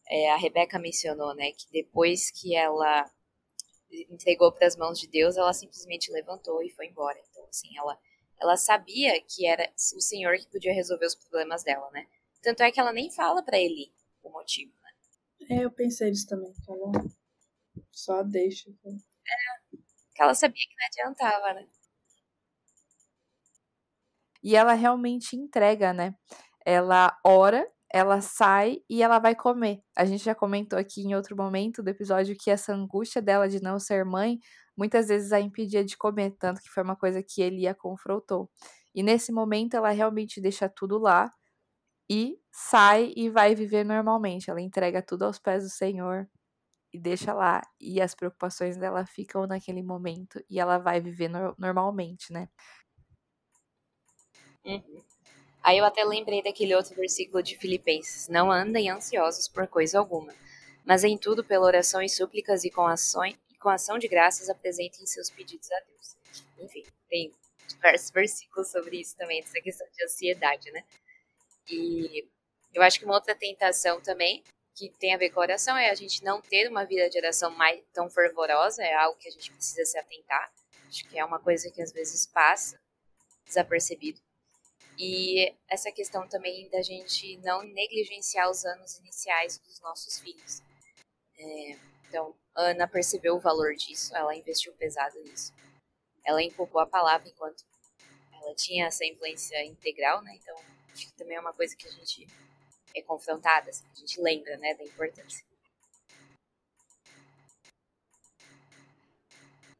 É, 0.08 0.32
a 0.32 0.38
Rebeca 0.38 0.80
mencionou, 0.80 1.34
né, 1.36 1.52
que 1.52 1.70
depois 1.72 2.30
que 2.32 2.56
ela 2.56 3.10
entregou 4.10 4.52
para 4.52 4.68
as 4.68 4.76
mãos 4.76 5.00
de 5.00 5.08
Deus, 5.08 5.38
ela 5.38 5.54
simplesmente 5.54 6.12
levantou 6.12 6.62
e 6.64 6.70
foi 6.72 6.88
embora. 6.88 7.18
Então, 7.30 7.46
assim, 7.46 7.78
ela, 7.78 7.98
ela 8.42 8.58
sabia 8.58 9.22
que 9.22 9.46
era 9.46 9.72
o 9.96 10.02
Senhor 10.02 10.38
que 10.38 10.48
podia 10.48 10.74
resolver 10.74 11.06
os 11.06 11.16
problemas 11.16 11.64
dela, 11.64 11.90
né? 11.92 12.08
Tanto 12.42 12.64
é 12.64 12.72
que 12.72 12.80
ela 12.80 12.92
nem 12.92 13.12
fala 13.12 13.44
para 13.44 13.58
ele 13.58 13.94
o 14.22 14.30
motivo, 14.30 14.74
né? 14.82 15.58
É, 15.58 15.66
eu 15.66 15.72
pensei 15.72 16.10
nisso 16.10 16.28
também, 16.28 16.52
que 16.54 16.72
ela 16.72 16.92
só 17.92 18.24
deixa. 18.24 18.70
Então. 18.70 18.92
É, 18.92 19.78
que 20.16 20.22
ela 20.22 20.34
sabia 20.34 20.64
que 20.68 20.76
não 20.76 20.88
adiantava, 20.88 21.54
né? 21.54 21.68
E 24.44 24.56
ela 24.56 24.74
realmente 24.74 25.36
entrega, 25.36 25.94
né? 25.94 26.16
Ela 26.66 27.18
ora 27.26 27.68
ela 27.94 28.22
sai 28.22 28.80
e 28.90 29.04
ela 29.04 29.20
vai 29.20 29.36
comer. 29.36 29.80
A 29.96 30.04
gente 30.04 30.24
já 30.24 30.34
comentou 30.34 30.80
aqui 30.80 31.02
em 31.04 31.14
outro 31.16 31.38
momento 31.38 31.84
do 31.84 31.90
episódio 31.90 32.36
que 32.36 32.50
essa 32.50 32.74
angústia 32.74 33.22
dela 33.22 33.48
de 33.48 33.62
não 33.62 33.78
ser 33.80 34.04
mãe 34.04 34.40
muitas 34.76 35.10
vezes 35.10 35.32
a 35.32 35.40
impedia 35.40 35.86
de 35.86 35.96
comer, 35.96 36.32
tanto 36.40 36.60
que 36.60 36.70
foi 36.70 36.82
uma 36.84 36.96
coisa 36.96 37.22
que 37.22 37.40
ele 37.40 37.68
a 37.68 37.76
confrontou. 37.76 38.50
E 38.96 39.04
nesse 39.04 39.32
momento 39.32 39.76
ela 39.76 39.92
realmente 39.92 40.42
deixa 40.42 40.68
tudo 40.68 40.98
lá 40.98 41.32
e 42.10 42.38
sai 42.52 43.14
e 43.16 43.30
vai 43.30 43.56
viver 43.56 43.84
normalmente. 43.86 44.50
Ela 44.50 44.62
entrega 44.62 45.02
tudo 45.02 45.26
aos 45.26 45.40
pés 45.40 45.64
do 45.64 45.70
Senhor 45.70 46.28
e 46.94 47.00
deixa 47.00 47.34
lá. 47.34 47.62
E 47.82 48.02
as 48.02 48.16
preocupações 48.16 48.78
dela 48.78 49.06
ficam 49.06 49.48
naquele 49.48 49.84
momento 49.84 50.44
e 50.50 50.60
ela 50.60 50.78
vai 50.80 51.02
viver 51.02 51.30
no 51.30 51.56
normalmente, 51.60 52.34
né? 52.34 52.50
Uhum. 54.66 55.04
Aí 55.62 55.78
eu 55.78 55.86
até 55.86 56.04
lembrei 56.04 56.44
daquele 56.44 56.76
outro 56.76 56.96
versículo 56.96 57.42
de 57.42 57.58
Filipenses: 57.58 58.28
Não 58.28 58.52
andem 58.52 58.90
ansiosos 58.90 59.48
por 59.48 59.68
coisa 59.68 60.00
alguma, 60.00 60.34
mas 60.86 61.04
em 61.04 61.18
tudo, 61.18 61.44
pela 61.44 61.66
oração 61.66 62.02
e 62.02 62.10
súplicas 62.10 62.64
e 62.64 62.70
com, 62.70 62.86
ações, 62.86 63.38
com 63.60 63.70
ação 63.70 63.98
de 63.98 64.08
graças, 64.08 64.50
apresentem 64.50 65.06
seus 65.06 65.30
pedidos 65.30 65.72
a 65.72 65.80
Deus. 65.80 66.18
Enfim, 66.60 66.84
tem 67.10 67.32
diversos 67.68 68.12
versículos 68.12 68.70
sobre 68.70 69.00
isso 69.00 69.16
também, 69.16 69.40
essa 69.40 69.62
questão 69.62 69.88
de 69.96 70.04
ansiedade, 70.04 70.72
né? 70.72 70.84
E 71.70 72.28
eu 72.74 72.82
acho 72.82 73.00
que 73.00 73.06
uma 73.06 73.16
outra 73.16 73.36
tentação 73.36 74.02
também, 74.02 74.44
que 74.76 74.90
tem 74.90 75.14
a 75.14 75.18
ver 75.18 75.30
com 75.30 75.40
a 75.40 75.44
oração, 75.44 75.78
é 75.78 75.90
a 75.90 75.96
gente 75.96 76.24
não 76.24 76.42
ter 76.42 76.68
uma 76.68 76.84
vida 76.84 77.10
de 77.10 77.18
oração 77.18 77.52
mais 77.52 77.82
tão 77.94 78.10
fervorosa, 78.10 78.84
é 78.84 78.94
algo 78.94 79.18
que 79.18 79.30
a 79.30 79.32
gente 79.32 79.52
precisa 79.52 79.86
se 79.86 79.98
atentar. 79.98 80.52
Acho 80.88 81.08
que 81.08 81.18
é 81.18 81.24
uma 81.24 81.40
coisa 81.40 81.72
que 81.72 81.82
às 81.82 81.92
vezes 81.92 82.26
passa 82.28 82.80
desapercebido. 83.46 84.20
E 84.98 85.54
essa 85.68 85.92
questão 85.92 86.28
também 86.28 86.70
da 86.70 86.82
gente 86.82 87.38
não 87.38 87.64
negligenciar 87.64 88.50
os 88.50 88.64
anos 88.64 88.98
iniciais 89.00 89.58
dos 89.58 89.80
nossos 89.82 90.20
filhos. 90.20 90.62
É, 91.38 91.78
então, 92.08 92.36
Ana 92.56 92.88
percebeu 92.88 93.36
o 93.36 93.40
valor 93.40 93.74
disso, 93.74 94.16
ela 94.16 94.36
investiu 94.36 94.72
pesado 94.74 95.20
nisso. 95.22 95.52
Ela 96.24 96.44
empolgou 96.44 96.80
a 96.80 96.86
palavra 96.86 97.28
enquanto 97.28 97.66
ela 98.32 98.54
tinha 98.56 98.86
essa 98.86 99.04
influência 99.04 99.64
integral, 99.66 100.22
né? 100.22 100.36
Então, 100.36 100.56
acho 100.92 101.08
que 101.08 101.14
também 101.14 101.38
é 101.38 101.40
uma 101.40 101.54
coisa 101.54 101.76
que 101.76 101.88
a 101.88 101.92
gente 101.92 102.28
é 102.96 103.02
confrontada, 103.02 103.70
assim, 103.72 103.84
a 103.92 104.00
gente 104.00 104.22
lembra, 104.22 104.56
né, 104.58 104.76
da 104.76 104.84
importância. 104.84 105.44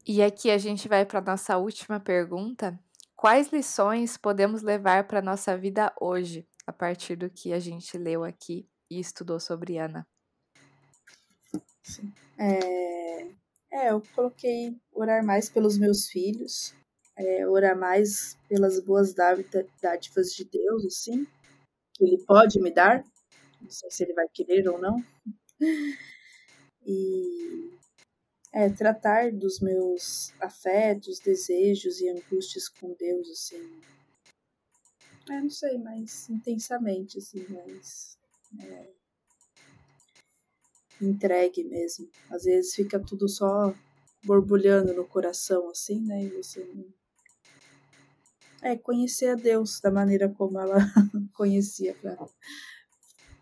E 0.06 0.22
aqui 0.22 0.52
a 0.52 0.58
gente 0.58 0.88
vai 0.88 1.06
para 1.06 1.22
nossa 1.22 1.58
última 1.58 2.00
pergunta, 2.00 2.78
Quais 3.24 3.54
lições 3.54 4.18
podemos 4.18 4.64
levar 4.64 5.08
para 5.08 5.20
a 5.20 5.22
nossa 5.22 5.58
vida 5.58 5.94
hoje, 5.98 6.46
a 6.68 6.74
partir 6.74 7.16
do 7.16 7.30
que 7.30 7.54
a 7.54 7.60
gente 7.60 7.98
leu 7.98 8.22
aqui 8.22 8.68
e 8.92 9.00
estudou 9.00 9.40
sobre 9.40 9.78
Ana? 9.78 10.06
É, 12.38 13.22
é 13.72 13.92
eu 13.92 14.04
coloquei 14.14 14.76
orar 14.92 15.26
mais 15.26 15.50
pelos 15.50 15.78
meus 15.78 16.10
filhos, 16.10 16.76
é, 17.16 17.48
orar 17.48 17.80
mais 17.80 18.38
pelas 18.50 18.82
boas 18.82 19.14
dádivas 19.14 20.34
de 20.34 20.44
Deus, 20.44 20.86
assim, 20.86 21.26
que 21.94 22.04
Ele 22.04 22.22
pode 22.26 22.60
me 22.60 22.72
dar, 22.72 23.06
não 23.62 23.70
sei 23.70 23.90
se 23.90 24.04
Ele 24.04 24.14
vai 24.14 24.28
querer 24.28 24.68
ou 24.68 24.78
não. 24.78 25.02
E 26.86 27.72
é, 28.54 28.70
tratar 28.70 29.32
dos 29.32 29.60
meus 29.60 30.32
afetos, 30.40 31.20
desejos 31.20 32.00
e 32.00 32.08
angústias 32.08 32.70
com 32.70 32.94
Deus, 32.94 33.28
assim. 33.30 33.82
É, 35.30 35.42
não 35.42 35.50
sei, 35.50 35.78
mas 35.80 36.30
intensamente, 36.30 37.18
assim, 37.18 37.46
mas. 37.50 38.18
É, 38.62 38.88
entregue 41.02 41.64
mesmo. 41.64 42.08
Às 42.30 42.44
vezes 42.44 42.76
fica 42.76 43.00
tudo 43.00 43.28
só 43.28 43.74
borbulhando 44.24 44.94
no 44.94 45.06
coração, 45.06 45.70
assim, 45.70 46.00
né? 46.02 46.24
E 46.24 46.30
você 46.30 46.64
não. 46.64 46.86
É, 48.62 48.78
conhecer 48.78 49.30
a 49.30 49.36
Deus 49.36 49.82
da 49.82 49.92
maneira 49.92 50.30
como 50.30 50.60
ela 50.60 50.78
conhecia 51.34 51.94
para 51.96 52.18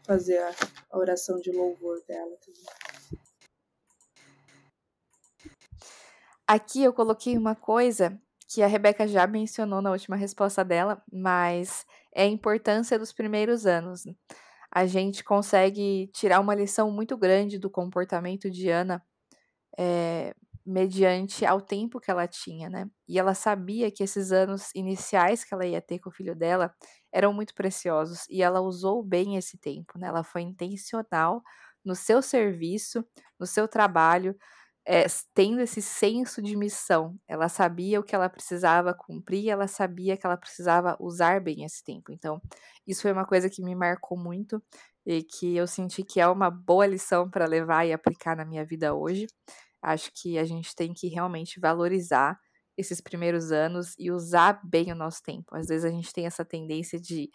fazer 0.04 0.40
a, 0.40 0.98
oração 0.98 1.40
de 1.40 1.52
louvor 1.52 2.02
dela 2.08 2.36
também. 2.38 2.91
Aqui 6.52 6.84
eu 6.84 6.92
coloquei 6.92 7.38
uma 7.38 7.56
coisa 7.56 8.22
que 8.50 8.62
a 8.62 8.68
Rebeca 8.68 9.08
já 9.08 9.26
mencionou 9.26 9.82
na 9.82 9.90
última 9.90 10.18
resposta 10.18 10.66
dela, 10.66 11.02
mas 11.10 11.86
é 12.14 12.24
a 12.24 12.28
importância 12.28 13.00
dos 13.00 13.14
primeiros 13.14 13.66
anos. 13.66 14.04
A 14.70 14.86
gente 14.86 15.24
consegue 15.24 16.12
tirar 16.14 16.42
uma 16.42 16.54
lição 16.54 16.92
muito 16.92 17.16
grande 17.16 17.58
do 17.58 17.70
comportamento 17.70 18.52
de 18.52 18.68
Ana 18.68 19.02
é, 19.80 20.36
mediante 20.66 21.46
ao 21.46 21.62
tempo 21.62 22.02
que 22.02 22.12
ela 22.12 22.28
tinha, 22.28 22.70
né? 22.70 22.86
E 23.08 23.18
ela 23.18 23.34
sabia 23.34 23.90
que 23.90 24.04
esses 24.04 24.34
anos 24.34 24.72
iniciais 24.76 25.46
que 25.46 25.54
ela 25.54 25.66
ia 25.66 25.82
ter 25.82 26.00
com 26.00 26.10
o 26.10 26.14
filho 26.14 26.36
dela 26.36 26.76
eram 27.14 27.32
muito 27.32 27.56
preciosos 27.56 28.26
e 28.30 28.44
ela 28.44 28.60
usou 28.60 29.02
bem 29.02 29.38
esse 29.38 29.58
tempo, 29.58 29.98
né? 29.98 30.10
Ela 30.10 30.22
foi 30.22 30.42
intencional 30.42 31.42
no 31.86 31.96
seu 31.96 32.22
serviço, 32.22 33.06
no 33.40 33.48
seu 33.48 33.70
trabalho, 33.70 34.36
é, 34.86 35.06
tendo 35.34 35.62
esse 35.62 35.82
senso 35.82 36.42
de 36.42 36.56
missão. 36.56 37.16
Ela 37.28 37.50
sabia 37.50 38.00
o 38.00 38.04
que 38.04 38.16
ela 38.16 38.30
precisava 38.30 38.94
cumprir, 38.94 39.50
ela 39.50 39.68
sabia 39.68 40.18
que 40.18 40.26
ela 40.26 40.38
precisava 40.38 40.98
usar 41.00 41.42
bem 41.42 41.64
esse 41.64 41.84
tempo. 41.84 42.12
Então, 42.12 42.42
isso 42.88 43.04
foi 43.04 43.12
uma 43.12 43.26
coisa 43.26 43.50
que 43.50 43.64
me 43.64 43.76
marcou 43.76 44.18
muito 44.18 44.62
e 45.06 45.24
que 45.24 45.56
eu 45.56 45.68
senti 45.68 46.04
que 46.04 46.20
é 46.20 46.28
uma 46.28 46.50
boa 46.50 46.86
lição 46.86 47.30
para 47.30 47.46
levar 47.46 47.86
e 47.86 47.94
aplicar 47.94 48.36
na 48.36 48.46
minha 48.46 48.66
vida 48.66 48.94
hoje. 48.94 49.28
Acho 49.82 50.12
que 50.14 50.38
a 50.38 50.46
gente 50.46 50.76
tem 50.76 50.94
que 50.94 51.08
realmente 51.08 51.60
valorizar 51.60 52.40
esses 52.78 53.02
primeiros 53.02 53.52
anos 53.52 53.94
e 53.98 54.12
usar 54.12 54.60
bem 54.64 54.92
o 54.92 54.96
nosso 54.96 55.22
tempo. 55.24 55.56
Às 55.56 55.68
vezes 55.68 55.86
a 55.86 55.90
gente 55.90 56.14
tem 56.14 56.26
essa 56.26 56.46
tendência 56.46 57.00
de, 57.00 57.30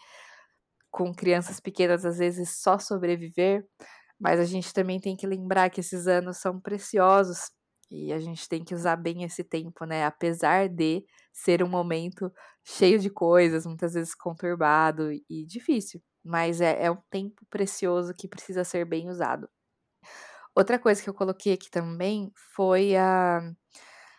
com 0.91 1.13
crianças 1.13 1.59
pequenas, 1.59 2.05
às 2.05 2.17
vezes 2.17 2.61
só 2.61 2.79
sobreviver, 2.79 3.65
mas 4.19 4.39
a 4.39 4.45
gente 4.45 4.73
também 4.73 4.99
tem 4.99 5.15
que 5.15 5.27
lembrar 5.27 5.69
que 5.69 5.79
esses 5.81 6.07
anos 6.07 6.37
são 6.37 6.59
preciosos 6.59 7.51
e 7.91 8.11
a 8.13 8.19
gente 8.19 8.47
tem 8.49 8.63
que 8.63 8.75
usar 8.75 8.95
bem 8.97 9.23
esse 9.23 9.43
tempo, 9.43 9.85
né? 9.85 10.05
Apesar 10.05 10.67
de 10.69 11.05
ser 11.33 11.63
um 11.63 11.69
momento 11.69 12.31
cheio 12.65 12.99
de 12.99 13.09
coisas, 13.09 13.65
muitas 13.65 13.93
vezes 13.93 14.15
conturbado 14.15 15.11
e 15.11 15.45
difícil, 15.45 16.01
mas 16.23 16.61
é, 16.61 16.83
é 16.85 16.91
um 16.91 16.97
tempo 17.09 17.45
precioso 17.49 18.13
que 18.13 18.27
precisa 18.27 18.63
ser 18.63 18.85
bem 18.85 19.09
usado. 19.09 19.47
Outra 20.55 20.79
coisa 20.79 21.01
que 21.01 21.09
eu 21.09 21.13
coloquei 21.13 21.53
aqui 21.53 21.69
também 21.69 22.31
foi 22.55 22.95
a, 22.95 23.41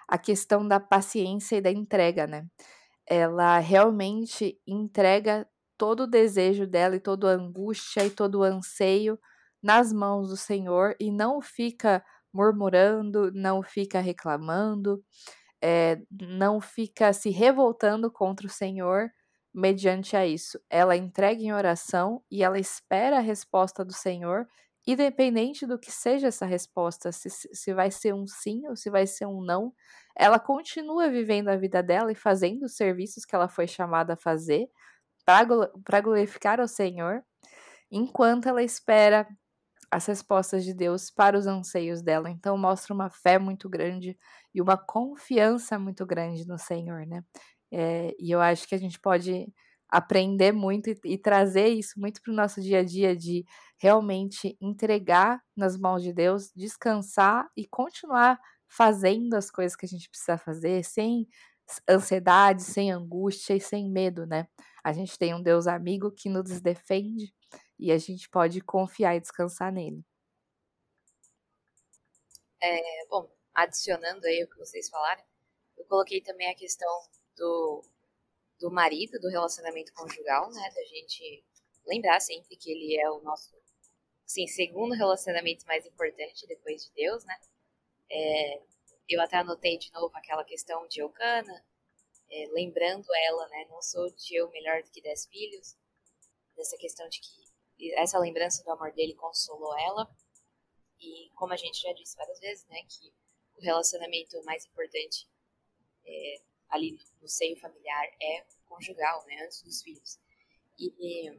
a 0.09 0.19
questão 0.19 0.67
da 0.67 0.81
paciência 0.81 1.57
e 1.57 1.61
da 1.61 1.71
entrega, 1.71 2.27
né? 2.27 2.47
ela 3.09 3.59
realmente 3.59 4.61
entrega 4.67 5.49
todo 5.79 6.03
o 6.03 6.07
desejo 6.07 6.67
dela 6.67 6.97
e 6.97 7.01
toda 7.01 7.31
a 7.31 7.35
angústia 7.35 8.05
e 8.05 8.11
todo 8.11 8.41
o 8.41 8.43
anseio 8.43 9.19
nas 9.63 9.93
mãos 9.93 10.29
do 10.29 10.37
Senhor 10.37 10.95
e 11.01 11.11
não 11.11 11.41
fica 11.41 12.05
murmurando, 12.33 13.33
não 13.33 13.63
fica 13.63 14.01
reclamando, 14.01 15.03
é, 15.63 16.01
não 16.11 16.61
fica 16.61 17.13
se 17.13 17.31
revoltando 17.31 18.11
contra 18.11 18.47
o 18.47 18.51
Senhor 18.51 19.11
mediante 19.53 20.17
a 20.17 20.27
isso. 20.27 20.61
Ela 20.71 20.97
entrega 20.97 21.43
em 21.43 21.53
oração 21.53 22.23
e 22.31 22.43
ela 22.43 22.59
espera 22.59 23.19
a 23.19 23.21
resposta 23.21 23.85
do 23.85 23.93
Senhor, 23.93 24.47
independente 24.87 25.67
do 25.67 25.79
que 25.79 25.91
seja 25.91 26.29
essa 26.29 26.47
resposta, 26.47 27.13
se, 27.13 27.29
se 27.31 27.75
vai 27.75 27.91
ser 27.91 28.15
um 28.15 28.27
sim 28.27 28.67
ou 28.69 28.77
se 28.77 28.89
vai 28.89 29.07
ser 29.07 29.27
um 29.27 29.43
não, 29.43 29.73
ela 30.17 30.39
continua 30.39 31.11
vivendo 31.11 31.49
a 31.49 31.57
vida 31.57 31.83
dela 31.83 32.11
e 32.13 32.15
fazendo 32.15 32.65
os 32.65 32.77
serviços 32.77 33.25
que 33.25 33.35
ela 33.35 33.49
foi 33.49 33.67
chamada 33.67 34.15
a 34.15 34.17
fazer 34.17 34.69
para 35.25 36.01
glorificar 36.01 36.59
ao 36.59 36.67
Senhor, 36.67 37.23
enquanto 37.91 38.49
ela 38.49 38.63
espera 38.63 39.29
as 39.91 40.07
respostas 40.07 40.65
de 40.65 40.75
Deus 40.75 41.11
para 41.11 41.39
os 41.39 41.47
anseios 41.47 42.03
dela. 42.03 42.31
Então 42.31 42.57
mostra 42.59 42.95
uma 42.95 43.11
fé 43.11 43.39
muito 43.39 43.69
grande 43.69 44.19
e 44.55 44.61
uma 44.61 44.77
confiança 44.77 45.79
muito 45.79 46.05
grande 46.07 46.47
no 46.47 46.59
Senhor, 46.59 47.07
né? 47.07 47.23
É, 47.73 48.15
e 48.19 48.31
eu 48.31 48.41
acho 48.41 48.67
que 48.69 48.75
a 48.75 48.79
gente 48.79 48.99
pode 49.01 49.47
aprender 49.91 50.53
muito 50.53 50.91
e, 50.91 50.99
e 51.05 51.19
trazer 51.19 51.69
isso 51.69 51.99
muito 51.99 52.21
para 52.23 52.33
o 52.33 52.37
nosso 52.37 52.61
dia 52.61 52.81
a 52.81 52.85
dia 52.85 53.17
de 53.17 53.45
realmente 53.79 54.57
entregar 54.61 55.41
nas 55.57 55.79
mãos 55.79 56.03
de 56.03 56.13
Deus, 56.13 56.51
descansar 56.55 57.47
e 57.57 57.67
continuar 57.67 58.39
fazendo 58.69 59.35
as 59.35 59.51
coisas 59.51 59.77
que 59.77 59.87
a 59.87 59.89
gente 59.89 60.09
precisa 60.11 60.37
fazer 60.37 60.85
sem 60.85 61.27
ansiedade, 61.89 62.63
sem 62.63 62.91
angústia 62.91 63.55
e 63.55 63.61
sem 63.61 63.91
medo, 63.91 64.27
né? 64.27 64.47
A 64.85 64.93
gente 64.93 65.19
tem 65.19 65.35
um 65.35 65.43
Deus 65.43 65.67
amigo 65.67 66.11
que 66.11 66.29
nos 66.29 66.61
defende 66.61 67.33
e 67.79 67.93
a 67.93 67.99
gente 67.99 68.29
pode 68.29 68.61
confiar 68.61 69.17
e 69.17 69.21
descansar 69.21 69.73
nele. 69.73 70.05
É, 72.61 73.07
bom, 73.07 73.31
adicionando 73.55 74.27
aí 74.27 74.43
o 74.43 74.49
que 74.49 74.59
vocês 74.59 74.89
falaram, 74.89 75.23
eu 75.77 75.85
coloquei 75.85 76.21
também 76.21 76.51
a 76.51 76.55
questão 76.55 76.89
do, 77.37 77.85
do 78.59 78.71
marido, 78.71 79.19
do 79.21 79.29
relacionamento 79.29 79.93
conjugal, 79.95 80.51
né? 80.51 80.71
Da 80.75 80.85
gente 80.85 81.45
lembrar 81.87 82.21
sempre 82.21 82.57
que 82.57 82.71
ele 82.71 83.01
é 83.01 83.09
o 83.11 83.21
nosso, 83.21 83.57
sim, 84.27 84.47
segundo 84.47 84.95
relacionamento 84.95 85.67
mais 85.67 85.87
importante 85.87 86.47
depois 86.47 86.85
de 86.85 86.93
Deus, 86.93 87.25
né? 87.25 87.41
É, 88.11 88.63
eu 89.09 89.21
até 89.23 89.37
anotei 89.37 89.79
de 89.79 89.93
novo 89.93 90.15
aquela 90.17 90.45
questão 90.45 90.87
de 90.89 91.01
Eucana, 91.01 91.65
é, 92.31 92.47
lembrando 92.53 93.07
ela, 93.27 93.49
né? 93.49 93.67
Não 93.71 93.81
sou 93.81 94.11
de 94.11 94.35
eu 94.35 94.51
melhor 94.51 94.83
do 94.83 94.91
que 94.91 95.01
dez 95.01 95.27
filhos, 95.27 95.77
dessa 96.57 96.77
questão 96.77 97.09
de 97.09 97.21
que 97.21 97.38
essa 97.95 98.19
lembrança 98.19 98.63
do 98.65 98.71
amor 98.71 98.93
dele 98.93 99.15
consolou 99.15 99.77
ela. 99.79 100.09
E 101.01 101.31
como 101.35 101.53
a 101.53 101.57
gente 101.57 101.81
já 101.81 101.93
disse 101.93 102.17
várias 102.17 102.41
vezes, 102.41 102.67
né, 102.67 102.83
que 102.89 103.13
o 103.57 103.61
relacionamento 103.61 104.43
mais 104.45 104.65
importante 104.67 105.29
é, 106.05 106.43
ali 106.69 106.99
no 107.21 107.29
seio 107.29 107.59
familiar 107.59 108.05
é 108.21 108.45
conjugal, 108.67 109.25
né, 109.27 109.45
antes 109.45 109.63
dos 109.63 109.83
filhos. 109.83 110.19
E 110.79 111.31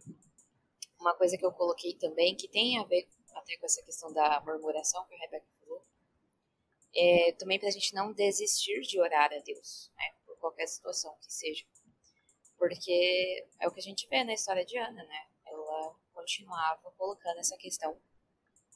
uma 1.00 1.16
coisa 1.16 1.38
que 1.38 1.46
eu 1.46 1.52
coloquei 1.52 1.96
também, 1.96 2.36
que 2.36 2.48
tem 2.48 2.78
a 2.80 2.84
ver 2.84 3.08
até 3.34 3.58
com 3.58 3.66
essa 3.66 3.84
questão 3.84 4.12
da 4.12 4.42
murmuração 4.42 5.06
que 5.06 5.16
a 5.16 5.20
Rebeca 5.20 5.48
falou, 5.62 5.86
é 6.96 7.32
também 7.34 7.60
para 7.60 7.70
a 7.70 7.72
gente 7.72 7.94
não 7.94 8.12
desistir 8.12 8.82
de 8.82 9.00
orar 9.00 9.32
a 9.32 9.40
Deus, 9.40 9.92
né, 9.96 10.14
por 10.26 10.38
qualquer 10.40 10.68
situação 10.68 11.16
que 11.22 11.32
seja. 11.32 11.66
Porque 12.58 13.48
é 13.60 13.68
o 13.68 13.72
que 13.72 13.80
a 13.80 13.84
gente 13.84 14.08
vê 14.08 14.24
na 14.24 14.34
história 14.34 14.66
de 14.66 14.78
Ana, 14.78 15.04
né? 15.04 15.29
Continuava 16.30 16.92
colocando 16.92 17.40
essa 17.40 17.58
questão 17.58 18.00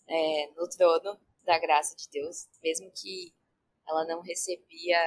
é, 0.08 0.48
no 0.56 0.68
trono 0.68 1.20
da 1.44 1.60
graça 1.60 1.96
de 1.96 2.10
Deus, 2.10 2.50
mesmo 2.64 2.92
que 2.92 3.32
ela 3.88 4.06
não 4.06 4.22
recebia 4.22 4.98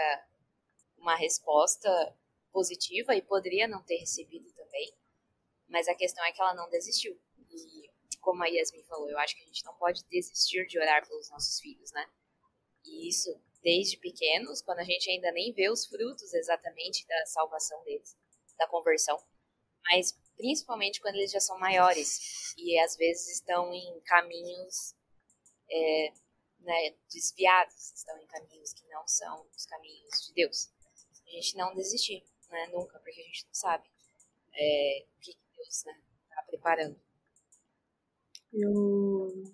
uma 0.96 1.16
resposta 1.16 2.16
positiva 2.52 3.16
e 3.16 3.20
poderia 3.20 3.66
não 3.66 3.82
ter 3.82 3.96
recebido 3.96 4.48
também, 4.52 4.94
mas 5.66 5.88
a 5.88 5.94
questão 5.96 6.24
é 6.24 6.30
que 6.30 6.40
ela 6.40 6.54
não 6.54 6.70
desistiu. 6.70 7.20
E 7.50 7.90
como 8.20 8.44
a 8.44 8.46
Yasmin 8.46 8.84
falou, 8.84 9.10
eu 9.10 9.18
acho 9.18 9.34
que 9.34 9.42
a 9.42 9.46
gente 9.46 9.64
não 9.64 9.74
pode 9.74 10.04
desistir 10.04 10.68
de 10.68 10.78
orar 10.78 11.04
pelos 11.04 11.28
nossos 11.30 11.58
filhos, 11.58 11.90
né? 11.90 12.08
E 12.84 13.08
isso 13.08 13.42
desde 13.60 13.96
pequenos, 13.96 14.62
quando 14.62 14.78
a 14.78 14.84
gente 14.84 15.10
ainda 15.10 15.32
nem 15.32 15.52
vê 15.52 15.68
os 15.68 15.84
frutos 15.84 16.32
exatamente 16.32 17.04
da 17.08 17.26
salvação 17.26 17.82
deles, 17.82 18.16
da 18.56 18.68
conversão, 18.68 19.20
mas 19.90 20.16
principalmente 20.36 21.00
quando 21.00 21.16
eles 21.16 21.30
já 21.30 21.40
são 21.40 21.58
maiores 21.58 22.54
e 22.56 22.78
às 22.78 22.96
vezes 22.96 23.28
estão 23.36 23.72
em 23.72 24.00
caminhos 24.00 24.94
é, 25.70 26.12
né, 26.60 26.94
desviados, 27.12 27.92
estão 27.92 28.16
em 28.20 28.26
caminhos 28.26 28.72
que 28.72 28.86
não 28.88 29.06
são 29.06 29.46
os 29.54 29.66
caminhos 29.66 30.26
de 30.26 30.34
Deus. 30.34 30.70
A 31.26 31.30
gente 31.30 31.56
não 31.56 31.74
desistir, 31.74 32.24
né, 32.50 32.66
nunca, 32.68 32.98
porque 32.98 33.20
a 33.20 33.24
gente 33.24 33.46
não 33.46 33.54
sabe 33.54 33.88
é, 34.54 35.06
o 35.16 35.20
que 35.20 35.36
Deus 35.56 35.68
está 35.68 35.92
né, 35.92 36.00
tá 36.34 36.42
preparando. 36.42 37.00
Eu 38.52 39.44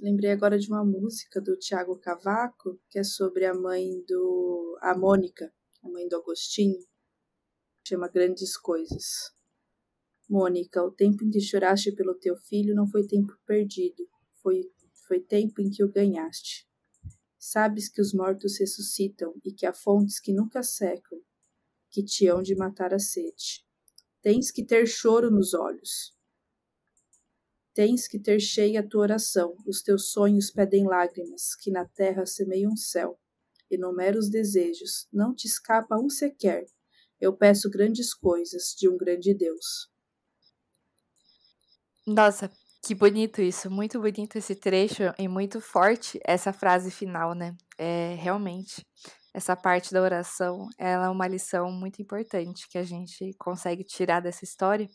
lembrei 0.00 0.30
agora 0.30 0.58
de 0.58 0.68
uma 0.68 0.84
música 0.84 1.40
do 1.40 1.56
Tiago 1.56 1.98
Cavaco, 1.98 2.78
que 2.88 2.98
é 2.98 3.04
sobre 3.04 3.44
a 3.44 3.54
mãe 3.54 4.02
do. 4.06 4.78
a 4.80 4.96
Mônica, 4.96 5.52
a 5.82 5.88
mãe 5.88 6.06
do 6.06 6.16
Agostinho, 6.16 6.86
chama 7.86 8.08
Grandes 8.08 8.56
Coisas. 8.56 9.34
Mônica, 10.30 10.80
o 10.80 10.92
tempo 10.92 11.24
em 11.24 11.30
que 11.30 11.40
choraste 11.40 11.90
pelo 11.90 12.14
teu 12.14 12.36
filho 12.36 12.72
não 12.72 12.86
foi 12.86 13.04
tempo 13.04 13.36
perdido, 13.44 14.08
foi, 14.40 14.62
foi 15.08 15.18
tempo 15.18 15.60
em 15.60 15.68
que 15.68 15.82
o 15.82 15.90
ganhaste. 15.90 16.68
Sabes 17.36 17.88
que 17.88 18.00
os 18.00 18.14
mortos 18.14 18.56
ressuscitam 18.60 19.34
e 19.44 19.52
que 19.52 19.66
há 19.66 19.72
fontes 19.72 20.20
que 20.20 20.32
nunca 20.32 20.62
secam, 20.62 21.20
que 21.90 22.04
te 22.04 22.28
hão 22.28 22.42
de 22.42 22.54
matar 22.54 22.94
a 22.94 22.98
sede. 23.00 23.66
Tens 24.22 24.52
que 24.52 24.64
ter 24.64 24.86
choro 24.86 25.32
nos 25.32 25.52
olhos. 25.52 26.16
Tens 27.74 28.06
que 28.06 28.20
ter 28.20 28.38
cheia 28.38 28.80
a 28.80 28.86
tua 28.86 29.00
oração, 29.00 29.56
os 29.66 29.82
teus 29.82 30.12
sonhos 30.12 30.52
pedem 30.52 30.86
lágrimas, 30.86 31.56
que 31.56 31.72
na 31.72 31.86
terra 31.86 32.24
semeiam 32.24 32.76
céu, 32.76 33.18
e 33.68 33.76
no 33.76 33.92
meros 33.92 34.30
desejos, 34.30 35.08
não 35.12 35.34
te 35.34 35.48
escapa 35.48 35.98
um 35.98 36.08
sequer. 36.08 36.66
Eu 37.20 37.36
peço 37.36 37.68
grandes 37.68 38.14
coisas 38.14 38.76
de 38.78 38.88
um 38.88 38.96
grande 38.96 39.34
Deus. 39.34 39.90
Nossa, 42.06 42.50
que 42.82 42.94
bonito 42.94 43.40
isso, 43.42 43.70
muito 43.70 44.00
bonito 44.00 44.36
esse 44.36 44.54
trecho 44.54 45.02
e 45.18 45.28
muito 45.28 45.60
forte 45.60 46.18
essa 46.24 46.52
frase 46.52 46.90
final, 46.90 47.34
né? 47.34 47.54
É 47.78 48.14
realmente 48.18 48.84
essa 49.34 49.54
parte 49.54 49.92
da 49.92 50.02
oração, 50.02 50.68
ela 50.78 51.06
é 51.06 51.08
uma 51.08 51.28
lição 51.28 51.70
muito 51.70 52.02
importante 52.02 52.68
que 52.68 52.78
a 52.78 52.82
gente 52.82 53.32
consegue 53.38 53.84
tirar 53.84 54.20
dessa 54.20 54.44
história. 54.44 54.88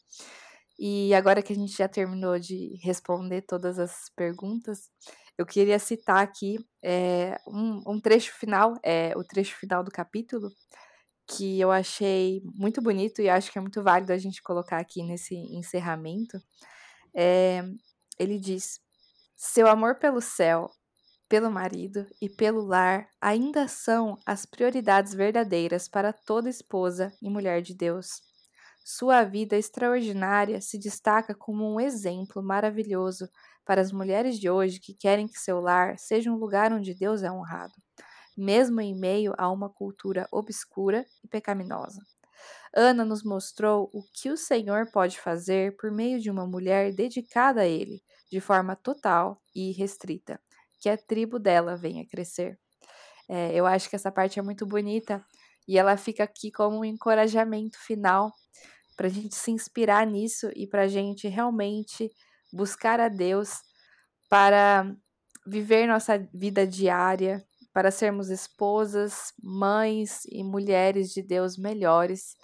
E 0.79 1.13
agora 1.15 1.41
que 1.43 1.53
a 1.53 1.55
gente 1.55 1.77
já 1.77 1.87
terminou 1.87 2.39
de 2.39 2.75
responder 2.83 3.43
todas 3.43 3.79
as 3.79 4.09
perguntas, 4.15 4.89
eu 5.37 5.45
queria 5.45 5.79
citar 5.79 6.23
aqui 6.23 6.57
é, 6.83 7.37
um, 7.47 7.81
um 7.87 8.01
trecho 8.01 8.33
final, 8.33 8.75
é, 8.83 9.13
o 9.17 9.23
trecho 9.23 9.55
final 9.57 9.83
do 9.83 9.91
capítulo, 9.91 10.49
que 11.27 11.59
eu 11.59 11.71
achei 11.71 12.41
muito 12.55 12.81
bonito 12.81 13.21
e 13.21 13.29
acho 13.29 13.51
que 13.51 13.57
é 13.57 13.61
muito 13.61 13.81
válido 13.83 14.13
a 14.13 14.17
gente 14.17 14.41
colocar 14.43 14.77
aqui 14.79 15.01
nesse 15.03 15.35
encerramento, 15.35 16.39
é, 17.15 17.63
ele 18.19 18.37
diz: 18.37 18.79
Seu 19.37 19.67
amor 19.67 19.95
pelo 19.95 20.21
céu, 20.21 20.69
pelo 21.27 21.49
marido 21.49 22.05
e 22.21 22.29
pelo 22.29 22.61
lar 22.61 23.07
ainda 23.19 23.67
são 23.67 24.17
as 24.25 24.45
prioridades 24.45 25.13
verdadeiras 25.13 25.87
para 25.87 26.13
toda 26.13 26.49
esposa 26.49 27.11
e 27.21 27.29
mulher 27.29 27.61
de 27.61 27.73
Deus. 27.73 28.21
Sua 28.83 29.23
vida 29.23 29.57
extraordinária 29.57 30.61
se 30.61 30.77
destaca 30.77 31.33
como 31.33 31.73
um 31.73 31.79
exemplo 31.79 32.43
maravilhoso 32.43 33.27
para 33.65 33.81
as 33.81 33.91
mulheres 33.91 34.39
de 34.39 34.47
hoje 34.47 34.79
que 34.79 34.93
querem 34.93 35.27
que 35.27 35.39
seu 35.39 35.59
lar 35.59 35.97
seja 35.97 36.29
um 36.31 36.35
lugar 36.35 36.71
onde 36.71 36.93
Deus 36.93 37.23
é 37.23 37.31
honrado, 37.31 37.73
mesmo 38.37 38.79
em 38.79 38.95
meio 38.95 39.33
a 39.39 39.49
uma 39.49 39.69
cultura 39.69 40.27
obscura 40.31 41.03
e 41.23 41.27
pecaminosa. 41.27 41.99
Ana 42.75 43.05
nos 43.05 43.23
mostrou 43.23 43.89
o 43.93 44.03
que 44.13 44.29
o 44.29 44.37
Senhor 44.37 44.89
pode 44.91 45.19
fazer 45.19 45.75
por 45.77 45.91
meio 45.91 46.19
de 46.19 46.29
uma 46.29 46.45
mulher 46.45 46.93
dedicada 46.93 47.61
a 47.61 47.67
Ele, 47.67 48.03
de 48.31 48.39
forma 48.39 48.75
total 48.75 49.41
e 49.55 49.71
restrita, 49.71 50.39
que 50.79 50.89
a 50.89 50.97
tribo 50.97 51.39
dela 51.39 51.77
venha 51.77 52.05
crescer. 52.05 52.59
É, 53.29 53.53
eu 53.53 53.65
acho 53.65 53.89
que 53.89 53.95
essa 53.95 54.11
parte 54.11 54.39
é 54.39 54.41
muito 54.41 54.65
bonita 54.65 55.23
e 55.67 55.77
ela 55.77 55.97
fica 55.97 56.23
aqui 56.23 56.51
como 56.51 56.79
um 56.79 56.85
encorajamento 56.85 57.79
final 57.79 58.31
para 58.95 59.07
a 59.07 59.09
gente 59.09 59.35
se 59.35 59.51
inspirar 59.51 60.05
nisso 60.05 60.49
e 60.55 60.67
para 60.67 60.83
a 60.83 60.87
gente 60.87 61.27
realmente 61.27 62.11
buscar 62.53 62.99
a 62.99 63.09
Deus 63.09 63.59
para 64.29 64.95
viver 65.45 65.87
nossa 65.87 66.17
vida 66.33 66.65
diária 66.65 67.45
para 67.75 67.91
sermos 67.91 68.29
esposas, 68.29 69.33
mães 69.43 70.23
e 70.31 70.41
mulheres 70.45 71.11
de 71.11 71.21
Deus 71.21 71.57
melhores 71.57 72.37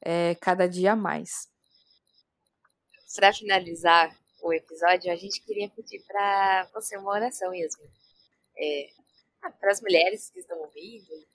é, 0.00 0.36
cada 0.36 0.68
dia 0.68 0.94
mais. 0.94 1.48
Para 3.16 3.32
finalizar 3.32 4.16
o 4.40 4.52
episódio, 4.52 5.10
a 5.10 5.16
gente 5.16 5.40
queria 5.40 5.68
pedir 5.68 6.00
para 6.06 6.70
você 6.72 6.96
uma 6.96 7.10
oração 7.10 7.50
mesmo. 7.50 7.82
É, 8.56 8.90
para 9.58 9.72
as 9.72 9.80
mulheres 9.80 10.30
que 10.30 10.38
estão 10.38 10.56
ouvindo, 10.60 11.26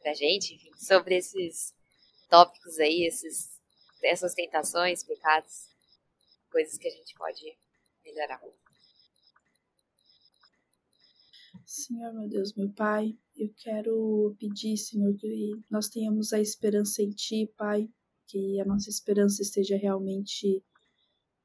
para 0.00 0.12
a 0.12 0.14
gente, 0.14 0.54
enfim, 0.54 0.70
sobre 0.76 1.16
esses 1.16 1.74
tópicos 2.30 2.78
aí, 2.78 3.08
esses, 3.08 3.60
essas 4.04 4.34
tentações, 4.34 5.02
pecados, 5.02 5.68
coisas 6.48 6.78
que 6.78 6.86
a 6.86 6.92
gente 6.92 7.12
pode 7.16 7.58
melhorar. 8.04 8.40
Senhor, 11.66 12.12
meu 12.12 12.28
Deus, 12.28 12.52
meu 12.54 12.70
Pai, 12.72 13.16
eu 13.36 13.50
quero 13.56 14.36
pedir, 14.38 14.76
Senhor, 14.76 15.14
que 15.16 15.52
nós 15.70 15.88
tenhamos 15.88 16.32
a 16.32 16.40
esperança 16.40 17.02
em 17.02 17.10
Ti, 17.10 17.50
Pai, 17.56 17.88
que 18.26 18.60
a 18.60 18.64
nossa 18.64 18.90
esperança 18.90 19.42
esteja 19.42 19.76
realmente 19.76 20.62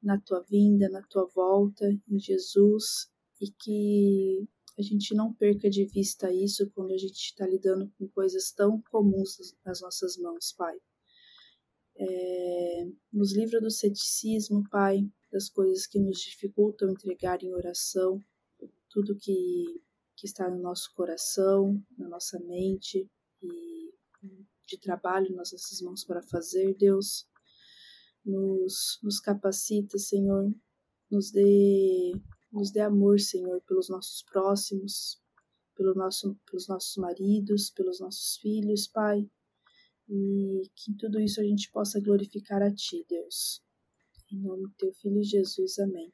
na 0.02 0.20
Tua 0.20 0.42
vinda, 0.42 0.88
na 0.90 1.02
Tua 1.02 1.26
volta, 1.34 1.86
em 2.08 2.18
Jesus, 2.18 3.10
e 3.40 3.50
que 3.50 4.46
a 4.78 4.82
gente 4.82 5.14
não 5.14 5.32
perca 5.32 5.70
de 5.70 5.84
vista 5.86 6.32
isso 6.32 6.70
quando 6.74 6.92
a 6.92 6.98
gente 6.98 7.18
está 7.18 7.46
lidando 7.46 7.90
com 7.98 8.08
coisas 8.08 8.52
tão 8.52 8.80
comuns 8.90 9.54
nas 9.64 9.80
nossas 9.80 10.16
mãos, 10.16 10.52
Pai. 10.52 10.76
É, 11.96 12.88
nos 13.12 13.34
livra 13.34 13.60
do 13.60 13.70
ceticismo, 13.70 14.64
Pai, 14.70 15.00
das 15.32 15.48
coisas 15.48 15.86
que 15.86 15.98
nos 15.98 16.18
dificultam 16.20 16.90
entregar 16.90 17.42
em 17.42 17.52
oração, 17.52 18.22
tudo 18.90 19.16
que, 19.16 19.80
que 20.20 20.26
está 20.26 20.50
no 20.50 20.60
nosso 20.60 20.92
coração, 20.94 21.82
na 21.96 22.06
nossa 22.06 22.38
mente 22.40 23.10
e 23.42 23.90
de 24.66 24.78
trabalho 24.78 25.34
nas 25.34 25.50
nossas 25.50 25.80
mãos 25.80 26.04
para 26.04 26.22
fazer, 26.22 26.76
Deus. 26.76 27.26
Nos, 28.22 28.98
nos 29.02 29.18
capacita, 29.18 29.96
Senhor, 29.96 30.54
nos 31.10 31.32
dê 31.32 32.12
nos 32.52 32.70
dê 32.70 32.80
amor, 32.80 33.18
Senhor, 33.18 33.62
pelos 33.62 33.88
nossos 33.88 34.22
próximos, 34.24 35.18
pelo 35.74 35.94
nosso, 35.94 36.38
pelos 36.44 36.68
nossos 36.68 36.96
maridos, 36.96 37.70
pelos 37.70 37.98
nossos 38.00 38.36
filhos, 38.38 38.88
Pai. 38.88 39.26
E 40.06 40.62
que 40.74 40.90
em 40.90 40.96
tudo 40.96 41.18
isso 41.18 41.40
a 41.40 41.44
gente 41.44 41.70
possa 41.70 42.00
glorificar 42.00 42.60
a 42.60 42.74
Ti, 42.74 43.06
Deus. 43.08 43.62
Em 44.30 44.38
nome 44.40 44.64
do 44.64 44.74
Teu 44.74 44.92
Filho 44.92 45.22
Jesus. 45.22 45.78
Amém. 45.78 46.12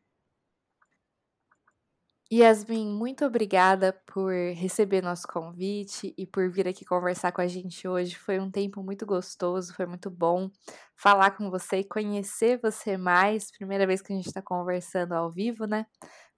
Yasmin, 2.33 2.89
muito 2.89 3.24
obrigada 3.24 3.93
por 4.05 4.33
receber 4.33 5.01
nosso 5.01 5.29
convite 5.29 6.12
e 6.18 6.27
por 6.27 6.51
vir 6.51 6.66
aqui 6.66 6.85
conversar 6.85 7.31
com 7.31 7.41
a 7.41 7.47
gente 7.47 7.87
hoje. 7.87 8.16
Foi 8.16 8.41
um 8.41 8.51
tempo 8.51 8.83
muito 8.83 9.07
gostoso, 9.07 9.72
foi 9.72 9.87
muito 9.87 10.11
bom 10.11 10.51
falar 10.97 11.37
com 11.37 11.49
você 11.49 11.79
e 11.79 11.85
conhecer 11.85 12.59
você 12.61 12.97
mais. 12.97 13.53
Primeira 13.53 13.87
vez 13.87 14.03
que 14.03 14.12
a 14.12 14.16
gente 14.16 14.27
está 14.27 14.43
conversando 14.43 15.12
ao 15.12 15.31
vivo, 15.31 15.66
né? 15.66 15.87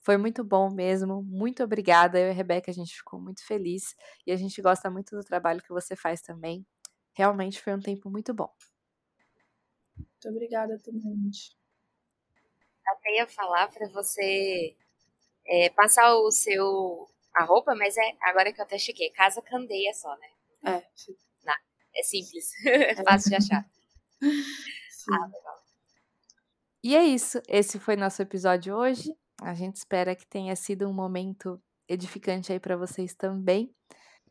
Foi 0.00 0.18
muito 0.18 0.44
bom 0.44 0.70
mesmo. 0.70 1.22
Muito 1.22 1.64
obrigada. 1.64 2.20
Eu 2.20 2.28
e 2.28 2.30
a 2.30 2.34
Rebeca, 2.34 2.70
a 2.70 2.74
gente 2.74 2.94
ficou 2.94 3.18
muito 3.18 3.42
feliz 3.46 3.94
e 4.26 4.32
a 4.32 4.36
gente 4.36 4.60
gosta 4.60 4.90
muito 4.90 5.16
do 5.16 5.24
trabalho 5.24 5.62
que 5.62 5.70
você 5.70 5.96
faz 5.96 6.20
também. 6.20 6.66
Realmente 7.14 7.62
foi 7.62 7.74
um 7.74 7.80
tempo 7.80 8.10
muito 8.10 8.34
bom. 8.34 8.50
Muito 9.96 10.28
obrigada 10.28 10.78
também. 10.80 11.30
Até 12.86 13.16
ia 13.16 13.26
falar 13.26 13.68
para 13.68 13.88
você 13.88 14.76
é, 15.48 15.70
passar 15.70 16.14
o 16.16 16.30
seu 16.30 17.08
arroba, 17.34 17.74
mas 17.74 17.96
é 17.96 18.12
agora 18.22 18.52
que 18.52 18.60
eu 18.60 18.64
até 18.64 18.78
cheguei, 18.78 19.10
Casa 19.10 19.40
Candeia 19.42 19.92
só, 19.94 20.10
né? 20.16 20.28
É. 20.64 20.82
Não, 21.44 21.54
é 21.96 22.02
simples, 22.02 22.50
é 22.66 22.94
fácil 23.02 23.30
de 23.30 23.36
achar. 23.36 23.64
Sim. 24.20 25.12
Ah, 25.12 25.26
legal. 25.26 25.58
E 26.82 26.96
é 26.96 27.02
isso. 27.02 27.40
Esse 27.48 27.78
foi 27.78 27.96
nosso 27.96 28.22
episódio 28.22 28.74
hoje. 28.74 29.12
A 29.42 29.54
gente 29.54 29.76
espera 29.76 30.14
que 30.14 30.26
tenha 30.26 30.54
sido 30.56 30.88
um 30.88 30.92
momento 30.92 31.60
edificante 31.88 32.52
aí 32.52 32.60
para 32.60 32.76
vocês 32.76 33.14
também. 33.14 33.74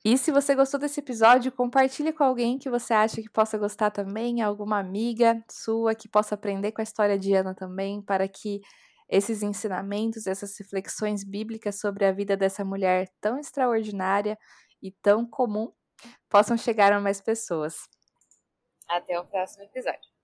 E 0.05 0.17
se 0.17 0.31
você 0.31 0.55
gostou 0.55 0.79
desse 0.79 0.99
episódio, 0.99 1.51
compartilhe 1.51 2.13
com 2.13 2.23
alguém 2.23 2.57
que 2.57 2.69
você 2.69 2.93
acha 2.93 3.21
que 3.21 3.29
possa 3.29 3.57
gostar 3.57 3.91
também, 3.91 4.41
alguma 4.41 4.79
amiga 4.79 5.43
sua 5.49 5.95
que 5.95 6.07
possa 6.07 6.35
aprender 6.35 6.71
com 6.71 6.81
a 6.81 6.83
história 6.83 7.17
de 7.17 7.33
Ana 7.33 7.53
também, 7.53 8.01
para 8.01 8.27
que 8.27 8.61
esses 9.09 9.41
ensinamentos, 9.41 10.27
essas 10.27 10.57
reflexões 10.57 11.23
bíblicas 11.23 11.79
sobre 11.79 12.05
a 12.05 12.11
vida 12.11 12.35
dessa 12.35 12.65
mulher 12.65 13.07
tão 13.21 13.39
extraordinária 13.39 14.37
e 14.81 14.91
tão 14.91 15.25
comum 15.25 15.71
possam 16.29 16.57
chegar 16.57 16.91
a 16.91 16.99
mais 16.99 17.21
pessoas. 17.21 17.75
Até 18.87 19.19
o 19.19 19.25
próximo 19.25 19.63
episódio. 19.63 20.16